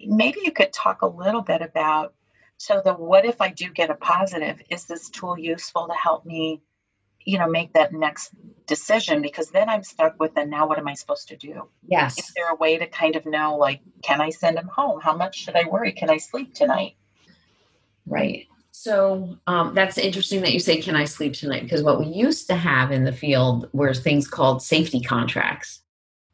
maybe 0.07 0.41
you 0.43 0.53
could 0.53 0.73
talk 0.73 1.03
a 1.03 1.07
little 1.07 1.43
bit 1.43 1.63
about 1.63 2.15
so 2.57 2.81
the 2.85 2.93
what 2.93 3.25
if 3.25 3.41
i 3.41 3.51
do 3.51 3.69
get 3.71 3.91
a 3.91 3.95
positive 3.95 4.61
is 4.71 4.85
this 4.87 5.09
tool 5.11 5.39
useful 5.39 5.87
to 5.87 5.95
help 5.95 6.25
me 6.25 6.61
you 7.25 7.39
know 7.39 7.49
make 7.49 7.73
that 7.73 7.93
next 7.93 8.31
decision 8.67 9.23
because 9.23 9.51
then 9.51 9.69
i'm 9.69 9.83
stuck 9.83 10.19
with 10.21 10.35
the 10.35 10.45
now 10.45 10.67
what 10.67 10.79
am 10.79 10.89
i 10.89 10.95
supposed 10.95 11.29
to 11.29 11.37
do 11.37 11.69
yes 11.87 12.19
is 12.19 12.33
there 12.37 12.51
a 12.51 12.57
way 12.57 12.79
to 12.79 12.87
kind 12.87 13.17
of 13.17 13.27
know 13.27 13.57
like 13.57 13.81
can 14.03 14.21
i 14.21 14.31
send 14.31 14.59
him 14.59 14.69
home 14.69 15.01
how 15.01 15.17
much 15.17 15.37
should 15.37 15.57
i 15.57 15.65
worry 15.69 15.93
can 15.93 16.11
i 16.11 16.17
sleep 16.17 16.55
tonight 16.55 16.95
Right. 18.07 18.47
So 18.71 19.39
um, 19.47 19.75
that's 19.75 19.99
interesting 19.99 20.43
that 20.43 20.53
you 20.53 20.61
say, 20.61 20.81
Can 20.81 20.97
I 20.97 21.05
sleep 21.05 21.35
tonight? 21.35 21.63
Because 21.63 21.83
what 21.83 21.99
we 21.99 22.07
used 22.07 22.47
to 22.49 22.57
have 22.57 22.91
in 22.91 23.05
the 23.05 23.13
field 23.13 23.69
were 23.73 23.95
things 23.95 24.29
called 24.29 24.63
safety 24.63 25.01
contracts. 25.01 25.83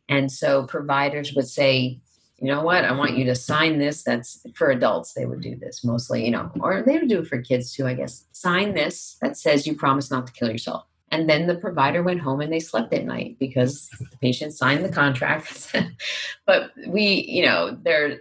And 0.09 0.33
so 0.33 0.65
providers 0.65 1.35
would 1.35 1.47
say, 1.47 2.01
you 2.41 2.49
know 2.49 2.63
what, 2.63 2.85
I 2.85 2.93
want 2.93 3.17
you 3.17 3.25
to 3.27 3.35
sign 3.35 3.79
this. 3.79 4.03
That's 4.03 4.45
for 4.55 4.71
adults, 4.71 5.13
they 5.13 5.27
would 5.27 5.43
do 5.43 5.57
this 5.57 5.85
mostly, 5.85 6.25
you 6.25 6.31
know, 6.31 6.51
or 6.61 6.83
they 6.83 6.99
would 6.99 7.09
do 7.09 7.21
it 7.21 7.27
for 7.27 7.41
kids 7.41 7.73
too, 7.73 7.87
I 7.87 7.95
guess. 7.95 8.27
Sign 8.33 8.75
this 8.75 9.19
that 9.21 9.37
says 9.37 9.67
you 9.67 9.75
promise 9.75 10.11
not 10.11 10.27
to 10.27 10.33
kill 10.33 10.51
yourself. 10.51 10.85
And 11.13 11.29
then 11.29 11.47
the 11.47 11.57
provider 11.57 12.03
went 12.03 12.21
home 12.21 12.41
and 12.41 12.53
they 12.53 12.61
slept 12.61 12.95
at 12.95 13.05
night 13.05 13.37
because 13.39 13.89
the 13.99 14.17
patient 14.23 14.55
signed 14.55 14.85
the 14.85 14.93
contract. 14.93 15.75
but 16.47 16.71
we, 16.87 17.27
you 17.29 17.45
know, 17.45 17.77
there 17.83 18.21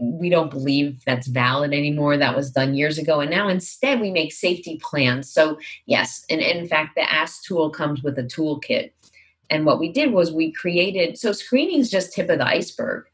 we 0.00 0.30
don't 0.30 0.50
believe 0.50 1.04
that's 1.04 1.26
valid 1.26 1.72
anymore. 1.72 2.16
That 2.16 2.34
was 2.34 2.50
done 2.50 2.74
years 2.74 2.98
ago. 2.98 3.20
And 3.20 3.30
now 3.30 3.48
instead 3.48 4.00
we 4.00 4.10
make 4.10 4.32
safety 4.32 4.80
plans. 4.82 5.30
So, 5.30 5.58
yes, 5.86 6.24
and 6.30 6.40
in 6.40 6.66
fact, 6.66 6.94
the 6.96 7.12
ASK 7.12 7.44
tool 7.44 7.70
comes 7.70 8.02
with 8.02 8.18
a 8.18 8.22
toolkit. 8.22 8.92
And 9.50 9.66
what 9.66 9.78
we 9.78 9.92
did 9.92 10.12
was 10.12 10.32
we 10.32 10.50
created 10.50 11.18
so 11.18 11.32
screening 11.32 11.80
is 11.80 11.90
just 11.90 12.12
tip 12.12 12.30
of 12.30 12.38
the 12.38 12.46
iceberg. 12.46 13.04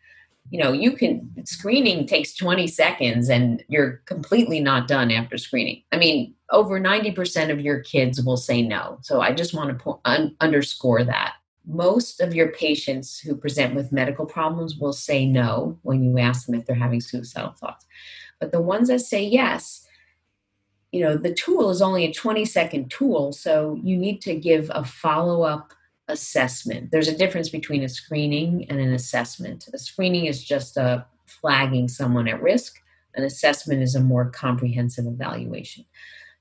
You 0.51 0.63
know, 0.63 0.73
you 0.73 0.93
can 0.93 1.31
screening 1.45 2.07
takes 2.07 2.35
20 2.35 2.67
seconds 2.67 3.29
and 3.29 3.63
you're 3.69 4.03
completely 4.07 4.61
not 4.61 4.89
done 4.89 5.11
after 5.11 5.37
screening. 5.37 5.83
I 5.93 5.99
mean, 5.99 6.35
over 6.51 6.81
90% 6.81 7.51
of 7.51 7.61
your 7.61 7.81
kids 7.81 8.23
will 8.23 8.37
say 8.37 8.63
no. 8.63 8.99
So 9.03 9.21
I 9.21 9.33
just 9.33 9.55
want 9.55 9.71
to 9.71 9.85
po- 9.85 10.01
un- 10.05 10.35
underscore 10.41 11.05
that 11.05 11.35
most 11.69 12.21
of 12.21 12.35
your 12.35 12.49
patients 12.53 13.19
who 13.21 13.37
present 13.37 13.75
with 13.75 13.93
medical 13.93 14.25
problems 14.25 14.77
will 14.77 14.95
say 14.95 15.27
no 15.27 15.79
when 15.83 16.03
you 16.03 16.19
ask 16.19 16.47
them 16.47 16.55
if 16.55 16.65
they're 16.65 16.75
having 16.75 17.01
suicidal 17.01 17.53
thoughts. 17.53 17.85
But 18.41 18.53
the 18.53 18.63
ones 18.63 18.89
that 18.89 19.01
say 19.01 19.23
yes, 19.23 19.87
you 20.93 21.03
know, 21.03 21.17
the 21.17 21.35
tool 21.35 21.69
is 21.69 21.83
only 21.83 22.07
a 22.07 22.13
20 22.13 22.47
second 22.47 22.91
tool, 22.91 23.33
so 23.33 23.79
you 23.83 23.99
need 23.99 24.23
to 24.23 24.35
give 24.35 24.71
a 24.75 24.83
follow 24.83 25.43
up 25.43 25.75
assessment. 26.09 26.91
There's 26.91 27.09
a 27.09 27.17
difference 27.17 27.49
between 27.49 27.85
a 27.85 27.89
screening 27.89 28.67
and 28.69 28.81
an 28.81 28.93
assessment. 28.93 29.69
A 29.73 29.79
screening 29.79 30.27
is 30.27 30.43
just 30.43 30.77
a 30.77 31.07
flagging 31.27 31.89
someone 31.89 32.29
at 32.29 32.43
risk, 32.43 32.81
an 33.15 33.25
assessment 33.25 33.83
is 33.83 33.95
a 33.95 34.01
more 34.01 34.31
comprehensive 34.31 35.07
evaluation. 35.07 35.85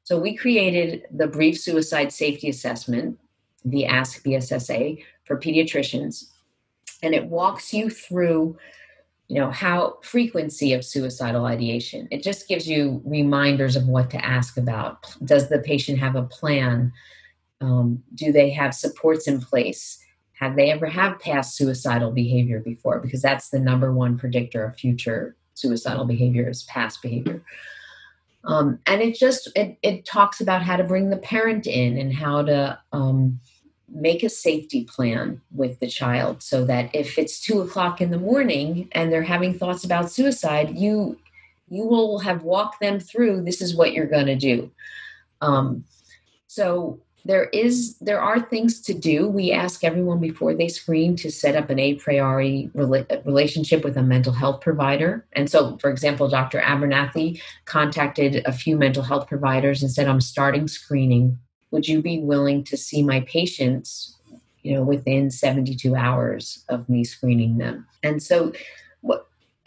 So 0.03 0.17
we 0.19 0.35
created 0.35 1.03
the 1.11 1.27
brief 1.27 1.59
suicide 1.59 2.13
safety 2.13 2.49
assessment, 2.49 3.19
the 3.65 3.85
Ask 3.85 4.23
BSSA, 4.23 5.03
for 5.25 5.37
pediatricians 5.37 6.31
and 7.03 7.13
it 7.13 7.25
walks 7.25 7.73
you 7.73 7.89
through 7.89 8.57
you 9.27 9.39
know 9.39 9.51
how 9.51 9.97
frequency 10.01 10.73
of 10.73 10.85
suicidal 10.85 11.45
ideation 11.45 12.07
it 12.11 12.23
just 12.23 12.47
gives 12.47 12.67
you 12.67 13.01
reminders 13.05 13.75
of 13.75 13.87
what 13.87 14.09
to 14.09 14.25
ask 14.25 14.57
about 14.57 15.13
does 15.25 15.49
the 15.49 15.59
patient 15.59 15.99
have 15.99 16.15
a 16.15 16.23
plan 16.23 16.91
um, 17.61 18.03
do 18.13 18.31
they 18.31 18.49
have 18.51 18.73
supports 18.73 19.27
in 19.27 19.41
place? 19.41 19.99
Have 20.33 20.55
they 20.55 20.69
ever 20.69 20.85
had 20.85 21.19
past 21.19 21.55
suicidal 21.55 22.11
behavior 22.11 22.59
before? 22.59 22.99
Because 22.99 23.21
that's 23.21 23.49
the 23.49 23.59
number 23.59 23.91
one 23.91 24.17
predictor 24.17 24.63
of 24.63 24.75
future 24.75 25.35
suicidal 25.55 26.05
behavior 26.05 26.47
is 26.47 26.63
past 26.63 27.01
behavior. 27.01 27.43
Um, 28.43 28.79
and 28.85 29.01
it 29.01 29.17
just 29.17 29.49
it, 29.55 29.77
it 29.81 30.05
talks 30.05 30.39
about 30.39 30.61
how 30.61 30.77
to 30.77 30.83
bring 30.83 31.09
the 31.09 31.17
parent 31.17 31.67
in 31.67 31.97
and 31.97 32.13
how 32.13 32.43
to 32.43 32.79
um, 32.93 33.39
make 33.89 34.23
a 34.23 34.29
safety 34.29 34.83
plan 34.83 35.41
with 35.51 35.79
the 35.79 35.87
child 35.87 36.43
so 36.43 36.63
that 36.65 36.93
if 36.93 37.17
it's 37.17 37.39
two 37.39 37.61
o'clock 37.61 37.99
in 37.99 38.11
the 38.11 38.19
morning 38.19 38.87
and 38.91 39.11
they're 39.11 39.23
having 39.23 39.57
thoughts 39.57 39.83
about 39.83 40.11
suicide 40.11 40.77
you 40.77 41.17
you 41.69 41.83
will 41.83 42.19
have 42.19 42.43
walked 42.43 42.79
them 42.79 42.99
through 42.99 43.43
this 43.43 43.61
is 43.61 43.75
what 43.75 43.93
you're 43.93 44.05
going 44.07 44.25
to 44.25 44.35
do. 44.35 44.71
Um, 45.41 45.83
so 46.47 47.01
there 47.27 47.45
is 47.45 47.97
there 47.99 48.21
are 48.21 48.39
things 48.39 48.79
to 48.81 48.93
do. 48.93 49.27
We 49.27 49.51
ask 49.51 49.83
everyone 49.83 50.19
before 50.19 50.53
they 50.53 50.69
screen 50.69 51.17
to 51.17 51.29
set 51.29 51.55
up 51.55 51.69
an 51.69 51.77
a 51.77 51.95
priori 51.95 52.71
rela- 52.73 53.25
relationship 53.25 53.83
with 53.83 53.97
a 53.97 54.01
mental 54.01 54.31
health 54.31 54.61
provider. 54.61 55.27
And 55.33 55.49
so 55.49 55.77
for 55.77 55.89
example 55.89 56.29
dr 56.29 56.59
abernathy 56.59 57.41
contacted 57.65 58.43
a 58.45 58.53
few 58.53 58.77
mental 58.77 59.03
health 59.03 59.27
providers 59.27 59.83
and 59.83 59.91
said 59.91 60.07
i'm 60.07 60.21
starting 60.21 60.67
screening. 60.67 61.37
Would 61.71 61.87
you 61.87 62.01
be 62.01 62.19
willing 62.19 62.63
to 62.63 62.77
see 62.77 63.03
my 63.03 63.19
patients 63.21 64.15
you 64.63 64.73
know 64.73 64.83
within 64.83 65.29
72 65.29 65.95
hours 65.95 66.63
of 66.69 66.87
me 66.87 67.03
screening 67.03 67.57
them? 67.57 67.85
And 68.03 68.23
so 68.23 68.53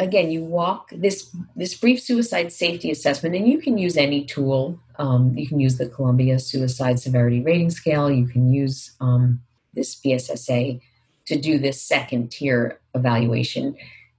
again 0.01 0.31
you 0.31 0.43
walk 0.43 0.91
this 0.93 1.31
this 1.55 1.75
brief 1.75 2.01
suicide 2.01 2.51
safety 2.53 2.91
assessment 2.91 3.37
and 3.37 3.47
you 3.47 3.59
can 3.61 3.79
use 3.79 3.97
any 3.97 4.25
tool. 4.25 4.81
Um, 4.99 5.37
you 5.37 5.47
can 5.47 5.61
use 5.61 5.79
the 5.79 5.89
columbia 5.89 6.39
suicide 6.39 6.99
severity 6.99 7.41
rating 7.41 7.71
scale. 7.71 8.11
You 8.11 8.27
can 8.27 8.53
use 8.53 8.93
um, 9.01 9.41
this 9.75 9.95
bssa 9.95 10.81
to 11.27 11.39
do 11.39 11.59
this 11.59 11.81
second 11.81 12.33
tier 12.33 12.81
evaluation. 12.95 13.77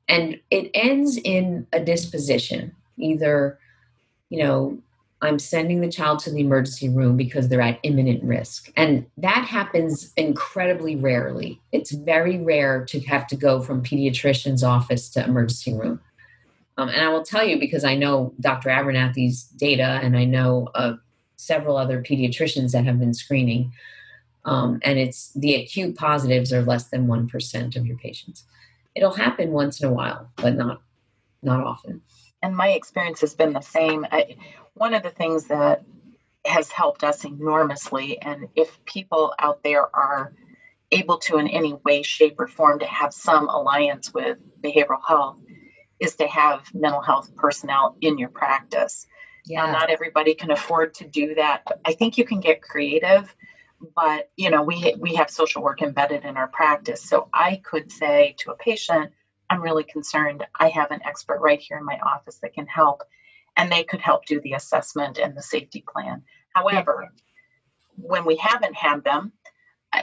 And 0.08 0.40
it 0.50 0.72
ends 0.74 1.18
in 1.18 1.68
a 1.74 1.84
disposition 1.84 2.76
either 2.98 3.58
you 4.30 4.44
know 4.44 4.78
I'm 5.22 5.38
sending 5.38 5.82
the 5.82 5.92
child 5.92 6.20
to 6.20 6.32
the 6.32 6.40
emergency 6.40 6.90
room 6.90 7.16
because 7.16 7.48
they're 7.48 7.62
at 7.62 7.80
imminent 7.84 8.24
risk. 8.24 8.72
And 8.76 9.06
that 9.18 9.46
happens 9.46 10.12
incredibly 10.18 10.96
rarely. 10.96 11.62
It's 11.72 11.92
very 11.92 12.40
rare 12.40 12.86
to 12.86 13.00
have 13.02 13.28
to 13.28 13.36
go 13.36 13.62
from 13.62 13.84
pediatrician's 13.84 14.64
office 14.64 15.10
to 15.12 15.24
emergency 15.24 15.74
room. 15.74 16.00
Um, 16.78 16.90
and 16.90 17.02
I 17.02 17.10
will 17.10 17.24
tell 17.24 17.46
you 17.46 17.60
because 17.60 17.84
I 17.84 17.96
know 17.96 18.34
Dr. 18.40 18.70
Abernathy's 18.70 19.44
data 19.44 20.00
and 20.02 20.18
I 20.18 20.26
know 20.26 20.70
uh, 20.74 20.94
several 21.36 21.78
other 21.78 22.02
pediatricians 22.02 22.72
that 22.72 22.86
have 22.86 23.00
been 23.00 23.14
screening. 23.14 23.74
Um, 24.46 24.80
and 24.84 24.98
it's 24.98 25.32
the 25.34 25.54
acute 25.54 25.96
positives 25.96 26.52
are 26.52 26.64
less 26.64 26.86
than 26.86 27.06
1% 27.06 27.76
of 27.76 27.86
your 27.86 27.98
patients. 27.98 28.46
It'll 28.96 29.14
happen 29.14 29.52
once 29.52 29.82
in 29.82 29.88
a 29.88 29.94
while, 29.94 30.32
but 30.38 30.56
not 30.56 30.82
not 31.44 31.64
often 31.64 32.02
and 32.42 32.56
my 32.56 32.70
experience 32.70 33.22
has 33.22 33.34
been 33.34 33.54
the 33.54 33.62
same. 33.62 34.06
I, 34.12 34.36
one 34.74 34.94
of 34.94 35.04
the 35.04 35.10
things 35.10 35.48
that 35.48 35.84
has 36.46 36.72
helped 36.72 37.04
us 37.04 37.24
enormously, 37.24 38.20
and 38.22 38.48
if 38.56 38.84
people 38.86 39.34
out 39.40 39.64
there 39.64 39.96
are 39.96 40.34
able 40.92 41.18
to, 41.20 41.38
in 41.38 41.48
any 41.48 41.74
way, 41.86 42.02
shape, 42.02 42.40
or 42.40 42.48
form, 42.48 42.80
to 42.80 42.86
have 42.86 43.14
some 43.14 43.48
alliance 43.48 44.14
with 44.14 44.38
behavioral 44.62 45.02
health, 45.08 45.38
is 46.00 46.16
to 46.16 46.28
have 46.28 46.64
mental 46.74 47.02
health 47.02 47.36
personnel 47.36 47.96
in 48.02 48.18
your 48.18 48.30
practice. 48.30 49.06
Yeah. 49.46 49.66
Now, 49.66 49.72
not 49.72 49.90
everybody 49.90 50.34
can 50.34 50.52
afford 50.52 50.96
to 50.96 51.08
do 51.08 51.36
that. 51.36 51.64
I 51.86 51.94
think 51.94 52.18
you 52.18 52.26
can 52.26 52.40
get 52.40 52.62
creative, 52.62 53.34
but 53.96 54.30
you 54.36 54.50
know, 54.50 54.64
we 54.64 54.96
we 55.00 55.16
have 55.16 55.30
social 55.30 55.62
work 55.62 55.82
embedded 55.82 56.26
in 56.26 56.38
our 56.38 56.48
practice. 56.48 57.02
So 57.04 57.30
I 57.34 57.62
could 57.64 57.92
say 57.92 58.36
to 58.40 58.52
a 58.52 58.56
patient, 58.56 59.12
I'm 59.50 59.62
really 59.62 59.84
concerned. 59.84 60.46
I 60.60 60.70
have 60.70 60.92
an 60.92 61.02
expert 61.06 61.40
right 61.40 61.60
here 61.60 61.78
in 61.78 61.86
my 61.86 62.00
office 62.00 62.40
that 62.42 62.54
can 62.54 62.68
help, 62.68 63.04
and 63.62 63.72
they 63.72 63.84
could 63.84 64.02
help 64.02 64.26
do 64.26 64.42
the 64.42 64.54
assessment 64.54 65.20
and 65.20 65.38
the 65.38 65.42
safety 65.42 65.84
plan. 65.88 66.24
However, 66.56 67.14
when 67.96 68.26
we 68.26 68.36
haven't 68.36 68.76
had 68.76 69.04
them, 69.04 69.34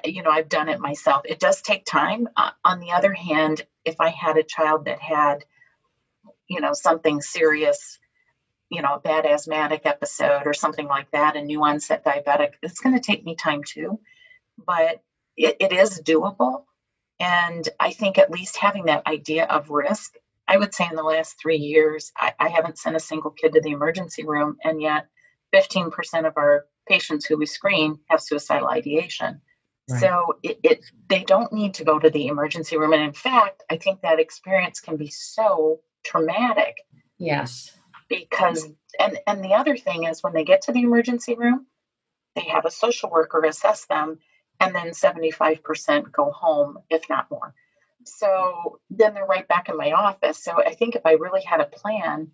you 0.05 0.23
know, 0.23 0.31
I've 0.31 0.49
done 0.49 0.69
it 0.69 0.79
myself. 0.79 1.23
It 1.25 1.41
does 1.41 1.61
take 1.61 1.85
time. 1.85 2.29
Uh, 2.37 2.51
on 2.65 2.79
the 2.79 2.93
other 2.93 3.13
hand, 3.13 3.63
if 3.85 3.97
I 3.99 4.11
had 4.11 4.37
a 4.37 4.45
child 4.45 4.85
that 4.85 5.01
had, 5.01 5.45
you 6.47 6.61
know, 6.61 6.73
something 6.73 7.21
serious, 7.21 7.99
you 8.71 8.81
know, 8.81 8.95
a 8.95 9.01
bad 9.01 9.27
asthmatic 9.27 9.83
episode 9.87 10.43
or 10.47 10.55
something 10.55 10.87
like 10.87 11.11
that, 11.11 11.35
a 11.35 11.43
new 11.43 11.65
onset 11.65 12.05
diabetic, 12.05 12.53
it's 12.63 12.79
going 12.79 12.95
to 12.95 13.01
take 13.01 13.25
me 13.25 13.35
time 13.35 13.65
too. 13.65 13.99
But 14.65 15.03
it, 15.37 15.57
it 15.59 15.73
is 15.73 16.01
doable. 16.01 16.63
And 17.19 17.69
I 17.81 17.91
think 17.91 18.19
at 18.19 18.31
least 18.31 18.57
having 18.57 18.85
that 18.85 19.09
idea 19.09 19.47
of 19.47 19.71
risk, 19.71 20.15
I 20.49 20.57
would 20.57 20.75
say 20.75 20.87
in 20.89 20.97
the 20.97 21.03
last 21.03 21.37
three 21.41 21.59
years, 21.59 22.11
I, 22.17 22.33
I 22.41 22.49
haven't 22.49 22.79
sent 22.79 22.97
a 22.97 23.01
single 23.01 23.31
kid 23.31 23.53
to 23.53 23.61
the 23.61 23.71
emergency 23.71 24.25
room. 24.25 24.57
And 24.65 24.81
yet 24.81 25.07
15% 25.55 26.27
of 26.27 26.33
our 26.37 26.65
patients 26.89 27.27
who 27.27 27.37
we 27.37 27.47
screen 27.47 27.99
have 28.09 28.21
suicidal 28.21 28.69
ideation. 28.69 29.43
Right. 29.91 30.01
So 30.01 30.39
it, 30.43 30.59
it, 30.63 30.85
they 31.09 31.23
don't 31.23 31.53
need 31.53 31.75
to 31.75 31.85
go 31.85 31.99
to 31.99 32.11
the 32.11 32.27
emergency 32.29 32.79
room. 32.79 32.95
And 32.95 33.03
in 33.03 33.13
fact, 33.13 33.63
I 33.71 33.77
think 33.77 34.01
that 34.01 34.19
experience 34.19 34.81
can 34.81 34.97
be 34.97 35.09
so 35.09 35.81
traumatic. 36.05 36.79
Yes. 37.19 37.71
Because 38.09 38.67
and 38.99 39.19
and 39.27 39.45
the 39.45 39.53
other 39.53 39.77
thing 39.77 40.05
is 40.05 40.23
when 40.23 40.33
they 40.33 40.45
get 40.45 40.63
to 40.63 40.73
the 40.73 40.81
emergency 40.81 41.35
room, 41.35 41.67
they 42.35 42.43
have 42.43 42.65
a 42.65 42.71
social 42.71 43.11
worker 43.11 43.45
assess 43.45 43.85
them 43.85 44.19
and 44.61 44.75
then 44.75 44.89
75% 44.89 46.11
go 46.11 46.31
home 46.31 46.79
if 46.89 47.09
not 47.11 47.31
more. 47.31 47.55
So 48.17 48.79
then 48.91 49.15
they're 49.15 49.25
right 49.25 49.47
back 49.47 49.69
in 49.69 49.77
my 49.77 49.93
office. 49.93 50.43
So 50.43 50.63
I 50.65 50.75
think 50.75 50.95
if 50.95 51.03
I 51.05 51.13
really 51.13 51.43
had 51.43 51.61
a 51.61 51.67
plan, 51.67 52.31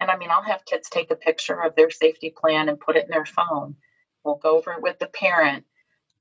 and 0.00 0.10
I 0.10 0.16
mean, 0.16 0.30
I'll 0.30 0.42
have 0.42 0.64
kids 0.64 0.88
take 0.88 1.10
a 1.10 1.16
picture 1.16 1.60
of 1.62 1.74
their 1.76 1.90
safety 1.90 2.32
plan 2.36 2.68
and 2.68 2.78
put 2.78 2.96
it 2.96 3.04
in 3.04 3.10
their 3.10 3.24
phone. 3.24 3.76
We'll 4.24 4.36
go 4.36 4.56
over 4.56 4.72
it 4.72 4.82
with 4.82 4.98
the 4.98 5.06
parent. 5.06 5.64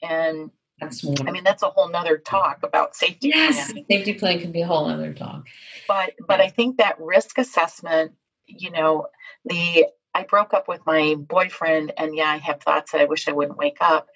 And 0.02 0.52
that's 0.80 1.06
I 1.06 1.32
mean, 1.32 1.44
that's 1.44 1.64
a 1.64 1.70
whole 1.70 1.90
nother 1.90 2.18
talk 2.18 2.60
about 2.64 2.96
safety 2.96 3.32
yes, 3.34 3.72
plan. 3.72 3.86
Safety 3.90 4.14
plan 4.14 4.40
can 4.40 4.52
be 4.52 4.62
a 4.62 4.68
whole 4.68 4.90
other 4.90 5.14
talk. 5.14 5.48
But 5.88 6.14
but 6.28 6.42
I 6.42 6.50
think 6.50 6.78
that 6.78 7.00
risk 7.00 7.38
assessment, 7.38 8.14
you 8.46 8.72
know, 8.72 9.08
the 9.46 9.86
I 10.14 10.24
broke 10.24 10.54
up 10.54 10.68
with 10.68 10.82
my 10.86 11.16
boyfriend 11.16 11.94
and 11.98 12.16
yeah, 12.16 12.30
I 12.30 12.38
have 12.38 12.62
thoughts 12.62 12.92
that 12.92 13.02
I 13.02 13.06
wish 13.06 13.28
I 13.28 13.34
wouldn't 13.34 13.58
wake 13.58 13.78
up. 13.82 14.08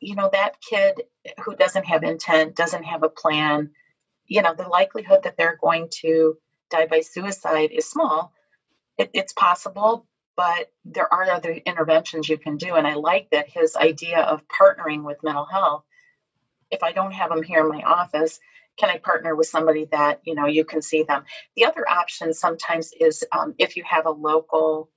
You 0.00 0.14
know, 0.14 0.28
that 0.32 0.60
kid 0.60 1.02
who 1.42 1.56
doesn't 1.56 1.86
have 1.86 2.02
intent, 2.02 2.54
doesn't 2.54 2.84
have 2.84 3.02
a 3.02 3.08
plan, 3.08 3.70
you 4.30 4.42
know, 4.42 4.54
the 4.54 4.68
likelihood 4.68 5.24
that 5.24 5.36
they're 5.36 5.58
going 5.60 5.88
to 5.90 6.38
die 6.70 6.86
by 6.86 7.00
suicide 7.00 7.70
is 7.72 7.90
small. 7.90 8.32
It, 8.96 9.10
it's 9.12 9.32
possible, 9.32 10.06
but 10.36 10.70
there 10.84 11.12
are 11.12 11.24
other 11.24 11.52
interventions 11.52 12.28
you 12.28 12.38
can 12.38 12.56
do. 12.56 12.76
And 12.76 12.86
I 12.86 12.94
like 12.94 13.28
that 13.32 13.50
his 13.50 13.74
idea 13.74 14.20
of 14.20 14.46
partnering 14.46 15.02
with 15.02 15.24
mental 15.24 15.46
health. 15.46 15.84
If 16.70 16.84
I 16.84 16.92
don't 16.92 17.12
have 17.12 17.30
them 17.30 17.42
here 17.42 17.60
in 17.60 17.68
my 17.68 17.82
office, 17.82 18.38
can 18.78 18.88
I 18.88 18.98
partner 18.98 19.34
with 19.34 19.48
somebody 19.48 19.88
that 19.90 20.20
you 20.22 20.36
know 20.36 20.46
you 20.46 20.64
can 20.64 20.80
see 20.80 21.02
them? 21.02 21.24
The 21.56 21.64
other 21.64 21.86
option 21.88 22.32
sometimes 22.32 22.92
is 22.98 23.24
um, 23.36 23.54
if 23.58 23.76
you 23.76 23.82
have 23.84 24.06
a 24.06 24.10
local 24.10 24.90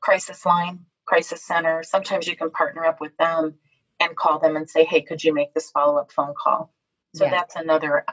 crisis 0.00 0.46
line, 0.46 0.86
crisis 1.04 1.44
center. 1.44 1.82
Sometimes 1.82 2.26
you 2.26 2.34
can 2.34 2.50
partner 2.50 2.86
up 2.86 2.98
with 2.98 3.14
them 3.18 3.56
and 4.00 4.16
call 4.16 4.38
them 4.38 4.56
and 4.56 4.68
say, 4.70 4.84
"Hey, 4.84 5.02
could 5.02 5.22
you 5.22 5.34
make 5.34 5.52
this 5.52 5.70
follow 5.70 5.98
up 5.98 6.12
phone 6.12 6.32
call?" 6.34 6.72
So 7.14 7.24
yeah. 7.24 7.30
that's 7.30 7.56
another 7.56 8.04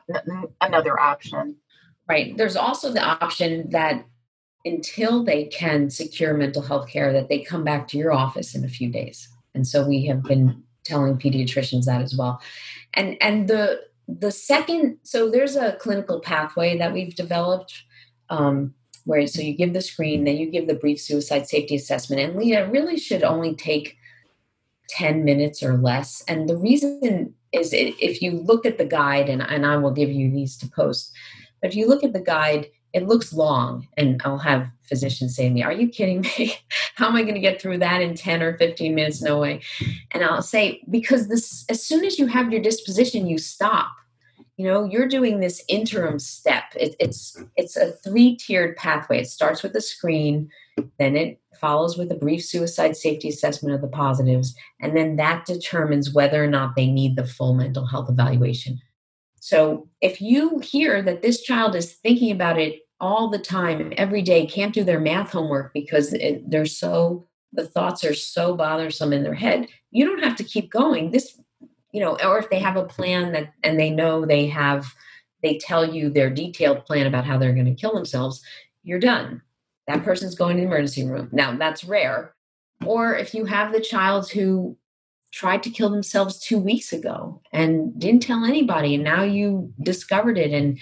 another 0.62 1.00
option. 1.00 1.58
Right. 2.10 2.36
There's 2.38 2.56
also 2.56 2.91
the 2.91 3.04
option 3.04 3.70
that 3.72 4.06
until 4.68 5.24
they 5.24 5.45
can 5.45 5.89
secure 5.89 6.34
mental 6.34 6.62
health 6.62 6.89
care 6.89 7.14
that 7.14 7.30
they 7.30 7.39
come 7.39 7.64
back 7.64 7.88
to 7.88 7.98
your 7.98 8.12
office 8.12 8.56
in 8.56 8.64
a 8.66 8.70
few 8.70 8.89
days 8.89 9.30
and 9.56 9.66
so 9.66 9.88
we 9.88 10.06
have 10.06 10.24
been 10.24 10.64
telling 10.84 11.18
pediatricians 11.18 11.86
that 11.86 12.02
as 12.02 12.16
well 12.16 12.41
and 12.93 13.18
and 13.22 13.48
the 13.48 13.82
the 14.08 14.32
second 14.32 14.98
so 15.04 15.30
there's 15.30 15.56
a 15.56 15.74
clinical 15.80 16.20
pathway 16.20 16.78
that 16.78 16.93
we've 16.93 17.16
developed 17.16 17.84
um, 18.30 18.74
where 19.06 19.26
so 19.28 19.41
you 19.41 19.54
give 19.54 19.74
the 19.74 19.82
screen 19.82 20.24
then 20.24 20.38
you 20.38 20.50
give 20.50 20.68
the 20.68 20.74
brief 20.74 21.00
suicide 21.00 21.48
safety 21.48 21.76
assessment 21.76 22.22
and 22.22 22.36
leah 22.36 22.70
really 22.70 22.98
should 22.98 23.24
only 23.24 23.56
take 23.56 23.98
10 24.89 25.24
minutes 25.24 25.62
or 25.62 25.78
less 25.78 26.24
and 26.28 26.48
the 26.48 26.58
reason 26.58 27.34
is 27.52 27.72
if 27.74 28.22
you 28.22 28.32
look 28.32 28.66
at 28.66 28.78
the 28.78 28.86
guide 28.86 29.30
and, 29.30 29.41
and 29.41 29.66
i 29.66 29.76
will 29.78 29.91
give 29.91 30.10
you 30.10 30.30
these 30.32 30.58
to 30.58 30.70
post 30.70 31.14
but 31.62 31.70
if 31.70 31.76
you 31.76 31.88
look 31.88 32.04
at 32.04 32.14
the 32.14 32.20
guide 32.20 32.68
it 32.93 33.08
looks 33.08 33.34
long 33.34 33.88
and 33.98 34.22
i'll 34.26 34.38
have 34.38 34.70
physicians 34.84 35.36
saying 35.36 35.52
to 35.52 35.56
me 35.56 35.64
are 35.64 35.74
you 35.74 35.88
kidding 35.88 36.22
me? 36.22 36.56
How 36.95 37.08
am 37.08 37.16
i 37.16 37.22
going 37.22 37.36
to 37.36 37.41
get 37.41 37.62
through 37.62 37.80
that 37.80 38.02
in 38.02 38.16
10 38.16 38.41
or 38.41 38.58
15 38.58 38.95
minutes? 38.95 39.22
No 39.22 39.39
way. 39.39 39.62
And 40.12 40.24
i'll 40.24 40.41
say 40.41 40.82
because 40.89 41.28
this 41.28 41.66
as 41.70 41.84
soon 41.84 42.06
as 42.06 42.18
you 42.18 42.28
have 42.28 42.52
your 42.52 42.62
disposition 42.62 43.28
you 43.28 43.38
stop. 43.38 43.91
You 44.56 44.66
know 44.66 44.86
you're 44.86 45.08
doing 45.08 45.39
this 45.39 45.64
interim 45.68 46.18
step. 46.18 46.64
It, 46.76 46.95
it's 47.00 47.39
it's 47.58 47.78
a 47.78 47.91
three 47.91 48.36
tiered 48.36 48.76
pathway. 48.76 49.20
It 49.20 49.30
starts 49.30 49.62
with 49.62 49.74
the 49.74 49.82
screen 49.82 50.50
then 50.99 51.15
it 51.15 51.39
follows 51.59 51.97
with 51.97 52.11
a 52.11 52.15
brief 52.15 52.43
suicide 52.43 52.95
safety 52.95 53.30
assessment 53.30 53.73
of 53.73 53.82
the 53.82 53.88
positives 53.88 54.55
and 54.80 54.95
then 54.95 55.15
that 55.15 55.45
determines 55.45 56.13
whether 56.13 56.43
or 56.43 56.47
not 56.47 56.75
they 56.75 56.88
need 56.88 57.15
the 57.15 57.25
full 57.25 57.53
mental 57.53 57.86
health 57.86 58.09
evaluation 58.09 58.80
so 59.39 59.88
if 60.01 60.19
you 60.21 60.59
hear 60.59 61.01
that 61.01 61.21
this 61.21 61.41
child 61.41 61.75
is 61.75 61.93
thinking 61.93 62.32
about 62.32 62.59
it 62.59 62.82
all 62.99 63.30
the 63.30 63.39
time, 63.39 63.93
every 63.97 64.21
day, 64.21 64.45
can't 64.45 64.73
do 64.73 64.84
their 64.84 64.99
math 64.99 65.32
homework 65.32 65.73
because 65.73 66.15
they're 66.45 66.65
so, 66.65 67.25
the 67.53 67.67
thoughts 67.67 68.03
are 68.03 68.13
so 68.13 68.55
bothersome 68.55 69.13
in 69.13 69.23
their 69.23 69.34
head, 69.34 69.67
you 69.91 70.05
don't 70.05 70.23
have 70.23 70.36
to 70.38 70.43
keep 70.43 70.71
going. 70.71 71.11
This, 71.11 71.39
you 71.91 72.01
know, 72.01 72.17
or 72.23 72.39
if 72.39 72.49
they 72.49 72.59
have 72.59 72.75
a 72.75 72.86
plan 72.86 73.32
that, 73.34 73.53
and 73.63 73.80
they 73.80 73.89
know 73.89 74.25
they 74.25 74.47
have, 74.47 74.93
they 75.43 75.57
tell 75.57 75.86
you 75.86 76.09
their 76.09 76.30
detailed 76.30 76.86
plan 76.86 77.05
about 77.05 77.25
how 77.25 77.38
they're 77.38 77.53
going 77.53 77.73
to 77.73 77.82
kill 77.82 77.93
themselves, 77.93 78.43
you're 78.84 78.99
done. 78.99 79.41
That 79.88 80.04
person's 80.04 80.36
going 80.36 80.58
to 80.58 80.62
the 80.62 80.68
emergency 80.68 81.06
room. 81.06 81.30
Now, 81.32 81.56
that's 81.58 81.84
rare. 81.84 82.36
Or 82.86 83.16
if 83.16 83.34
you 83.34 83.46
have 83.46 83.72
the 83.72 83.82
child 83.82 84.30
who 84.30 84.78
tried 85.32 85.64
to 85.64 85.70
kill 85.70 85.90
themselves 85.90 86.40
two 86.40 86.58
weeks 86.58 86.94
ago 86.94 87.42
and 87.52 87.98
didn't 88.00 88.24
tell 88.24 88.46
anybody 88.46 88.96
and 88.96 89.04
now 89.04 89.24
you 89.24 89.74
discovered 89.82 90.38
it 90.38 90.52
and 90.52 90.80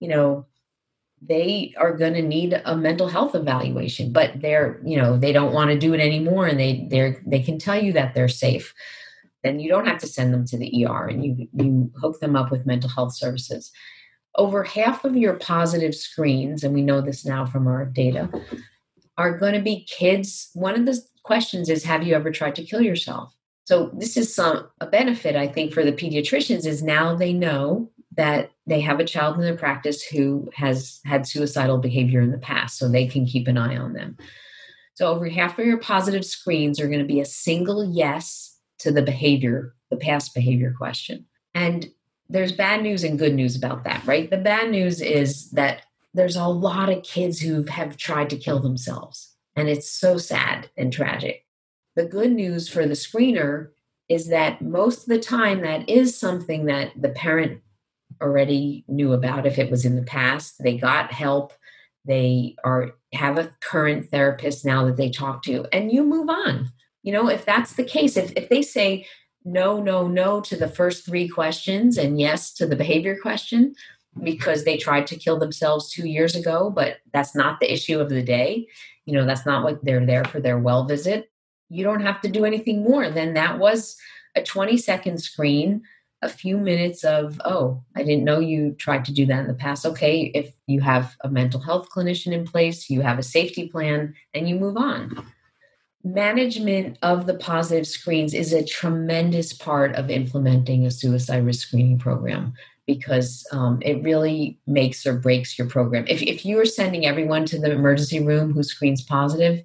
you 0.00 0.08
know 0.08 0.46
they 1.20 1.72
are 1.76 1.96
going 1.96 2.14
to 2.14 2.22
need 2.22 2.60
a 2.64 2.76
mental 2.76 3.06
health 3.06 3.34
evaluation 3.34 4.12
but 4.12 4.40
they're 4.40 4.80
you 4.84 4.96
know 4.96 5.18
they 5.18 5.32
don't 5.32 5.52
want 5.52 5.70
to 5.70 5.78
do 5.78 5.92
it 5.92 6.00
anymore 6.00 6.46
and 6.46 6.58
they 6.58 6.86
they're 6.90 7.22
they 7.26 7.40
can 7.40 7.58
tell 7.58 7.80
you 7.80 7.92
that 7.92 8.14
they're 8.14 8.28
safe 8.28 8.74
then 9.44 9.60
you 9.60 9.68
don't 9.68 9.86
have 9.86 9.98
to 9.98 10.06
send 10.06 10.32
them 10.32 10.46
to 10.46 10.56
the 10.56 10.86
ER 10.86 11.06
and 11.06 11.24
you 11.24 11.48
you 11.52 11.92
hook 12.00 12.18
them 12.20 12.34
up 12.34 12.50
with 12.50 12.66
mental 12.66 12.88
health 12.88 13.14
services 13.14 13.70
over 14.36 14.64
half 14.64 15.04
of 15.04 15.16
your 15.16 15.34
positive 15.34 15.94
screens 15.94 16.64
and 16.64 16.74
we 16.74 16.82
know 16.82 17.00
this 17.00 17.24
now 17.24 17.44
from 17.44 17.66
our 17.66 17.84
data 17.84 18.28
are 19.18 19.36
going 19.36 19.54
to 19.54 19.60
be 19.60 19.84
kids 19.84 20.50
one 20.54 20.74
of 20.74 20.86
the 20.86 20.98
questions 21.22 21.68
is 21.68 21.84
have 21.84 22.02
you 22.02 22.14
ever 22.14 22.30
tried 22.30 22.54
to 22.54 22.64
kill 22.64 22.80
yourself 22.80 23.34
so 23.64 23.90
this 23.94 24.16
is 24.16 24.34
some 24.34 24.68
a 24.80 24.86
benefit 24.86 25.36
I 25.36 25.46
think 25.46 25.72
for 25.72 25.84
the 25.84 25.92
pediatricians 25.92 26.66
is 26.66 26.82
now 26.82 27.14
they 27.14 27.32
know 27.32 27.90
that 28.16 28.50
they 28.66 28.80
have 28.80 29.00
a 29.00 29.04
child 29.04 29.36
in 29.36 29.42
their 29.42 29.56
practice 29.56 30.02
who 30.02 30.50
has 30.54 31.00
had 31.04 31.26
suicidal 31.26 31.78
behavior 31.78 32.20
in 32.20 32.30
the 32.30 32.38
past 32.38 32.78
so 32.78 32.88
they 32.88 33.06
can 33.06 33.24
keep 33.24 33.48
an 33.48 33.56
eye 33.56 33.76
on 33.76 33.94
them. 33.94 34.16
So 34.94 35.08
over 35.08 35.28
half 35.28 35.58
of 35.58 35.64
your 35.64 35.78
positive 35.78 36.24
screens 36.24 36.78
are 36.78 36.88
going 36.88 36.98
to 37.00 37.06
be 37.06 37.20
a 37.20 37.24
single 37.24 37.84
yes 37.84 38.58
to 38.80 38.92
the 38.92 39.02
behavior, 39.02 39.74
the 39.90 39.96
past 39.96 40.34
behavior 40.34 40.74
question. 40.76 41.24
And 41.54 41.90
there's 42.32 42.52
bad 42.52 42.82
news 42.82 43.04
and 43.04 43.18
good 43.18 43.34
news 43.34 43.54
about 43.54 43.84
that, 43.84 44.04
right? 44.06 44.30
The 44.30 44.38
bad 44.38 44.70
news 44.70 45.00
is 45.00 45.50
that 45.50 45.82
there's 46.14 46.36
a 46.36 46.46
lot 46.46 46.88
of 46.88 47.02
kids 47.02 47.40
who 47.40 47.64
have 47.64 47.96
tried 47.96 48.30
to 48.30 48.36
kill 48.36 48.58
themselves 48.58 49.34
and 49.54 49.68
it's 49.68 49.90
so 49.90 50.16
sad 50.16 50.70
and 50.76 50.92
tragic. 50.92 51.44
The 51.94 52.06
good 52.06 52.32
news 52.32 52.68
for 52.68 52.86
the 52.86 52.94
screener 52.94 53.68
is 54.08 54.28
that 54.28 54.62
most 54.62 55.02
of 55.02 55.08
the 55.08 55.20
time 55.20 55.60
that 55.60 55.88
is 55.88 56.18
something 56.18 56.64
that 56.66 56.90
the 57.00 57.10
parent 57.10 57.60
already 58.20 58.84
knew 58.88 59.12
about 59.12 59.46
if 59.46 59.58
it 59.58 59.70
was 59.70 59.84
in 59.84 59.96
the 59.96 60.02
past. 60.02 60.62
They 60.62 60.78
got 60.78 61.12
help. 61.12 61.52
They 62.04 62.56
are 62.64 62.92
have 63.12 63.38
a 63.38 63.50
current 63.60 64.10
therapist 64.10 64.64
now 64.64 64.86
that 64.86 64.96
they 64.96 65.10
talk 65.10 65.42
to, 65.44 65.66
and 65.72 65.92
you 65.92 66.02
move 66.02 66.28
on. 66.28 66.70
You 67.02 67.12
know, 67.12 67.28
if 67.28 67.44
that's 67.44 67.74
the 67.74 67.84
case, 67.84 68.16
if, 68.16 68.32
if 68.36 68.48
they 68.48 68.62
say 68.62 69.06
no, 69.44 69.82
no, 69.82 70.08
no 70.08 70.40
to 70.42 70.56
the 70.56 70.68
first 70.68 71.04
three 71.04 71.28
questions 71.28 71.98
and 71.98 72.20
yes 72.20 72.52
to 72.54 72.66
the 72.66 72.76
behavior 72.76 73.16
question, 73.20 73.74
because 74.22 74.64
they 74.64 74.76
tried 74.76 75.06
to 75.08 75.16
kill 75.16 75.38
themselves 75.38 75.90
two 75.90 76.06
years 76.06 76.34
ago, 76.34 76.70
but 76.70 76.98
that's 77.12 77.34
not 77.34 77.60
the 77.60 77.72
issue 77.72 77.98
of 77.98 78.10
the 78.10 78.22
day. 78.22 78.66
You 79.06 79.14
know, 79.14 79.24
that's 79.24 79.46
not 79.46 79.64
what 79.64 79.84
they're 79.84 80.04
there 80.04 80.24
for 80.24 80.40
their 80.40 80.58
well 80.58 80.84
visit. 80.84 81.30
You 81.68 81.84
don't 81.84 82.02
have 82.02 82.20
to 82.20 82.28
do 82.28 82.44
anything 82.44 82.82
more 82.82 83.08
than 83.10 83.34
that 83.34 83.58
was 83.58 83.96
a 84.34 84.42
20 84.42 84.76
second 84.76 85.18
screen 85.18 85.82
a 86.22 86.28
few 86.28 86.56
minutes 86.56 87.04
of 87.04 87.40
oh 87.44 87.82
i 87.96 88.02
didn't 88.02 88.24
know 88.24 88.38
you 88.38 88.72
tried 88.78 89.04
to 89.04 89.12
do 89.12 89.26
that 89.26 89.40
in 89.40 89.48
the 89.48 89.54
past. 89.54 89.84
Okay 89.84 90.30
if 90.34 90.54
you 90.66 90.80
have 90.80 91.16
a 91.22 91.28
mental 91.28 91.60
health 91.60 91.88
clinician 91.90 92.32
in 92.32 92.46
place 92.46 92.88
you 92.88 93.00
have 93.02 93.18
a 93.18 93.22
safety 93.22 93.68
plan 93.68 94.14
and 94.32 94.48
you 94.48 94.54
move 94.54 94.76
on 94.76 95.26
management 96.04 96.98
of 97.02 97.26
the 97.26 97.34
positive 97.34 97.86
screens 97.86 98.34
is 98.34 98.52
a 98.52 98.64
tremendous 98.64 99.52
part 99.52 99.94
of 99.94 100.10
implementing 100.10 100.86
a 100.86 100.90
suicide 100.90 101.44
risk 101.44 101.68
screening 101.68 101.98
program 101.98 102.54
because 102.86 103.46
um, 103.52 103.78
it 103.82 104.02
really 104.02 104.58
makes 104.66 105.06
or 105.06 105.14
breaks 105.14 105.56
your 105.56 105.68
program. 105.68 106.04
If, 106.08 106.20
if 106.22 106.44
you 106.44 106.58
are 106.60 106.66
sending 106.66 107.06
everyone 107.06 107.44
to 107.46 107.58
the 107.58 107.70
emergency 107.70 108.20
room 108.20 108.52
who 108.52 108.62
screens 108.62 109.02
positive, 109.02 109.62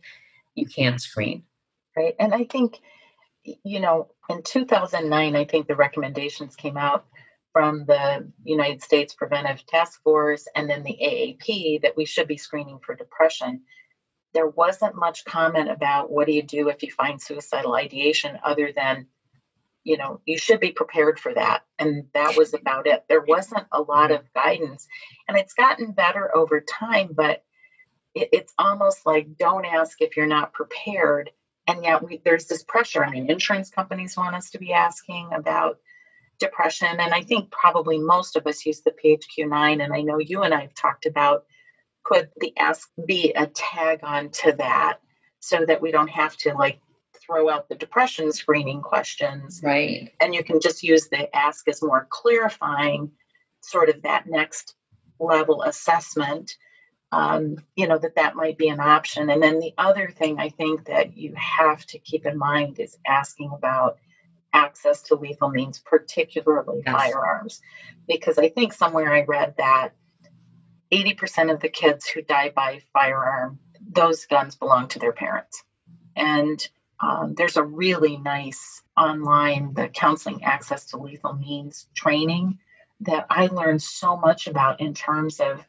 you 0.56 0.68
can't 0.68 1.02
screen. 1.02 1.44
Right. 1.96 2.16
And 2.20 2.34
I 2.34 2.44
think, 2.44 2.80
you 3.44 3.80
know, 3.80 4.10
in 4.30 4.44
2009, 4.44 5.36
I 5.36 5.46
think 5.46 5.68
the 5.68 5.76
recommendations 5.76 6.56
came 6.56 6.78
out 6.78 7.06
from 7.52 7.86
the 7.86 8.32
United 8.44 8.84
States 8.84 9.16
Preventive 9.16 9.66
Task 9.66 10.04
Force 10.04 10.48
and 10.56 10.70
then 10.70 10.84
the 10.84 10.98
AAP 11.02 11.82
that 11.82 11.98
we 11.98 12.06
should 12.06 12.28
be 12.28 12.38
screening 12.38 12.80
for 12.86 12.94
depression. 12.94 13.62
There 14.38 14.48
wasn't 14.48 14.96
much 14.96 15.26
comment 15.26 15.68
about 15.68 16.12
what 16.12 16.28
do 16.28 16.32
you 16.32 16.44
do 16.44 16.70
if 16.70 16.84
you 16.84 16.92
find 16.92 17.20
suicidal 17.20 17.74
ideation 17.74 18.38
other 18.44 18.72
than 18.72 19.08
you 19.84 19.98
know, 19.98 20.20
you 20.28 20.38
should 20.38 20.60
be 20.60 20.74
prepared 20.74 21.20
for 21.20 21.34
that. 21.34 21.64
And 21.80 22.06
that 22.14 22.38
was 22.38 22.54
about 22.54 22.86
it. 22.86 23.06
There 23.10 23.22
wasn't 23.22 23.66
a 23.72 23.82
lot 23.82 24.12
of 24.12 24.32
guidance. 24.36 24.88
And 25.28 25.36
it's 25.36 25.56
gotten 25.56 25.92
better 25.92 26.36
over 26.38 26.62
time, 26.62 27.12
but 27.16 27.44
it, 28.14 28.30
it's 28.32 28.54
almost 28.60 29.08
like 29.08 29.38
don't 29.40 29.66
ask 29.66 30.00
if 30.00 30.16
you're 30.16 30.28
not 30.28 30.54
prepared. 30.54 31.32
And 31.66 31.84
yet 31.84 32.04
we, 32.04 32.22
there's 32.24 32.46
this 32.46 32.64
pressure. 32.64 33.04
I 33.04 33.10
mean, 33.10 33.32
insurance 33.32 33.72
companies 33.72 34.16
want 34.16 34.36
us 34.36 34.52
to 34.52 34.60
be 34.60 34.72
asking 34.72 35.30
about 35.34 35.80
depression. 36.38 37.00
And 37.00 37.12
I 37.14 37.24
think 37.24 37.50
probably 37.50 37.98
most 37.98 38.36
of 38.36 38.46
us 38.46 38.68
use 38.68 38.82
the 38.82 38.92
PHQ 38.92 39.50
9. 39.50 39.82
And 39.82 39.94
I 39.94 40.02
know 40.02 40.20
you 40.20 40.44
and 40.44 40.54
I 40.54 40.62
have 40.62 40.76
talked 40.76 41.08
about 41.08 41.46
could 42.08 42.30
the 42.40 42.54
ask 42.58 42.90
be 43.06 43.34
a 43.34 43.48
tag 43.48 44.00
on 44.04 44.30
to 44.30 44.54
that 44.54 45.00
so 45.40 45.66
that 45.66 45.82
we 45.82 45.92
don't 45.92 46.10
have 46.10 46.38
to 46.38 46.54
like 46.54 46.80
throw 47.26 47.50
out 47.50 47.68
the 47.68 47.76
depression 47.76 48.32
screening 48.32 48.82
questions. 48.82 49.60
Right. 49.62 50.14
And 50.22 50.34
you 50.34 50.44
can 50.44 50.62
just 50.62 50.84
use 50.84 51.10
the 51.10 51.36
ask 51.36 51.68
as 51.68 51.82
more 51.82 52.08
clarifying 52.10 53.12
sort 53.60 53.90
of 53.90 54.04
that 54.04 54.28
next 54.28 54.76
level 55.20 55.64
assessment. 55.64 56.56
Um, 57.12 57.58
you 57.76 57.88
know, 57.88 57.98
that 57.98 58.16
that 58.16 58.36
might 58.36 58.58
be 58.58 58.68
an 58.68 58.82
option. 58.82 59.30
And 59.30 59.42
then 59.42 59.60
the 59.60 59.74
other 59.78 60.10
thing 60.10 60.40
I 60.40 60.50
think 60.50 60.86
that 60.86 61.18
you 61.18 61.34
have 61.36 61.86
to 61.88 62.00
keep 62.00 62.26
in 62.26 62.38
mind 62.38 62.80
is 62.80 62.98
asking 63.08 63.52
about 63.54 63.98
access 64.54 65.02
to 65.04 65.16
lethal 65.16 65.50
means, 65.50 65.80
particularly 65.80 66.84
yes. 66.86 66.94
firearms. 66.94 67.62
Because 68.08 68.38
I 68.38 68.50
think 68.50 68.74
somewhere 68.74 69.14
I 69.14 69.24
read 69.24 69.56
that 69.58 69.94
80% 70.92 71.52
of 71.52 71.60
the 71.60 71.70
kids 71.70 72.08
who 72.08 72.22
die 72.22 72.50
by 72.50 72.82
firearm, 72.94 73.60
those 73.82 74.26
guns 74.26 74.56
belong 74.56 74.88
to 74.90 75.00
their 75.00 75.14
parents. 75.14 75.64
And 76.16 76.68
um, 77.00 77.34
there's 77.36 77.58
a 77.58 77.64
really 77.64 78.18
nice 78.18 78.82
online 78.98 79.74
the 79.74 79.88
counseling 79.88 80.44
access 80.44 80.88
to 80.88 80.98
lethal 80.98 81.34
means 81.34 81.88
training 81.94 82.58
that 83.02 83.28
i 83.30 83.46
learned 83.48 83.82
so 83.82 84.18
much 84.18 84.48
about 84.48 84.82
in 84.82 84.94
terms 84.94 85.40
of 85.40 85.64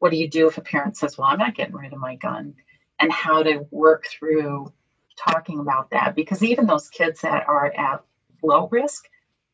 what 0.00 0.10
do 0.10 0.16
you 0.16 0.28
do 0.28 0.48
if 0.48 0.58
a 0.58 0.60
parent 0.60 0.96
says 0.96 1.16
well 1.16 1.28
i'm 1.28 1.38
not 1.38 1.54
getting 1.54 1.76
rid 1.76 1.92
of 1.92 1.98
my 1.98 2.16
gun 2.16 2.54
and 2.98 3.12
how 3.12 3.42
to 3.42 3.64
work 3.70 4.06
through 4.06 4.72
talking 5.16 5.60
about 5.60 5.90
that 5.90 6.16
because 6.16 6.42
even 6.42 6.66
those 6.66 6.88
kids 6.88 7.20
that 7.20 7.48
are 7.48 7.72
at 7.72 8.02
low 8.42 8.66
risk 8.72 9.04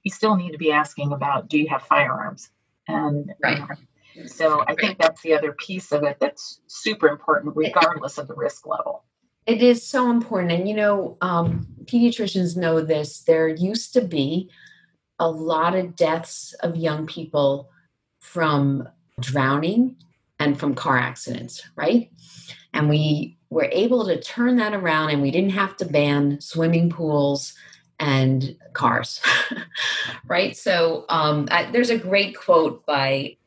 you 0.03 0.11
still 0.11 0.37
need 0.37 0.53
to 0.53 0.59
be 0.59 0.73
asking 0.73 1.13
about 1.13 1.49
do 1.49 1.59
you 1.59 1.69
have 1.69 1.83
firearms 1.83 2.49
and 2.87 3.35
right. 3.43 3.61
So 4.27 4.65
i 4.67 4.75
think 4.75 4.99
that's 4.99 5.23
the 5.23 5.35
other 5.35 5.53
piece 5.53 5.93
of 5.93 6.03
it 6.03 6.19
that's 6.21 6.61
super 6.67 7.09
important 7.09 7.55
regardless 7.57 8.19
of 8.19 8.29
the 8.29 8.35
risk 8.35 8.67
level 8.67 9.05
it 9.49 9.63
is 9.63 9.83
so 9.83 10.11
important. 10.11 10.53
And, 10.53 10.69
you 10.69 10.75
know, 10.75 11.17
um, 11.23 11.67
pediatricians 11.85 12.55
know 12.55 12.83
this. 12.83 13.21
There 13.21 13.49
used 13.49 13.95
to 13.95 14.03
be 14.03 14.51
a 15.19 15.29
lot 15.29 15.75
of 15.75 15.97
deaths 15.97 16.53
of 16.63 16.77
young 16.77 17.07
people 17.07 17.71
from 18.21 18.87
drowning 19.19 19.97
and 20.39 20.61
from 20.61 20.75
car 20.75 20.99
accidents, 20.99 21.63
right? 21.77 22.11
And 22.75 22.91
we 22.91 23.39
were 23.49 23.71
able 23.73 24.05
to 24.05 24.21
turn 24.21 24.57
that 24.57 24.75
around 24.75 25.11
and 25.11 25.23
we 25.23 25.31
didn't 25.31 25.53
have 25.53 25.79
to 25.79 25.87
ban 25.87 26.43
swimming 26.43 26.91
pools 26.91 27.55
and 27.99 28.55
cars, 28.75 29.23
right? 30.27 30.55
So 30.59 31.07
um, 31.09 31.49
I, 31.51 31.71
there's 31.71 31.91
a 31.91 31.97
great 31.97 32.37
quote 32.37 32.85
by 32.85 33.38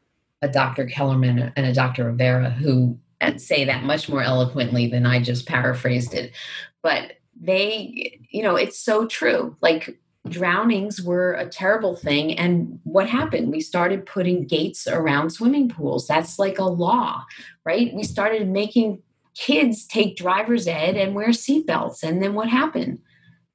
a 0.41 0.47
Dr. 0.47 0.85
Kellermann 0.85 1.53
and 1.55 1.65
a 1.65 1.73
Dr. 1.73 2.05
Rivara 2.05 2.51
who 2.51 2.97
say 3.37 3.63
that 3.65 3.83
much 3.83 4.09
more 4.09 4.23
eloquently 4.23 4.87
than 4.87 5.05
I 5.05 5.21
just 5.21 5.47
paraphrased 5.47 6.13
it. 6.13 6.33
But 6.81 7.13
they, 7.39 8.19
you 8.29 8.41
know, 8.41 8.55
it's 8.55 8.79
so 8.79 9.05
true. 9.05 9.55
Like 9.61 9.99
drownings 10.27 11.01
were 11.01 11.33
a 11.33 11.47
terrible 11.47 11.95
thing. 11.95 12.37
And 12.37 12.79
what 12.83 13.09
happened? 13.09 13.51
We 13.51 13.61
started 13.61 14.05
putting 14.05 14.45
gates 14.45 14.87
around 14.87 15.31
swimming 15.31 15.69
pools. 15.69 16.07
That's 16.07 16.39
like 16.39 16.59
a 16.59 16.65
law, 16.65 17.23
right? 17.65 17.93
We 17.93 18.03
started 18.03 18.47
making 18.47 19.01
kids 19.35 19.85
take 19.85 20.17
driver's 20.17 20.67
ed 20.67 20.97
and 20.97 21.15
wear 21.15 21.29
seatbelts. 21.29 22.03
And 22.03 22.21
then 22.21 22.33
what 22.33 22.49
happened? 22.49 22.99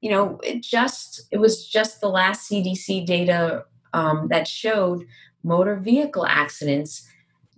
You 0.01 0.11
know, 0.11 0.39
it 0.43 0.61
just, 0.61 1.27
it 1.31 1.37
was 1.37 1.67
just 1.67 2.01
the 2.01 2.09
last 2.09 2.49
CDC 2.49 3.05
data 3.05 3.65
um, 3.93 4.27
that 4.29 4.47
showed 4.47 5.05
motor 5.47 5.75
vehicle 5.75 6.25
accidents 6.25 7.07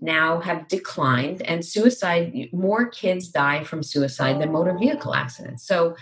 now 0.01 0.39
have 0.39 0.67
declined 0.67 1.41
and 1.41 1.65
suicide 1.65 2.47
more 2.53 2.85
kids 2.87 3.27
die 3.27 3.63
from 3.63 3.83
suicide 3.83 4.39
than 4.39 4.51
motor 4.51 4.77
vehicle 4.77 5.13
accidents. 5.13 5.67
So 5.67 5.95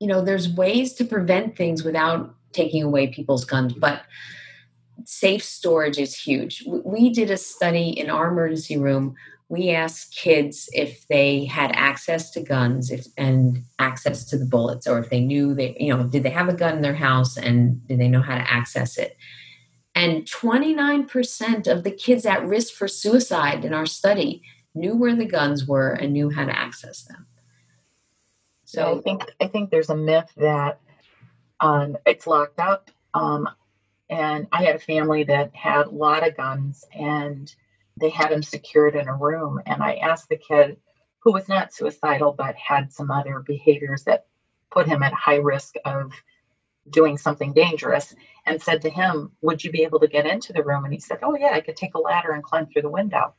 you 0.00 0.06
know 0.06 0.20
there's 0.20 0.48
ways 0.48 0.92
to 0.94 1.04
prevent 1.04 1.56
things 1.56 1.82
without 1.82 2.34
taking 2.52 2.82
away 2.82 3.08
people's 3.08 3.44
guns 3.44 3.72
but 3.72 4.02
safe 5.04 5.42
storage 5.42 5.98
is 5.98 6.14
huge. 6.16 6.64
We 6.66 7.10
did 7.10 7.30
a 7.30 7.36
study 7.36 7.88
in 7.88 8.10
our 8.10 8.28
emergency 8.28 8.76
room. 8.76 9.14
We 9.48 9.70
asked 9.70 10.14
kids 10.14 10.68
if 10.72 11.06
they 11.08 11.44
had 11.44 11.72
access 11.74 12.30
to 12.30 12.40
guns 12.40 12.90
if, 12.90 13.06
and 13.18 13.64
access 13.78 14.24
to 14.26 14.38
the 14.38 14.46
bullets 14.46 14.86
or 14.86 14.98
if 14.98 15.10
they 15.10 15.20
knew 15.20 15.54
they 15.54 15.76
you 15.78 15.94
know 15.94 16.04
did 16.04 16.22
they 16.22 16.30
have 16.30 16.48
a 16.48 16.54
gun 16.54 16.76
in 16.76 16.82
their 16.82 16.94
house 16.94 17.36
and 17.36 17.86
did 17.86 17.98
they 17.98 18.08
know 18.08 18.22
how 18.22 18.36
to 18.36 18.52
access 18.52 18.96
it 18.96 19.16
and 19.94 20.24
29% 20.24 21.68
of 21.68 21.84
the 21.84 21.90
kids 21.90 22.26
at 22.26 22.46
risk 22.46 22.74
for 22.74 22.88
suicide 22.88 23.64
in 23.64 23.72
our 23.72 23.86
study 23.86 24.42
knew 24.74 24.96
where 24.96 25.14
the 25.14 25.24
guns 25.24 25.66
were 25.66 25.90
and 25.90 26.12
knew 26.12 26.30
how 26.30 26.44
to 26.44 26.56
access 26.56 27.02
them. 27.04 27.26
So 28.64 28.98
I 28.98 29.00
think 29.02 29.22
I 29.40 29.46
think 29.46 29.70
there's 29.70 29.90
a 29.90 29.96
myth 29.96 30.32
that 30.36 30.80
um, 31.60 31.96
it's 32.04 32.26
locked 32.26 32.58
up. 32.58 32.90
Um, 33.12 33.48
and 34.10 34.48
I 34.50 34.64
had 34.64 34.74
a 34.74 34.80
family 34.80 35.22
that 35.24 35.54
had 35.54 35.86
a 35.86 35.90
lot 35.90 36.26
of 36.26 36.36
guns 36.36 36.84
and 36.92 37.54
they 37.96 38.10
had 38.10 38.30
them 38.30 38.42
secured 38.42 38.96
in 38.96 39.06
a 39.06 39.16
room. 39.16 39.60
And 39.64 39.80
I 39.82 39.94
asked 39.96 40.28
the 40.28 40.36
kid 40.36 40.76
who 41.20 41.32
was 41.32 41.48
not 41.48 41.72
suicidal 41.72 42.32
but 42.36 42.56
had 42.56 42.92
some 42.92 43.12
other 43.12 43.40
behaviors 43.46 44.02
that 44.04 44.26
put 44.72 44.88
him 44.88 45.04
at 45.04 45.12
high 45.12 45.36
risk 45.36 45.76
of 45.84 46.12
doing 46.90 47.16
something 47.16 47.52
dangerous 47.52 48.14
and 48.46 48.62
said 48.62 48.82
to 48.82 48.90
him, 48.90 49.32
Would 49.42 49.64
you 49.64 49.70
be 49.70 49.82
able 49.82 50.00
to 50.00 50.08
get 50.08 50.26
into 50.26 50.52
the 50.52 50.62
room? 50.62 50.84
And 50.84 50.92
he 50.92 51.00
said, 51.00 51.18
Oh, 51.22 51.36
yeah, 51.36 51.50
I 51.52 51.60
could 51.60 51.76
take 51.76 51.94
a 51.94 52.00
ladder 52.00 52.32
and 52.32 52.42
climb 52.42 52.66
through 52.66 52.82
the 52.82 52.90
window. 52.90 53.34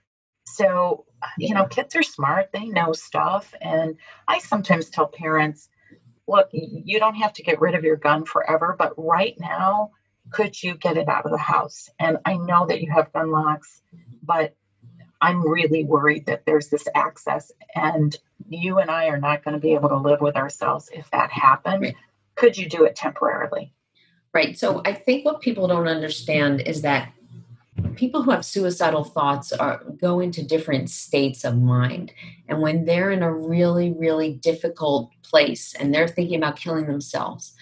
So, 0.47 1.05
uh, 1.21 1.27
you 1.37 1.53
know, 1.53 1.65
kids 1.65 1.95
are 1.95 2.03
smart, 2.03 2.49
they 2.51 2.65
know 2.65 2.93
stuff. 2.93 3.53
And 3.61 3.97
I 4.27 4.39
sometimes 4.39 4.89
tell 4.89 5.07
parents, 5.07 5.69
Look, 6.27 6.49
you 6.51 6.99
don't 6.99 7.15
have 7.15 7.33
to 7.33 7.43
get 7.43 7.61
rid 7.61 7.75
of 7.75 7.83
your 7.83 7.97
gun 7.97 8.25
forever, 8.25 8.75
but 8.77 8.93
right 8.97 9.35
now, 9.39 9.91
could 10.31 10.61
you 10.61 10.75
get 10.75 10.97
it 10.97 11.07
out 11.07 11.25
of 11.25 11.31
the 11.31 11.37
house? 11.37 11.87
And 11.99 12.17
I 12.25 12.37
know 12.37 12.65
that 12.65 12.81
you 12.81 12.91
have 12.91 13.13
gun 13.13 13.29
locks, 13.29 13.81
but 14.23 14.55
I'm 15.21 15.47
really 15.47 15.83
worried 15.83 16.25
that 16.25 16.43
there's 16.45 16.69
this 16.69 16.87
access, 16.95 17.51
and 17.75 18.15
you 18.49 18.79
and 18.79 18.89
I 18.89 19.07
are 19.07 19.19
not 19.19 19.43
going 19.43 19.53
to 19.53 19.59
be 19.59 19.75
able 19.75 19.89
to 19.89 19.97
live 19.97 20.19
with 20.19 20.35
ourselves 20.35 20.89
if 20.91 21.09
that 21.11 21.31
happened. 21.31 21.83
Right 21.83 21.95
could 22.35 22.57
you 22.57 22.69
do 22.69 22.83
it 22.83 22.95
temporarily? 22.95 23.73
Right. 24.35 24.59
So 24.59 24.81
I 24.83 24.91
think 24.91 25.23
what 25.23 25.39
people 25.39 25.65
don't 25.65 25.87
understand 25.87 26.59
is 26.59 26.81
that 26.81 27.13
people 27.95 28.21
who 28.21 28.31
have 28.31 28.43
suicidal 28.43 29.05
thoughts 29.05 29.53
are 29.53 29.81
go 29.97 30.19
into 30.19 30.43
different 30.43 30.89
states 30.89 31.45
of 31.45 31.57
mind 31.57 32.11
and 32.49 32.61
when 32.61 32.83
they're 32.83 33.11
in 33.11 33.23
a 33.23 33.33
really 33.33 33.93
really 33.93 34.33
difficult 34.33 35.09
place 35.23 35.73
and 35.73 35.93
they're 35.93 36.07
thinking 36.07 36.37
about 36.37 36.57
killing 36.57 36.85
themselves 36.85 37.53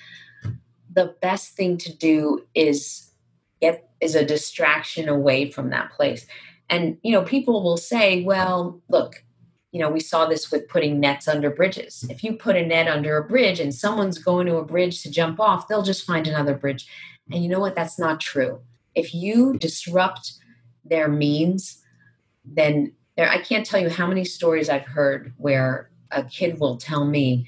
the 0.92 1.16
best 1.22 1.56
thing 1.56 1.78
to 1.78 1.96
do 1.96 2.44
is 2.56 3.12
get 3.62 3.90
is 4.02 4.16
a 4.16 4.26
distraction 4.26 5.10
away 5.10 5.50
from 5.50 5.70
that 5.70 5.92
place 5.92 6.26
and 6.70 6.98
you 7.04 7.12
know 7.12 7.24
people 7.24 7.64
will 7.64 7.78
say 7.78 8.24
well 8.24 8.82
look 8.90 9.24
you 9.74 9.80
know, 9.80 9.90
we 9.90 10.00
saw 10.00 10.28
this 10.28 10.52
with 10.52 10.70
putting 10.70 11.00
nets 11.00 11.28
under 11.28 11.50
bridges. 11.50 12.06
If 12.08 12.24
you 12.24 12.34
put 12.34 12.56
a 12.56 12.64
net 12.64 12.88
under 12.88 13.18
a 13.18 13.28
bridge 13.28 13.60
and 13.60 13.74
someone's 13.74 14.20
going 14.20 14.46
to 14.46 14.58
a 14.58 14.64
bridge 14.64 15.02
to 15.02 15.10
jump 15.10 15.40
off, 15.40 15.68
they'll 15.68 15.82
just 15.82 16.06
find 16.06 16.28
another 16.28 16.54
bridge. 16.54 16.88
And 17.32 17.44
you 17.44 17.50
know 17.50 17.60
what? 17.60 17.74
That's 17.74 17.98
not 17.98 18.20
true. 18.20 18.62
If 18.94 19.16
you 19.16 19.58
disrupt 19.58 20.34
their 20.86 21.08
means, 21.10 21.84
then 22.46 22.94
there, 23.18 23.28
I 23.28 23.40
can't 23.40 23.66
tell 23.66 23.80
you 23.80 23.90
how 23.90 24.06
many 24.06 24.26
stories 24.26 24.70
I've 24.70 24.86
heard 24.86 25.34
where 25.38 25.90
a 26.12 26.24
kid 26.24 26.60
will 26.60 26.78
tell 26.78 27.06
me, 27.06 27.48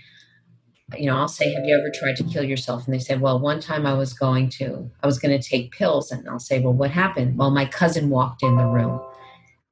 you 0.98 1.06
know, 1.06 1.18
I'll 1.18 1.28
say, 1.28 1.54
Have 1.54 1.64
you 1.64 1.78
ever 1.78 1.92
tried 1.94 2.16
to 2.18 2.24
kill 2.24 2.44
yourself? 2.44 2.86
And 2.86 2.94
they 2.96 3.00
say, 3.00 3.18
Well, 3.18 3.40
one 3.40 3.60
time 3.60 3.86
I 3.86 3.94
was 3.94 4.14
going 4.14 4.50
to, 4.58 4.90
I 5.04 5.06
was 5.06 5.20
going 5.20 5.40
to 5.40 5.48
take 5.48 5.72
pills. 5.74 6.12
And 6.12 6.28
I'll 6.28 6.40
say, 6.40 6.60
Well, 6.60 6.74
what 6.74 6.90
happened? 6.90 7.38
Well, 7.38 7.52
my 7.52 7.66
cousin 7.66 8.10
walked 8.10 8.42
in 8.42 8.58
the 8.58 8.66
room. 8.66 9.00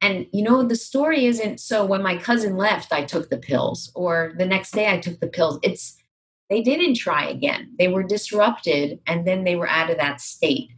And, 0.03 0.27
you 0.33 0.43
know, 0.43 0.63
the 0.63 0.75
story 0.75 1.27
isn't 1.27 1.61
so 1.61 1.85
when 1.85 2.03
my 2.03 2.17
cousin 2.17 2.57
left, 2.57 2.91
I 2.91 3.05
took 3.05 3.29
the 3.29 3.37
pills, 3.37 3.89
or 3.95 4.33
the 4.37 4.45
next 4.45 4.71
day 4.71 4.91
I 4.91 4.99
took 4.99 5.21
the 5.21 5.27
pills. 5.27 5.59
It's, 5.63 5.95
they 6.49 6.61
didn't 6.61 6.95
try 6.95 7.25
again. 7.25 7.73
They 7.79 7.87
were 7.87 8.03
disrupted 8.03 8.99
and 9.07 9.25
then 9.25 9.45
they 9.45 9.55
were 9.55 9.69
out 9.69 9.89
of 9.89 9.95
that 9.97 10.19
state. 10.19 10.69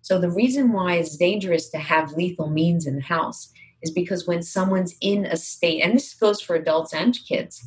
So 0.00 0.18
the 0.18 0.30
reason 0.30 0.72
why 0.72 0.94
it's 0.94 1.18
dangerous 1.18 1.68
to 1.68 1.78
have 1.78 2.12
lethal 2.12 2.48
means 2.48 2.86
in 2.86 2.96
the 2.96 3.02
house 3.02 3.52
is 3.82 3.90
because 3.90 4.26
when 4.26 4.42
someone's 4.42 4.96
in 5.02 5.26
a 5.26 5.36
state, 5.36 5.82
and 5.82 5.94
this 5.94 6.14
goes 6.14 6.40
for 6.40 6.56
adults 6.56 6.94
and 6.94 7.18
kids, 7.28 7.62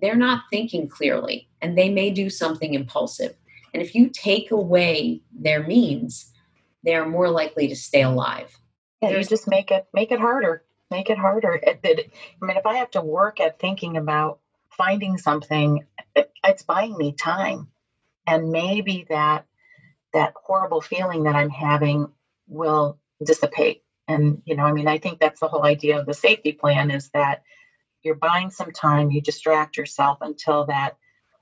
they're 0.00 0.14
not 0.14 0.44
thinking 0.48 0.88
clearly 0.88 1.48
and 1.60 1.76
they 1.76 1.88
may 1.88 2.10
do 2.10 2.30
something 2.30 2.72
impulsive. 2.72 3.34
And 3.74 3.82
if 3.82 3.96
you 3.96 4.10
take 4.10 4.52
away 4.52 5.22
their 5.36 5.66
means, 5.66 6.32
they 6.84 6.94
are 6.94 7.08
more 7.08 7.30
likely 7.30 7.66
to 7.66 7.74
stay 7.74 8.02
alive. 8.02 8.56
Yeah, 9.00 9.10
There's, 9.10 9.26
you 9.26 9.36
just 9.36 9.48
make 9.48 9.70
it 9.70 9.86
make 9.92 10.12
it 10.12 10.20
harder. 10.20 10.62
Make 10.90 11.10
it 11.10 11.18
harder. 11.18 11.54
It, 11.54 11.80
it, 11.82 12.10
I 12.40 12.46
mean, 12.46 12.56
if 12.56 12.66
I 12.66 12.76
have 12.76 12.90
to 12.92 13.00
work 13.00 13.40
at 13.40 13.58
thinking 13.58 13.96
about 13.96 14.38
finding 14.70 15.18
something, 15.18 15.84
it, 16.14 16.30
it's 16.44 16.62
buying 16.62 16.96
me 16.96 17.12
time, 17.12 17.68
and 18.26 18.50
maybe 18.50 19.06
that 19.08 19.46
that 20.12 20.34
horrible 20.36 20.80
feeling 20.80 21.24
that 21.24 21.34
I'm 21.34 21.50
having 21.50 22.08
will 22.46 22.98
dissipate. 23.22 23.82
And 24.08 24.42
you 24.44 24.56
know, 24.56 24.64
I 24.64 24.72
mean, 24.72 24.88
I 24.88 24.98
think 24.98 25.18
that's 25.18 25.40
the 25.40 25.48
whole 25.48 25.64
idea 25.64 25.98
of 25.98 26.06
the 26.06 26.14
safety 26.14 26.52
plan 26.52 26.90
is 26.90 27.10
that 27.10 27.42
you're 28.02 28.14
buying 28.14 28.50
some 28.50 28.70
time, 28.70 29.10
you 29.10 29.20
distract 29.20 29.76
yourself 29.76 30.18
until 30.20 30.66
that 30.66 30.96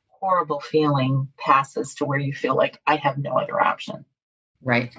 horrible 0.08 0.60
feeling 0.60 1.28
passes 1.38 1.94
to 1.96 2.06
where 2.06 2.18
you 2.18 2.32
feel 2.32 2.56
like 2.56 2.80
I 2.86 2.96
have 2.96 3.18
no 3.18 3.36
other 3.36 3.60
option. 3.60 4.06
Right. 4.62 4.96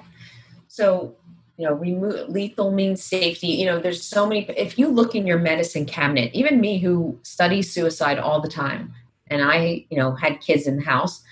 So, 0.68 1.16
you 1.58 1.66
know, 1.66 1.74
remove 1.74 2.30
lethal 2.30 2.72
means 2.72 3.04
safety. 3.04 3.48
You 3.48 3.66
know, 3.66 3.80
there's 3.80 4.04
so 4.04 4.28
many. 4.28 4.46
If 4.50 4.78
you 4.78 4.90
look 4.90 5.16
in 5.16 5.26
your 5.26 5.40
medicine 5.40 5.86
cabinet, 5.86 6.32
even 6.34 6.60
me 6.60 6.80
who 6.80 7.18
studies 7.24 7.72
suicide 7.72 8.20
all 8.20 8.42
the 8.42 8.50
time, 8.50 8.94
and 9.28 9.42
I, 9.42 9.86
you 9.90 9.98
know, 9.98 10.12
had 10.12 10.42
kids 10.42 10.68
in 10.68 10.78
the 10.78 10.84
house, 10.84 11.24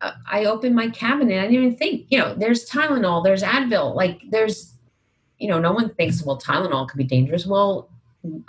uh, 0.00 0.12
I 0.30 0.44
opened 0.44 0.74
my 0.74 0.88
cabinet. 0.90 1.38
I 1.38 1.42
didn't 1.42 1.56
even 1.56 1.76
think, 1.76 2.06
you 2.08 2.18
know, 2.18 2.34
there's 2.34 2.68
Tylenol, 2.68 3.24
there's 3.24 3.42
Advil, 3.42 3.94
like 3.94 4.20
there's, 4.30 4.74
you 5.38 5.48
know, 5.48 5.58
no 5.58 5.72
one 5.72 5.92
thinks, 5.94 6.22
well, 6.22 6.38
Tylenol 6.38 6.88
could 6.88 6.98
be 6.98 7.04
dangerous. 7.04 7.46
Well, 7.46 7.90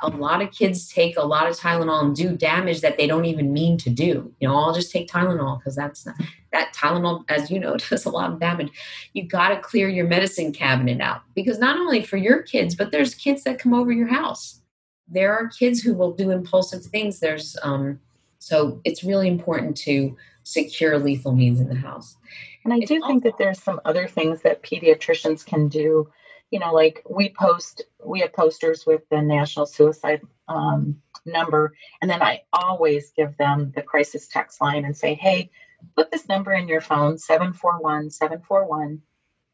a 0.01 0.09
lot 0.09 0.41
of 0.41 0.51
kids 0.51 0.91
take 0.91 1.15
a 1.15 1.26
lot 1.26 1.47
of 1.47 1.55
Tylenol 1.55 2.03
and 2.03 2.15
do 2.15 2.36
damage 2.36 2.82
that 2.82 2.97
they 2.97 3.05
don't 3.05 3.26
even 3.26 3.53
mean 3.53 3.78
to 3.78 3.89
do. 3.89 4.34
You 4.39 4.47
know, 4.47 4.55
I'll 4.55 4.74
just 4.74 4.91
take 4.91 5.07
Tylenol 5.07 5.59
because 5.59 5.76
that's 5.76 6.05
not, 6.05 6.15
that 6.51 6.74
Tylenol, 6.74 7.24
as 7.30 7.51
you 7.51 7.59
know, 7.59 7.78
does 7.89 8.05
a 8.05 8.09
lot 8.09 8.32
of 8.32 8.39
damage. 8.39 8.72
You 9.13 9.28
got 9.28 9.49
to 9.49 9.59
clear 9.59 9.88
your 9.88 10.07
medicine 10.07 10.51
cabinet 10.51 11.01
out 11.01 11.22
because 11.36 11.59
not 11.59 11.78
only 11.78 12.03
for 12.03 12.17
your 12.17 12.41
kids, 12.41 12.76
but 12.76 12.91
there's 12.91 13.13
kids 13.13 13.43
that 13.43 13.59
come 13.59 13.74
over 13.74 13.91
your 13.91 14.07
house. 14.07 14.61
There 15.07 15.34
are 15.34 15.49
kids 15.49 15.82
who 15.82 15.93
will 15.93 16.13
do 16.13 16.32
impulsive 16.32 16.84
things. 16.84 17.20
There's 17.20 17.57
um, 17.63 17.99
so 18.39 18.82
it's 18.86 19.03
really 19.03 19.28
important 19.28 19.76
to 19.78 20.15
secure 20.43 20.97
lethal 20.97 21.34
means 21.36 21.59
in 21.59 21.67
the 21.67 21.76
house. 21.76 22.15
And 22.63 22.74
I 22.74 22.80
do 22.80 23.01
think 23.05 23.24
that 23.24 23.38
there's 23.38 23.61
some 23.61 23.80
other 23.86 24.07
things 24.07 24.41
that 24.41 24.63
pediatricians 24.63 25.45
can 25.45 25.67
do 25.67 26.09
you 26.52 26.60
know, 26.60 26.74
like 26.74 27.04
we 27.10 27.30
post, 27.30 27.84
we 28.04 28.22
have 28.22 28.34
posters 28.34 28.86
with 28.86 29.08
the 29.10 29.22
national 29.22 29.66
suicide 29.66 30.22
um, 30.47 30.97
number, 31.26 31.74
and 32.02 32.10
then 32.10 32.22
I 32.22 32.41
always 32.52 33.12
give 33.12 33.38
them 33.38 33.72
the 33.76 33.82
crisis 33.82 34.28
text 34.28 34.62
line 34.62 34.86
and 34.86 34.97
say, 34.97 35.14
hey, 35.14 35.52
put 35.95 36.12
this 36.12 36.28
number 36.28 36.54
in 36.54 36.68
your 36.68 36.82
phone 36.82 37.18
741 37.18 38.10
741. 38.10 39.02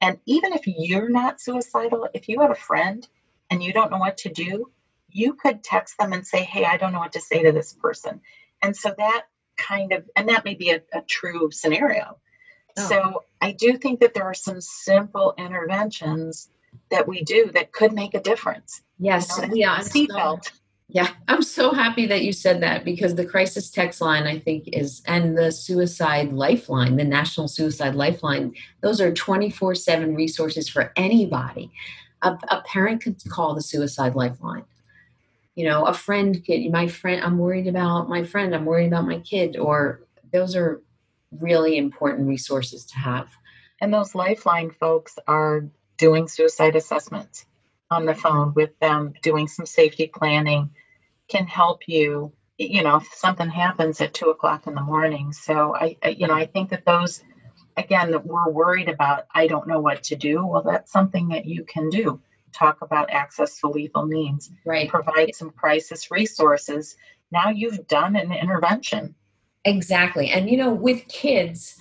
And 0.02 0.20
even 0.26 0.54
if 0.54 0.68
you're 0.68 1.10
not 1.10 1.42
suicidal, 1.42 2.08
if 2.14 2.30
you 2.30 2.42
have 2.42 2.52
a 2.52 2.56
friend 2.56 3.08
and 3.50 3.64
you 3.64 3.74
don't 3.74 3.92
know 3.92 3.98
what 3.98 4.18
to 4.20 4.30
do, 4.30 4.72
you 5.10 5.34
could 5.34 5.64
text 5.64 5.98
them 5.98 6.14
and 6.14 6.26
say, 6.26 6.44
hey, 6.44 6.66
I 6.66 6.78
don't 6.78 6.92
know 6.92 7.00
what 7.00 7.14
to 7.14 7.22
say 7.22 7.44
to 7.44 7.52
this 7.52 7.74
person. 7.74 8.22
And 8.62 8.76
so 8.76 8.94
that 8.98 9.24
kind 9.58 9.94
of, 9.94 10.10
and 10.16 10.30
that 10.30 10.46
may 10.46 10.56
be 10.56 10.72
a, 10.72 10.82
a 10.94 11.02
true 11.02 11.50
scenario. 11.52 12.18
Oh. 12.78 12.88
So 12.88 13.24
I 13.42 13.54
do 13.54 13.78
think 13.78 14.02
that 14.02 14.14
there 14.14 14.26
are 14.26 14.34
some 14.34 14.60
simple 14.60 15.34
interventions 15.38 16.50
that 16.92 17.08
we 17.08 17.24
do 17.24 17.52
that 17.54 17.72
could 17.72 17.94
make 17.94 18.14
a 18.14 18.22
difference. 18.22 18.82
Yes, 19.00 19.38
you 19.42 19.48
know, 19.48 19.54
yeah, 19.54 19.80
seatbelt. 19.80 20.52
Yeah, 20.88 21.10
I'm 21.28 21.42
so 21.42 21.74
happy 21.74 22.06
that 22.06 22.24
you 22.24 22.32
said 22.32 22.62
that 22.62 22.86
because 22.86 23.16
the 23.16 23.26
crisis 23.26 23.72
text 23.72 24.02
line, 24.02 24.28
I 24.28 24.38
think, 24.38 24.68
is 24.68 25.02
and 25.08 25.36
the 25.36 25.52
suicide 25.52 26.32
lifeline, 26.32 26.96
the 26.96 27.04
National 27.04 27.48
Suicide 27.48 27.96
Lifeline, 27.96 28.54
those 28.82 29.02
are 29.02 29.12
24 29.12 29.76
7 29.76 30.14
resources 30.14 30.70
for 30.70 30.94
anybody. 30.96 31.72
A, 32.22 32.38
a, 32.50 32.62
parent 32.62 33.02
could 33.02 33.18
call 33.30 33.56
the 33.56 33.62
suicide 33.62 34.16
lifeline. 34.16 34.66
You 35.56 35.66
know, 35.66 35.86
a 35.86 35.94
friend 35.94 36.44
could, 36.46 36.72
my 36.72 36.88
friend, 36.88 37.24
I'm 37.24 37.40
worried 37.40 37.68
about 37.68 38.08
my 38.08 38.24
friend, 38.24 38.54
I'm 38.54 38.66
worried 38.66 38.88
about 38.88 39.08
my 39.08 39.20
kid, 39.20 39.58
or 39.58 40.02
those 40.32 40.56
are 40.56 40.82
really 41.32 41.78
important 41.78 42.28
resources 42.28 42.86
to 42.86 42.98
have. 43.00 43.30
And 43.82 43.94
those 43.94 44.16
lifeline 44.16 44.72
folks 44.72 45.18
are 45.28 45.66
doing 45.98 46.28
suicide 46.28 46.76
assessments 46.76 47.46
on 47.92 48.06
the 48.06 48.16
phone 48.16 48.54
with 48.54 48.78
them, 48.80 49.14
doing 49.22 49.48
some 49.48 49.66
safety 49.66 50.12
planning 50.14 50.70
can 51.28 51.48
help 51.48 51.88
you, 51.88 52.32
you 52.58 52.84
know, 52.84 52.98
if 52.98 53.08
something 53.14 53.50
happens 53.50 54.02
at 54.02 54.14
two 54.14 54.30
o'clock 54.30 54.68
in 54.68 54.76
the 54.76 54.82
morning. 54.82 55.34
So 55.34 55.76
I, 55.76 55.98
I 56.04 56.10
you 56.10 56.28
know, 56.28 56.34
I 56.34 56.46
think 56.46 56.70
that 56.70 56.86
those, 56.86 57.24
again, 57.78 58.12
that 58.12 58.26
we're 58.26 58.50
worried 58.50 58.90
about, 58.90 59.26
I 59.34 59.48
don't 59.48 59.68
know 59.68 59.80
what 59.80 60.04
to 60.04 60.16
do. 60.16 60.46
Well, 60.46 60.64
that's 60.64 60.92
something 60.92 61.30
that 61.30 61.46
you 61.46 61.64
can 61.64 61.90
do. 61.90 62.22
Talk 62.54 62.82
about 62.82 63.10
access 63.10 63.60
to 63.60 63.68
lethal 63.68 64.06
means, 64.06 64.52
right? 64.66 64.90
Provide 64.90 65.36
some 65.36 65.50
crisis 65.52 66.10
resources. 66.10 66.96
Now 67.32 67.50
you've 67.50 67.88
done 67.88 68.16
an 68.16 68.32
intervention. 68.32 69.16
Exactly. 69.66 70.30
And, 70.30 70.50
you 70.50 70.58
know, 70.58 70.74
with 70.74 71.08
kids, 71.08 71.76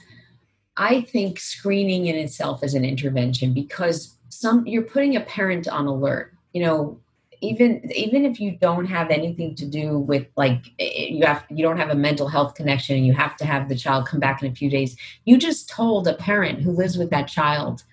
I 0.76 1.02
think 1.02 1.38
screening 1.38 2.06
in 2.06 2.16
itself 2.16 2.64
is 2.64 2.74
an 2.74 2.84
intervention 2.84 3.54
because 3.54 4.16
some 4.28 4.66
you're 4.66 4.82
putting 4.82 5.16
a 5.16 5.20
parent 5.20 5.68
on 5.68 5.86
alert. 5.86 6.32
You 6.52 6.62
know, 6.62 7.00
even 7.40 7.90
even 7.94 8.24
if 8.24 8.40
you 8.40 8.56
don't 8.60 8.86
have 8.86 9.10
anything 9.10 9.54
to 9.56 9.66
do 9.66 9.98
with 9.98 10.26
like 10.36 10.66
eh, 10.78 10.90
eh, 10.94 11.06
you 11.10 11.24
have 11.26 11.44
you 11.48 11.62
don't 11.62 11.76
have 11.76 11.90
a 11.90 11.94
mental 11.94 12.28
health 12.28 12.54
connection 12.54 12.96
and 12.96 13.06
you 13.06 13.12
have 13.12 13.36
to 13.36 13.44
have 13.44 13.68
the 13.68 13.76
child 13.76 14.06
come 14.06 14.20
back 14.20 14.42
in 14.42 14.50
a 14.50 14.54
few 14.54 14.70
days, 14.70 14.96
you 15.24 15.36
just 15.36 15.68
told 15.68 16.08
a 16.08 16.14
parent 16.14 16.60
who 16.60 16.72
lives 16.72 16.98
with 16.98 17.10
that 17.10 17.28
child 17.28 17.84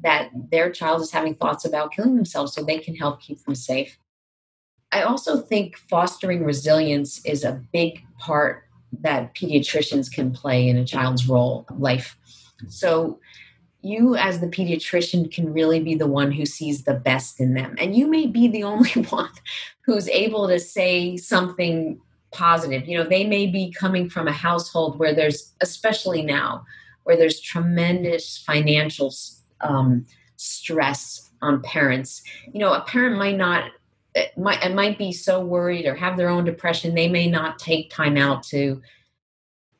that 0.00 0.30
their 0.50 0.70
child 0.70 1.00
is 1.00 1.12
having 1.12 1.34
thoughts 1.34 1.64
about 1.64 1.92
killing 1.92 2.16
themselves 2.16 2.52
so 2.52 2.62
they 2.62 2.78
can 2.78 2.96
help 2.96 3.20
keep 3.20 3.42
them 3.44 3.54
safe. 3.54 3.98
I 4.90 5.02
also 5.02 5.40
think 5.40 5.76
fostering 5.76 6.44
resilience 6.44 7.24
is 7.24 7.44
a 7.44 7.62
big 7.72 8.02
part 8.18 8.64
that 9.00 9.34
pediatricians 9.34 10.12
can 10.12 10.32
play 10.32 10.68
in 10.68 10.76
a 10.76 10.84
child's 10.84 11.28
role 11.28 11.66
life. 11.78 12.16
So 12.68 13.18
you 13.82 14.14
as 14.14 14.40
the 14.40 14.46
pediatrician 14.46 15.30
can 15.32 15.52
really 15.52 15.80
be 15.80 15.94
the 15.94 16.06
one 16.06 16.30
who 16.30 16.46
sees 16.46 16.84
the 16.84 16.94
best 16.94 17.40
in 17.40 17.54
them. 17.54 17.74
And 17.78 17.96
you 17.96 18.06
may 18.06 18.26
be 18.26 18.48
the 18.48 18.62
only 18.62 18.90
one 19.08 19.30
who's 19.84 20.08
able 20.08 20.48
to 20.48 20.60
say 20.60 21.16
something 21.16 22.00
positive. 22.30 22.86
You 22.88 22.98
know 22.98 23.04
they 23.04 23.24
may 23.24 23.46
be 23.46 23.72
coming 23.72 24.08
from 24.08 24.28
a 24.28 24.32
household 24.32 24.98
where 24.98 25.14
there's 25.14 25.52
especially 25.60 26.22
now 26.22 26.64
where 27.04 27.16
there's 27.16 27.40
tremendous 27.40 28.38
financial 28.38 29.12
um, 29.60 30.06
stress 30.36 31.30
on 31.42 31.60
parents. 31.62 32.22
You 32.52 32.60
know 32.60 32.72
a 32.72 32.82
parent 32.82 33.18
might 33.18 33.36
not 33.36 33.70
it 34.14 34.36
might, 34.36 34.64
it 34.64 34.74
might 34.74 34.98
be 34.98 35.12
so 35.12 35.44
worried 35.44 35.86
or 35.86 35.94
have 35.94 36.16
their 36.16 36.28
own 36.28 36.44
depression, 36.44 36.94
they 36.94 37.08
may 37.08 37.28
not 37.28 37.58
take 37.58 37.90
time 37.90 38.16
out 38.16 38.42
to 38.44 38.82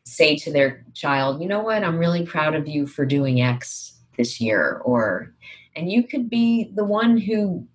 say 0.05 0.37
to 0.37 0.53
their 0.53 0.85
child, 0.95 1.41
you 1.41 1.49
know 1.49 1.61
what, 1.61 1.85
I'm 1.85 1.99
really 1.99 2.27
proud 2.27 2.55
of 2.55 2.67
you 2.67 2.87
for 2.87 3.05
doing 3.05 3.41
X 3.41 3.99
this 4.17 4.41
year. 4.41 4.81
Or, 4.85 5.35
and 5.77 5.91
you 5.91 6.03
could 6.03 6.29
be 6.29 6.71
the 6.75 6.85
one 6.85 7.17
who 7.17 7.67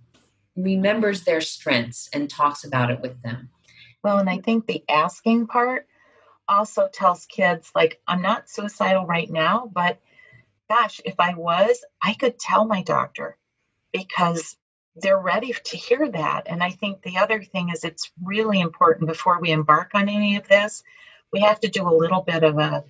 remembers 0.56 1.24
their 1.24 1.42
strengths 1.42 2.10
and 2.12 2.30
talks 2.30 2.64
about 2.64 2.92
it 2.92 3.02
with 3.02 3.22
them. 3.22 3.50
Well, 4.04 4.18
and 4.18 4.30
I 4.30 4.40
think 4.40 4.66
the 4.66 4.84
asking 4.90 5.48
part 5.48 5.88
also 6.48 6.88
tells 6.92 7.26
kids, 7.26 7.72
like, 7.76 8.02
I'm 8.08 8.22
not 8.22 8.50
suicidal 8.50 9.06
right 9.06 9.30
now, 9.30 9.70
but 9.74 10.00
gosh, 10.70 11.02
if 11.06 11.16
I 11.20 11.34
was, 11.34 11.84
I 12.02 12.14
could 12.14 12.40
tell 12.40 12.66
my 12.66 12.82
doctor 12.82 13.38
because 13.92 14.58
they're 15.02 15.20
ready 15.20 15.54
to 15.54 15.78
hear 15.78 16.10
that. 16.10 16.44
And 16.48 16.64
I 16.64 16.72
think 16.72 17.02
the 17.02 17.18
other 17.18 17.44
thing 17.44 17.70
is 17.70 17.84
it's 17.84 18.12
really 18.24 18.60
important 18.60 19.08
before 19.08 19.40
we 19.40 19.52
embark 19.52 19.92
on 19.94 20.10
any 20.10 20.38
of 20.38 20.48
this, 20.48 20.84
we 21.32 21.42
have 21.42 21.60
to 21.62 21.68
do 21.68 21.88
a 21.88 21.94
little 21.94 22.22
bit 22.22 22.44
of 22.44 22.58
a, 22.58 22.84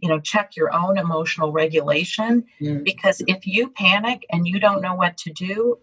you 0.00 0.08
know, 0.08 0.20
check 0.20 0.56
your 0.56 0.74
own 0.74 0.98
emotional 0.98 1.52
regulation 1.52 2.44
mm. 2.60 2.84
because 2.84 3.22
if 3.26 3.46
you 3.46 3.68
panic 3.70 4.24
and 4.30 4.46
you 4.46 4.58
don't 4.58 4.82
know 4.82 4.94
what 4.94 5.16
to 5.18 5.32
do, 5.32 5.78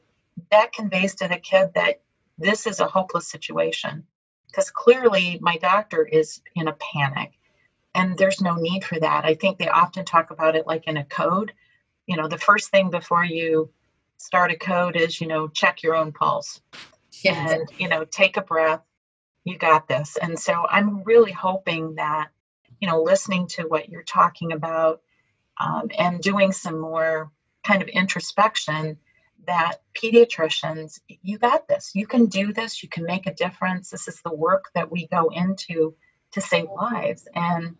that 0.51 0.73
conveys 0.73 1.15
to 1.15 1.27
the 1.27 1.37
kid 1.37 1.71
that 1.75 2.01
this 2.37 2.67
is 2.67 2.79
a 2.79 2.87
hopeless 2.87 3.27
situation. 3.29 4.05
Because 4.47 4.71
clearly 4.71 5.37
my 5.41 5.57
doctor 5.57 6.05
is 6.05 6.41
in 6.55 6.67
a 6.67 6.73
panic 6.73 7.33
And 7.95 8.17
there's 8.17 8.41
no 8.41 8.55
need 8.55 8.83
for 8.83 8.99
that. 8.99 9.25
I 9.25 9.35
think 9.35 9.57
they 9.57 9.67
often 9.67 10.05
talk 10.05 10.31
about 10.31 10.55
it 10.55 10.67
like 10.67 10.87
in 10.87 10.97
a 10.97 11.05
code. 11.05 11.53
You 12.07 12.17
know, 12.17 12.27
the 12.27 12.37
first 12.37 12.71
thing 12.71 12.89
before 12.89 13.23
you 13.23 13.69
start 14.19 14.51
a 14.51 14.55
code 14.55 14.95
is, 14.95 15.19
you 15.19 15.27
know, 15.27 15.47
check 15.47 15.81
your 15.81 15.95
own 15.95 16.11
pulse. 16.11 16.61
Yes. 17.23 17.51
And, 17.51 17.69
you 17.79 17.87
know, 17.87 18.05
take 18.05 18.37
a 18.37 18.41
breath. 18.41 18.81
You 19.45 19.57
got 19.57 19.87
this. 19.87 20.17
And 20.21 20.37
so 20.37 20.65
I'm 20.69 21.03
really 21.03 21.31
hoping 21.31 21.95
that, 21.95 22.29
you 22.79 22.87
know, 22.87 23.01
listening 23.01 23.47
to 23.47 23.63
what 23.63 23.89
you're 23.89 24.03
talking 24.03 24.51
about 24.51 25.01
um, 25.59 25.89
and 25.97 26.21
doing 26.21 26.51
some 26.51 26.79
more 26.79 27.31
kind 27.63 27.81
of 27.81 27.87
introspection 27.87 28.97
that 29.47 29.77
pediatricians, 29.95 30.99
you 31.07 31.37
got 31.37 31.67
this. 31.67 31.91
You 31.95 32.05
can 32.05 32.27
do 32.27 32.53
this. 32.53 32.83
You 32.83 32.89
can 32.89 33.05
make 33.05 33.25
a 33.25 33.33
difference. 33.33 33.89
This 33.89 34.07
is 34.07 34.21
the 34.21 34.33
work 34.33 34.65
that 34.75 34.91
we 34.91 35.07
go 35.07 35.29
into 35.29 35.95
to 36.31 36.41
save 36.41 36.69
lives. 36.69 37.27
And 37.33 37.75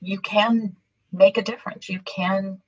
you 0.00 0.18
can 0.20 0.76
make 1.12 1.38
a 1.38 1.42
difference. 1.42 1.88
You 1.88 2.00
can 2.00 2.60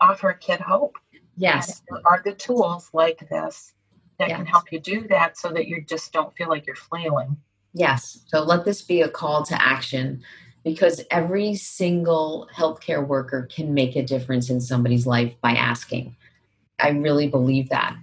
offer 0.00 0.30
a 0.30 0.38
kid 0.38 0.60
hope. 0.60 0.96
Yes. 1.36 1.82
There 1.88 2.00
are 2.04 2.22
the 2.24 2.34
tools 2.34 2.90
like 2.92 3.28
this 3.28 3.72
that 4.18 4.28
yes. 4.28 4.36
can 4.36 4.46
help 4.46 4.70
you 4.70 4.80
do 4.80 5.08
that 5.08 5.36
so 5.36 5.50
that 5.52 5.66
you 5.66 5.82
just 5.82 6.12
don't 6.12 6.34
feel 6.36 6.48
like 6.48 6.66
you're 6.66 6.76
flailing. 6.76 7.36
Yes. 7.72 8.24
So 8.28 8.42
let 8.42 8.64
this 8.64 8.82
be 8.82 9.02
a 9.02 9.08
call 9.08 9.44
to 9.44 9.60
action 9.60 10.22
because 10.62 11.02
every 11.10 11.54
single 11.56 12.48
healthcare 12.54 13.06
worker 13.06 13.48
can 13.54 13.74
make 13.74 13.96
a 13.96 14.02
difference 14.02 14.48
in 14.48 14.60
somebody's 14.60 15.06
life 15.06 15.34
by 15.40 15.52
asking. 15.52 16.16
I 16.78 16.90
really 16.90 17.28
believe 17.28 17.68
that. 17.70 17.96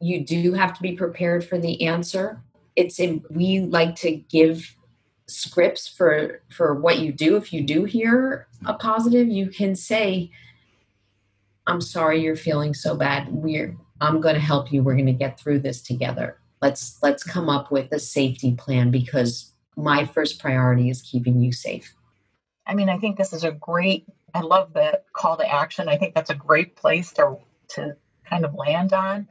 You 0.00 0.24
do 0.24 0.52
have 0.54 0.74
to 0.74 0.82
be 0.82 0.92
prepared 0.92 1.44
for 1.44 1.58
the 1.58 1.86
answer. 1.86 2.40
It's 2.76 2.98
in, 2.98 3.24
we 3.30 3.60
like 3.60 3.96
to 3.96 4.12
give 4.12 4.76
scripts 5.26 5.88
for 5.88 6.42
for 6.50 6.74
what 6.74 6.98
you 6.98 7.12
do 7.12 7.36
if 7.36 7.52
you 7.52 7.62
do 7.62 7.84
hear 7.84 8.46
a 8.66 8.74
positive 8.74 9.28
you 9.28 9.48
can 9.48 9.74
say 9.74 10.30
i'm 11.66 11.80
sorry 11.80 12.20
you're 12.22 12.36
feeling 12.36 12.74
so 12.74 12.96
bad. 12.96 13.28
We're 13.30 13.76
i'm 14.00 14.20
going 14.20 14.34
to 14.34 14.40
help 14.40 14.72
you. 14.72 14.82
We're 14.82 14.94
going 14.94 15.06
to 15.06 15.12
get 15.12 15.38
through 15.38 15.60
this 15.60 15.82
together. 15.82 16.38
Let's 16.60 16.98
let's 17.02 17.24
come 17.24 17.48
up 17.48 17.70
with 17.70 17.92
a 17.92 17.98
safety 17.98 18.54
plan 18.54 18.90
because 18.90 19.52
my 19.76 20.04
first 20.04 20.38
priority 20.38 20.90
is 20.90 21.02
keeping 21.02 21.40
you 21.40 21.52
safe. 21.52 21.94
I 22.66 22.74
mean 22.74 22.88
i 22.88 22.98
think 22.98 23.16
this 23.16 23.32
is 23.32 23.44
a 23.44 23.52
great 23.52 24.06
i 24.34 24.40
love 24.40 24.72
the 24.72 25.00
call 25.12 25.36
to 25.36 25.52
action. 25.52 25.88
I 25.88 25.96
think 25.96 26.14
that's 26.14 26.30
a 26.30 26.34
great 26.34 26.76
place 26.76 27.12
to 27.14 27.36
to 27.70 27.96
kind 28.24 28.44
of 28.44 28.54
land 28.54 28.92
on 28.92 29.28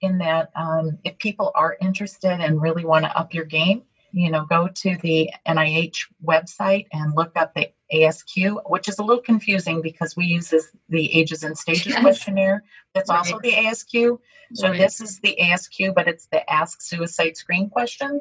in 0.00 0.18
that 0.18 0.50
um, 0.54 0.98
if 1.04 1.16
people 1.18 1.50
are 1.54 1.76
interested 1.80 2.40
and 2.40 2.60
really 2.60 2.84
want 2.84 3.04
to 3.04 3.16
up 3.16 3.32
your 3.32 3.44
game 3.44 3.82
you 4.14 4.30
know, 4.30 4.44
go 4.44 4.68
to 4.68 4.96
the 5.02 5.28
NIH 5.46 6.06
website 6.24 6.86
and 6.92 7.16
look 7.16 7.32
up 7.34 7.52
the 7.52 7.70
ASQ, 7.92 8.62
which 8.70 8.88
is 8.88 9.00
a 9.00 9.02
little 9.02 9.22
confusing 9.22 9.82
because 9.82 10.16
we 10.16 10.24
use 10.26 10.50
this, 10.50 10.68
the 10.88 11.12
ages 11.18 11.42
and 11.42 11.58
stages 11.58 11.86
yes. 11.86 12.00
questionnaire. 12.00 12.62
That's 12.94 13.10
right. 13.10 13.18
also 13.18 13.40
the 13.40 13.50
ASQ. 13.50 14.18
So 14.52 14.68
right. 14.68 14.78
this 14.78 15.00
is 15.00 15.18
the 15.18 15.36
ASQ, 15.40 15.96
but 15.96 16.06
it's 16.06 16.26
the 16.26 16.48
Ask 16.48 16.80
Suicide 16.80 17.36
Screen 17.36 17.68
question. 17.68 18.20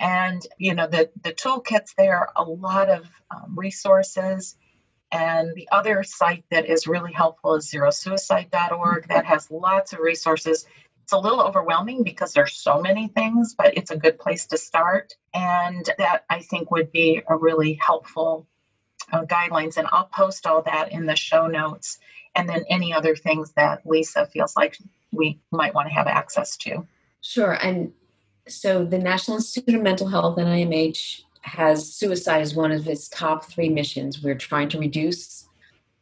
And 0.00 0.44
you 0.58 0.74
know 0.74 0.86
the 0.86 1.10
the 1.22 1.32
toolkits 1.32 1.94
there, 1.96 2.28
a 2.36 2.44
lot 2.44 2.88
of 2.88 3.06
um, 3.30 3.56
resources. 3.56 4.56
And 5.10 5.54
the 5.54 5.68
other 5.72 6.02
site 6.02 6.44
that 6.50 6.66
is 6.66 6.86
really 6.86 7.12
helpful 7.12 7.54
is 7.54 7.70
zerosuicide.org. 7.70 9.08
That 9.08 9.24
has 9.24 9.50
lots 9.50 9.92
of 9.92 10.00
resources 10.00 10.66
it's 11.08 11.14
a 11.14 11.18
little 11.18 11.40
overwhelming 11.40 12.02
because 12.02 12.34
there's 12.34 12.52
so 12.52 12.82
many 12.82 13.08
things, 13.08 13.54
but 13.56 13.74
it's 13.78 13.90
a 13.90 13.96
good 13.96 14.18
place 14.18 14.44
to 14.44 14.58
start. 14.58 15.16
And 15.32 15.88
that 15.96 16.26
I 16.28 16.40
think 16.40 16.70
would 16.70 16.92
be 16.92 17.22
a 17.26 17.34
really 17.34 17.80
helpful 17.80 18.46
uh, 19.10 19.24
guidelines. 19.24 19.78
And 19.78 19.88
I'll 19.90 20.10
post 20.12 20.46
all 20.46 20.60
that 20.64 20.92
in 20.92 21.06
the 21.06 21.16
show 21.16 21.46
notes 21.46 21.98
and 22.34 22.46
then 22.46 22.62
any 22.68 22.92
other 22.92 23.16
things 23.16 23.52
that 23.52 23.86
Lisa 23.86 24.26
feels 24.26 24.54
like 24.54 24.76
we 25.10 25.40
might 25.50 25.72
want 25.72 25.88
to 25.88 25.94
have 25.94 26.08
access 26.08 26.58
to. 26.58 26.86
Sure. 27.22 27.52
And 27.52 27.94
so 28.46 28.84
the 28.84 28.98
National 28.98 29.38
Institute 29.38 29.76
of 29.76 29.80
Mental 29.80 30.08
Health, 30.08 30.36
NIMH, 30.36 31.22
has 31.40 31.90
suicide 31.90 32.42
as 32.42 32.54
one 32.54 32.70
of 32.70 32.86
its 32.86 33.08
top 33.08 33.46
three 33.46 33.70
missions. 33.70 34.22
We're 34.22 34.34
trying 34.34 34.68
to 34.68 34.78
reduce 34.78 35.48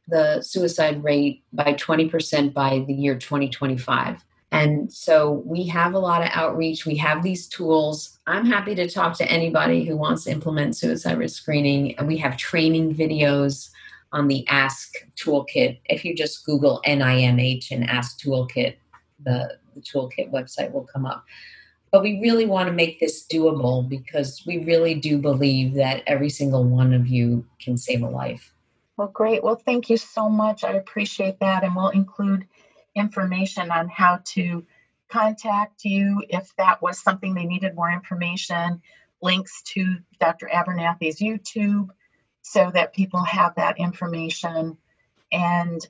the 0.09 0.43
suicide 0.43 1.05
rate 1.05 1.45
by 1.53 1.75
20% 1.75 2.53
by 2.53 2.85
the 2.89 2.93
year 2.93 3.15
2025. 3.15 4.25
And 4.53 4.93
so 4.93 5.43
we 5.45 5.67
have 5.67 5.95
a 5.95 5.99
lot 5.99 6.23
of 6.23 6.29
outreach. 6.33 6.87
We 6.87 6.97
have 6.97 7.23
these 7.23 7.49
tools. 7.49 8.19
I'm 8.27 8.47
happy 8.47 8.75
to 8.77 8.89
talk 8.89 9.17
to 9.19 9.31
anybody 9.31 9.85
who 9.85 9.97
wants 9.97 10.25
to 10.25 10.31
implement 10.31 10.77
suicide 10.77 11.19
risk 11.19 11.43
screening. 11.43 11.99
And 11.99 12.07
we 12.07 12.17
have 12.19 12.37
training 12.37 12.95
videos 12.95 13.71
on 14.13 14.29
the 14.29 14.47
Ask 14.49 14.95
Toolkit. 15.17 15.81
If 15.87 16.05
you 16.05 16.15
just 16.15 16.47
Google 16.47 16.81
NIMH 16.87 17.71
and 17.73 17.91
Ask 17.91 18.21
Toolkit, 18.21 18.77
the, 19.25 19.59
the 19.75 19.81
Toolkit 19.81 20.31
website 20.31 20.71
will 20.73 20.85
come 20.85 21.07
up. 21.07 21.25
But 21.91 22.03
we 22.03 22.21
really 22.21 22.47
want 22.47 22.69
to 22.69 22.73
make 22.73 23.01
this 23.01 23.27
doable 23.27 23.89
because 23.89 24.43
we 24.47 24.65
really 24.65 24.95
do 24.95 25.19
believe 25.19 25.75
that 25.75 26.03
every 26.07 26.31
single 26.31 26.65
one 26.65 26.93
of 26.93 27.07
you 27.07 27.45
can 27.61 27.77
save 27.77 28.03
a 28.03 28.09
life. 28.09 28.53
Well, 28.97 29.09
great. 29.09 29.43
Well, 29.43 29.57
thank 29.57 29.91
you 29.91 29.97
so 29.97 30.29
much. 30.29 30.65
I 30.65 30.73
appreciate 30.73 31.39
that. 31.41 31.65
And 31.65 31.77
we'll 31.77 31.91
include 31.91 32.47
information 32.97 33.71
on 33.71 33.89
how 33.89 34.21
to 34.25 34.65
contact 35.09 35.85
you 35.85 36.23
if 36.29 36.53
that 36.57 36.83
was 36.83 37.01
something 37.01 37.35
they 37.35 37.45
needed 37.45 37.75
more 37.75 37.91
information, 37.91 38.81
links 39.23 39.63
to 39.63 39.99
Dr. 40.19 40.49
Abernathy's 40.53 41.21
YouTube 41.21 41.89
so 42.43 42.71
that 42.73 42.95
people 42.95 43.23
have 43.23 43.55
that 43.57 43.79
information. 43.79 44.77
And 45.33 45.87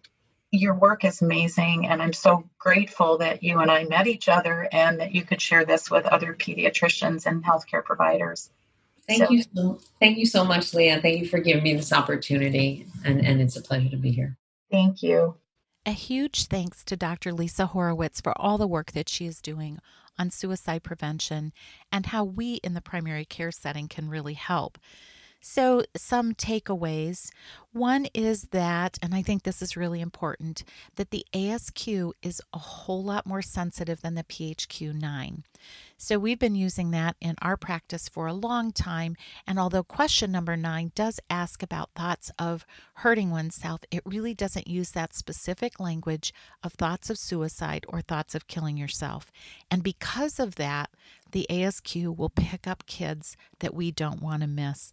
your 0.51 0.75
work 0.75 1.05
is 1.05 1.23
amazing. 1.23 1.87
And 1.87 2.03
I'm 2.03 2.13
so 2.13 2.49
grateful 2.59 3.19
that 3.19 3.43
you 3.43 3.59
and 3.61 3.71
I 3.71 3.85
met 3.85 4.07
each 4.07 4.29
other 4.29 4.69
and 4.73 5.01
that 5.01 5.15
you 5.15 5.23
could 5.23 5.41
share 5.41 5.65
this 5.65 5.91
with 5.91 6.07
other 6.07 6.35
pediatricians 6.35 7.27
and 7.27 7.45
healthcare 7.45 7.85
providers. 7.85 8.51
Thank 9.07 9.25
so, 9.25 9.31
you 9.31 9.43
so 9.55 9.81
thank 10.01 10.19
you 10.19 10.27
so 10.27 10.45
much, 10.45 10.75
Leah. 10.75 11.01
Thank 11.01 11.21
you 11.21 11.29
for 11.29 11.39
giving 11.39 11.63
me 11.63 11.75
this 11.75 11.93
opportunity 11.93 12.87
and, 13.05 13.25
and 13.25 13.41
it's 13.41 13.57
a 13.57 13.63
pleasure 13.63 13.89
to 13.91 13.97
be 13.97 14.11
here. 14.11 14.37
Thank 14.71 15.03
you. 15.03 15.37
A 15.89 15.93
huge 15.93 16.47
thanks 16.47 16.83
to 16.83 16.97
Dr. 16.97 17.33
Lisa 17.33 17.67
Horowitz 17.67 18.21
for 18.21 18.37
all 18.41 18.59
the 18.59 18.67
work 18.67 18.91
that 18.91 19.09
she 19.09 19.25
is 19.25 19.41
doing 19.41 19.79
on 20.19 20.33
suicide 20.33 20.83
prevention 20.83 21.53
and 21.93 22.07
how 22.07 22.25
we 22.25 22.55
in 22.65 22.75
the 22.75 22.81
primary 22.81 23.25
care 23.25 23.53
setting 23.53 23.87
can 23.87 24.09
really 24.09 24.35
help. 24.35 24.79
So, 25.49 25.85
some 25.97 26.35
takeaways. 26.35 27.31
One 27.73 28.09
is 28.13 28.49
that, 28.51 28.99
and 29.01 29.15
I 29.15 29.23
think 29.23 29.45
this 29.45 29.63
is 29.63 29.77
really 29.77 30.01
important, 30.01 30.65
that 30.97 31.13
the 31.13 31.25
ASQ 31.33 32.11
is 32.21 32.43
a 32.53 32.59
whole 32.59 33.05
lot 33.05 33.29
more 33.29 33.43
sensitive 33.43 34.01
than 34.01 34.17
the 34.17 34.25
PHQ 34.25 34.93
9. 35.01 35.45
So, 35.97 36.19
we've 36.19 36.41
been 36.41 36.57
using 36.57 36.91
that 36.91 37.15
in 37.21 37.37
our 37.41 37.57
practice 37.57 38.09
for 38.09 38.27
a 38.27 38.35
long 38.35 38.73
time. 38.73 39.15
And 39.47 39.57
although 39.57 39.85
question 39.85 40.33
number 40.33 40.57
nine 40.57 40.91
does 40.97 41.21
ask 41.31 41.63
about 41.63 41.91
thoughts 41.95 42.33
of 42.41 42.67
hurting 42.95 43.31
oneself, 43.31 43.83
it 43.93 44.03
really 44.05 44.35
doesn't 44.35 44.67
use 44.67 44.91
that 44.91 45.15
specific 45.15 45.79
language 45.79 46.35
of 46.65 46.73
thoughts 46.73 47.09
of 47.09 47.19
suicide 47.19 47.87
or 47.89 48.01
thoughts 48.01 48.35
of 48.35 48.49
killing 48.49 48.77
yourself. 48.77 49.31
And 49.71 49.85
because 49.85 50.41
of 50.41 50.57
that, 50.57 50.91
the 51.31 51.47
ASQ 51.49 52.17
will 52.17 52.31
pick 52.31 52.67
up 52.67 52.85
kids 52.87 53.37
that 53.61 53.75
we 53.75 53.93
don't 53.93 54.21
want 54.21 54.43
to 54.43 54.49
miss. 54.49 54.93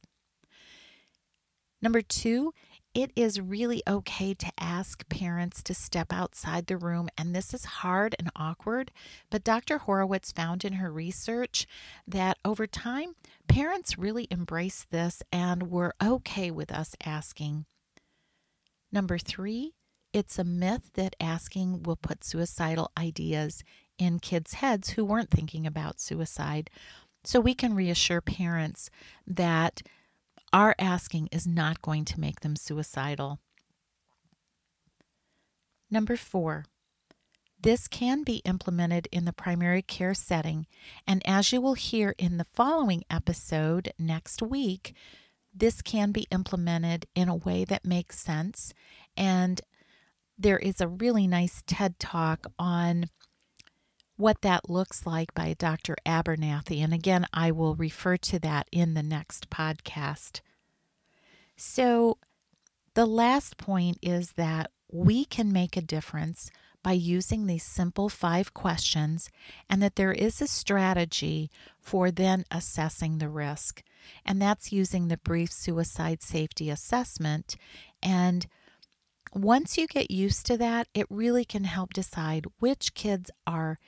Number 1.83 2.01
two, 2.01 2.53
it 2.93 3.11
is 3.13 3.41
really 3.41 3.83
okay 3.85 4.33
to 4.35 4.51
ask 4.57 5.07
parents 5.09 5.61
to 5.63 5.73
step 5.73 6.13
outside 6.13 6.67
the 6.67 6.77
room, 6.77 7.09
and 7.17 7.35
this 7.35 7.53
is 7.53 7.65
hard 7.65 8.15
and 8.17 8.29
awkward. 8.37 8.89
But 9.29 9.43
Dr. 9.43 9.79
Horowitz 9.79 10.31
found 10.31 10.63
in 10.63 10.73
her 10.73 10.89
research 10.89 11.67
that 12.07 12.37
over 12.45 12.67
time, 12.67 13.15
parents 13.49 13.97
really 13.97 14.29
embrace 14.31 14.85
this 14.91 15.21
and 15.29 15.69
were 15.69 15.93
okay 16.01 16.49
with 16.51 16.71
us 16.71 16.95
asking. 17.05 17.65
Number 18.89 19.17
three, 19.17 19.73
it's 20.13 20.39
a 20.39 20.45
myth 20.45 20.91
that 20.93 21.17
asking 21.19 21.83
will 21.83 21.97
put 21.97 22.23
suicidal 22.23 22.91
ideas 22.97 23.61
in 23.97 24.19
kids' 24.19 24.53
heads 24.53 24.91
who 24.91 25.03
weren't 25.03 25.31
thinking 25.31 25.67
about 25.67 25.99
suicide. 25.99 26.69
So 27.25 27.41
we 27.41 27.53
can 27.53 27.75
reassure 27.75 28.21
parents 28.21 28.89
that 29.27 29.81
our 30.53 30.75
asking 30.77 31.27
is 31.31 31.47
not 31.47 31.81
going 31.81 32.05
to 32.05 32.19
make 32.19 32.41
them 32.41 32.55
suicidal. 32.55 33.39
Number 35.89 36.15
four, 36.15 36.65
this 37.59 37.87
can 37.87 38.23
be 38.23 38.41
implemented 38.45 39.07
in 39.11 39.25
the 39.25 39.33
primary 39.33 39.81
care 39.81 40.13
setting, 40.13 40.67
and 41.07 41.21
as 41.25 41.51
you 41.51 41.61
will 41.61 41.75
hear 41.75 42.13
in 42.17 42.37
the 42.37 42.45
following 42.45 43.03
episode 43.09 43.91
next 43.97 44.41
week, 44.41 44.93
this 45.53 45.81
can 45.81 46.11
be 46.11 46.27
implemented 46.31 47.05
in 47.15 47.29
a 47.29 47.35
way 47.35 47.63
that 47.63 47.85
makes 47.85 48.19
sense. 48.19 48.73
And 49.15 49.61
there 50.37 50.57
is 50.57 50.81
a 50.81 50.87
really 50.87 51.27
nice 51.27 51.63
TED 51.65 51.99
talk 51.99 52.47
on 52.57 53.05
what 54.17 54.41
that 54.41 54.69
looks 54.69 55.05
like 55.05 55.33
by 55.33 55.55
Dr. 55.57 55.95
Abernathy. 56.05 56.83
And 56.83 56.93
again, 56.93 57.25
I 57.33 57.51
will 57.51 57.75
refer 57.75 58.17
to 58.17 58.39
that 58.39 58.67
in 58.71 58.93
the 58.93 59.03
next 59.03 59.49
podcast. 59.49 60.41
So, 61.55 62.17
the 62.95 63.05
last 63.05 63.57
point 63.57 63.97
is 64.01 64.33
that 64.33 64.69
we 64.91 65.25
can 65.25 65.51
make 65.51 65.75
a 65.75 65.81
difference 65.81 66.51
by 66.83 66.91
using 66.91 67.47
these 67.47 67.63
simple 67.63 68.09
five 68.09 68.53
questions, 68.53 69.29
and 69.69 69.81
that 69.81 69.95
there 69.95 70.11
is 70.11 70.41
a 70.41 70.47
strategy 70.47 71.49
for 71.79 72.11
then 72.11 72.43
assessing 72.51 73.17
the 73.17 73.29
risk. 73.29 73.81
And 74.25 74.41
that's 74.41 74.73
using 74.73 75.07
the 75.07 75.17
brief 75.17 75.51
suicide 75.51 76.21
safety 76.21 76.69
assessment. 76.69 77.55
And 78.03 78.45
once 79.33 79.77
you 79.77 79.87
get 79.87 80.11
used 80.11 80.45
to 80.47 80.57
that, 80.57 80.87
it 80.93 81.07
really 81.09 81.45
can 81.45 81.63
help 81.63 81.93
decide 81.93 82.45
which 82.59 82.93
kids 82.93 83.31
are 83.47 83.79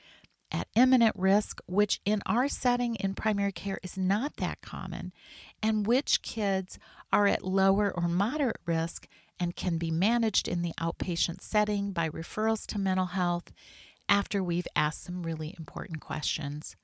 at 0.50 0.68
imminent 0.74 1.14
risk, 1.16 1.60
which 1.66 2.00
in 2.04 2.22
our 2.26 2.48
setting 2.48 2.94
in 2.96 3.14
primary 3.14 3.52
care 3.52 3.78
is 3.82 3.98
not 3.98 4.36
that 4.36 4.60
common, 4.60 5.12
and 5.62 5.86
which 5.86 6.22
kids 6.22 6.78
are 7.12 7.26
at 7.26 7.44
lower 7.44 7.92
or 7.94 8.08
moderate 8.08 8.60
risk 8.64 9.08
and 9.38 9.56
can 9.56 9.78
be 9.78 9.90
managed 9.90 10.48
in 10.48 10.62
the 10.62 10.72
outpatient 10.80 11.40
setting 11.40 11.92
by 11.92 12.08
referrals 12.08 12.66
to 12.66 12.78
mental 12.78 13.06
health 13.06 13.52
after 14.08 14.42
we've 14.42 14.68
asked 14.76 15.04
some 15.04 15.22
really 15.22 15.54
important 15.58 16.00
questions. 16.00 16.76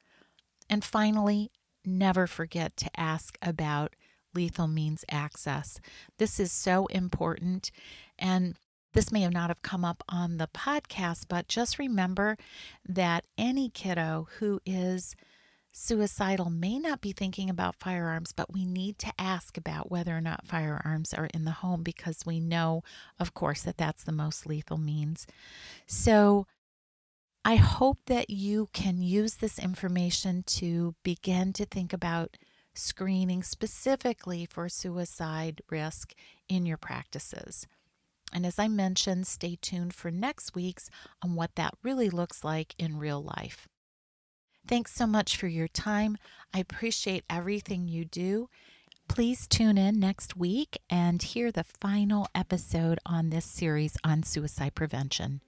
And 0.68 0.84
finally, 0.84 1.50
never 1.84 2.26
forget 2.26 2.76
to 2.78 2.90
ask 2.96 3.38
about 3.40 3.94
lethal 4.34 4.68
means 4.68 5.04
access. 5.10 5.80
This 6.18 6.40
is 6.40 6.52
so 6.52 6.86
important 6.86 7.70
and 8.18 8.56
this 8.92 9.10
may 9.12 9.22
have 9.22 9.32
not 9.32 9.50
have 9.50 9.62
come 9.62 9.84
up 9.84 10.02
on 10.08 10.36
the 10.36 10.48
podcast, 10.48 11.26
but 11.28 11.48
just 11.48 11.78
remember 11.78 12.36
that 12.88 13.24
any 13.36 13.68
kiddo 13.68 14.28
who 14.38 14.60
is 14.64 15.16
suicidal 15.72 16.50
may 16.50 16.78
not 16.78 17.00
be 17.00 17.12
thinking 17.12 17.48
about 17.48 17.76
firearms, 17.76 18.32
but 18.32 18.52
we 18.52 18.66
need 18.66 18.98
to 18.98 19.12
ask 19.18 19.56
about 19.56 19.90
whether 19.90 20.16
or 20.16 20.20
not 20.20 20.46
firearms 20.46 21.14
are 21.14 21.30
in 21.32 21.44
the 21.44 21.50
home 21.50 21.82
because 21.82 22.26
we 22.26 22.38
know, 22.38 22.82
of 23.18 23.32
course, 23.32 23.62
that 23.62 23.78
that's 23.78 24.04
the 24.04 24.12
most 24.12 24.46
lethal 24.46 24.76
means. 24.76 25.26
So 25.86 26.46
I 27.44 27.56
hope 27.56 27.98
that 28.06 28.30
you 28.30 28.68
can 28.72 29.02
use 29.02 29.36
this 29.36 29.58
information 29.58 30.44
to 30.46 30.94
begin 31.02 31.52
to 31.54 31.64
think 31.64 31.92
about 31.92 32.36
screening 32.74 33.42
specifically 33.42 34.46
for 34.46 34.68
suicide 34.68 35.62
risk 35.70 36.14
in 36.48 36.66
your 36.66 36.76
practices. 36.76 37.66
And 38.32 38.46
as 38.46 38.58
I 38.58 38.68
mentioned, 38.68 39.26
stay 39.26 39.58
tuned 39.60 39.94
for 39.94 40.10
next 40.10 40.54
week's 40.54 40.90
on 41.22 41.34
what 41.34 41.54
that 41.56 41.74
really 41.82 42.10
looks 42.10 42.44
like 42.44 42.74
in 42.78 42.98
real 42.98 43.22
life. 43.22 43.68
Thanks 44.66 44.94
so 44.94 45.06
much 45.06 45.36
for 45.36 45.48
your 45.48 45.68
time. 45.68 46.16
I 46.54 46.60
appreciate 46.60 47.24
everything 47.28 47.88
you 47.88 48.04
do. 48.04 48.48
Please 49.08 49.46
tune 49.46 49.76
in 49.76 49.98
next 49.98 50.36
week 50.36 50.78
and 50.88 51.22
hear 51.22 51.50
the 51.50 51.64
final 51.64 52.28
episode 52.34 52.98
on 53.04 53.30
this 53.30 53.44
series 53.44 53.96
on 54.04 54.22
suicide 54.22 54.74
prevention. 54.74 55.40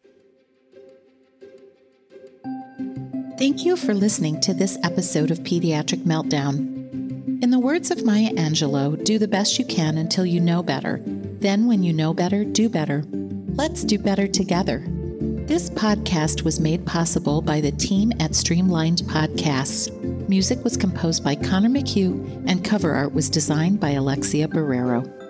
Thank 3.38 3.64
you 3.64 3.76
for 3.76 3.94
listening 3.94 4.40
to 4.42 4.54
this 4.54 4.78
episode 4.82 5.30
of 5.30 5.40
Pediatric 5.40 6.04
Meltdown. 6.04 7.42
In 7.42 7.50
the 7.50 7.58
words 7.58 7.90
of 7.90 8.04
Maya 8.04 8.30
Angelou, 8.30 9.02
do 9.04 9.18
the 9.18 9.28
best 9.28 9.58
you 9.58 9.64
can 9.64 9.98
until 9.98 10.24
you 10.24 10.40
know 10.40 10.62
better. 10.62 11.02
Then, 11.44 11.66
when 11.66 11.82
you 11.82 11.92
know 11.92 12.14
better, 12.14 12.42
do 12.42 12.70
better. 12.70 13.04
Let's 13.10 13.84
do 13.84 13.98
better 13.98 14.26
together. 14.26 14.82
This 15.46 15.68
podcast 15.68 16.42
was 16.42 16.58
made 16.58 16.86
possible 16.86 17.42
by 17.42 17.60
the 17.60 17.72
team 17.72 18.14
at 18.18 18.34
Streamlined 18.34 19.02
Podcasts. 19.08 19.92
Music 20.26 20.64
was 20.64 20.78
composed 20.78 21.22
by 21.22 21.34
Connor 21.34 21.68
McHugh, 21.68 22.44
and 22.48 22.64
cover 22.64 22.94
art 22.94 23.12
was 23.12 23.28
designed 23.28 23.78
by 23.78 23.90
Alexia 23.90 24.48
Barrero. 24.48 25.23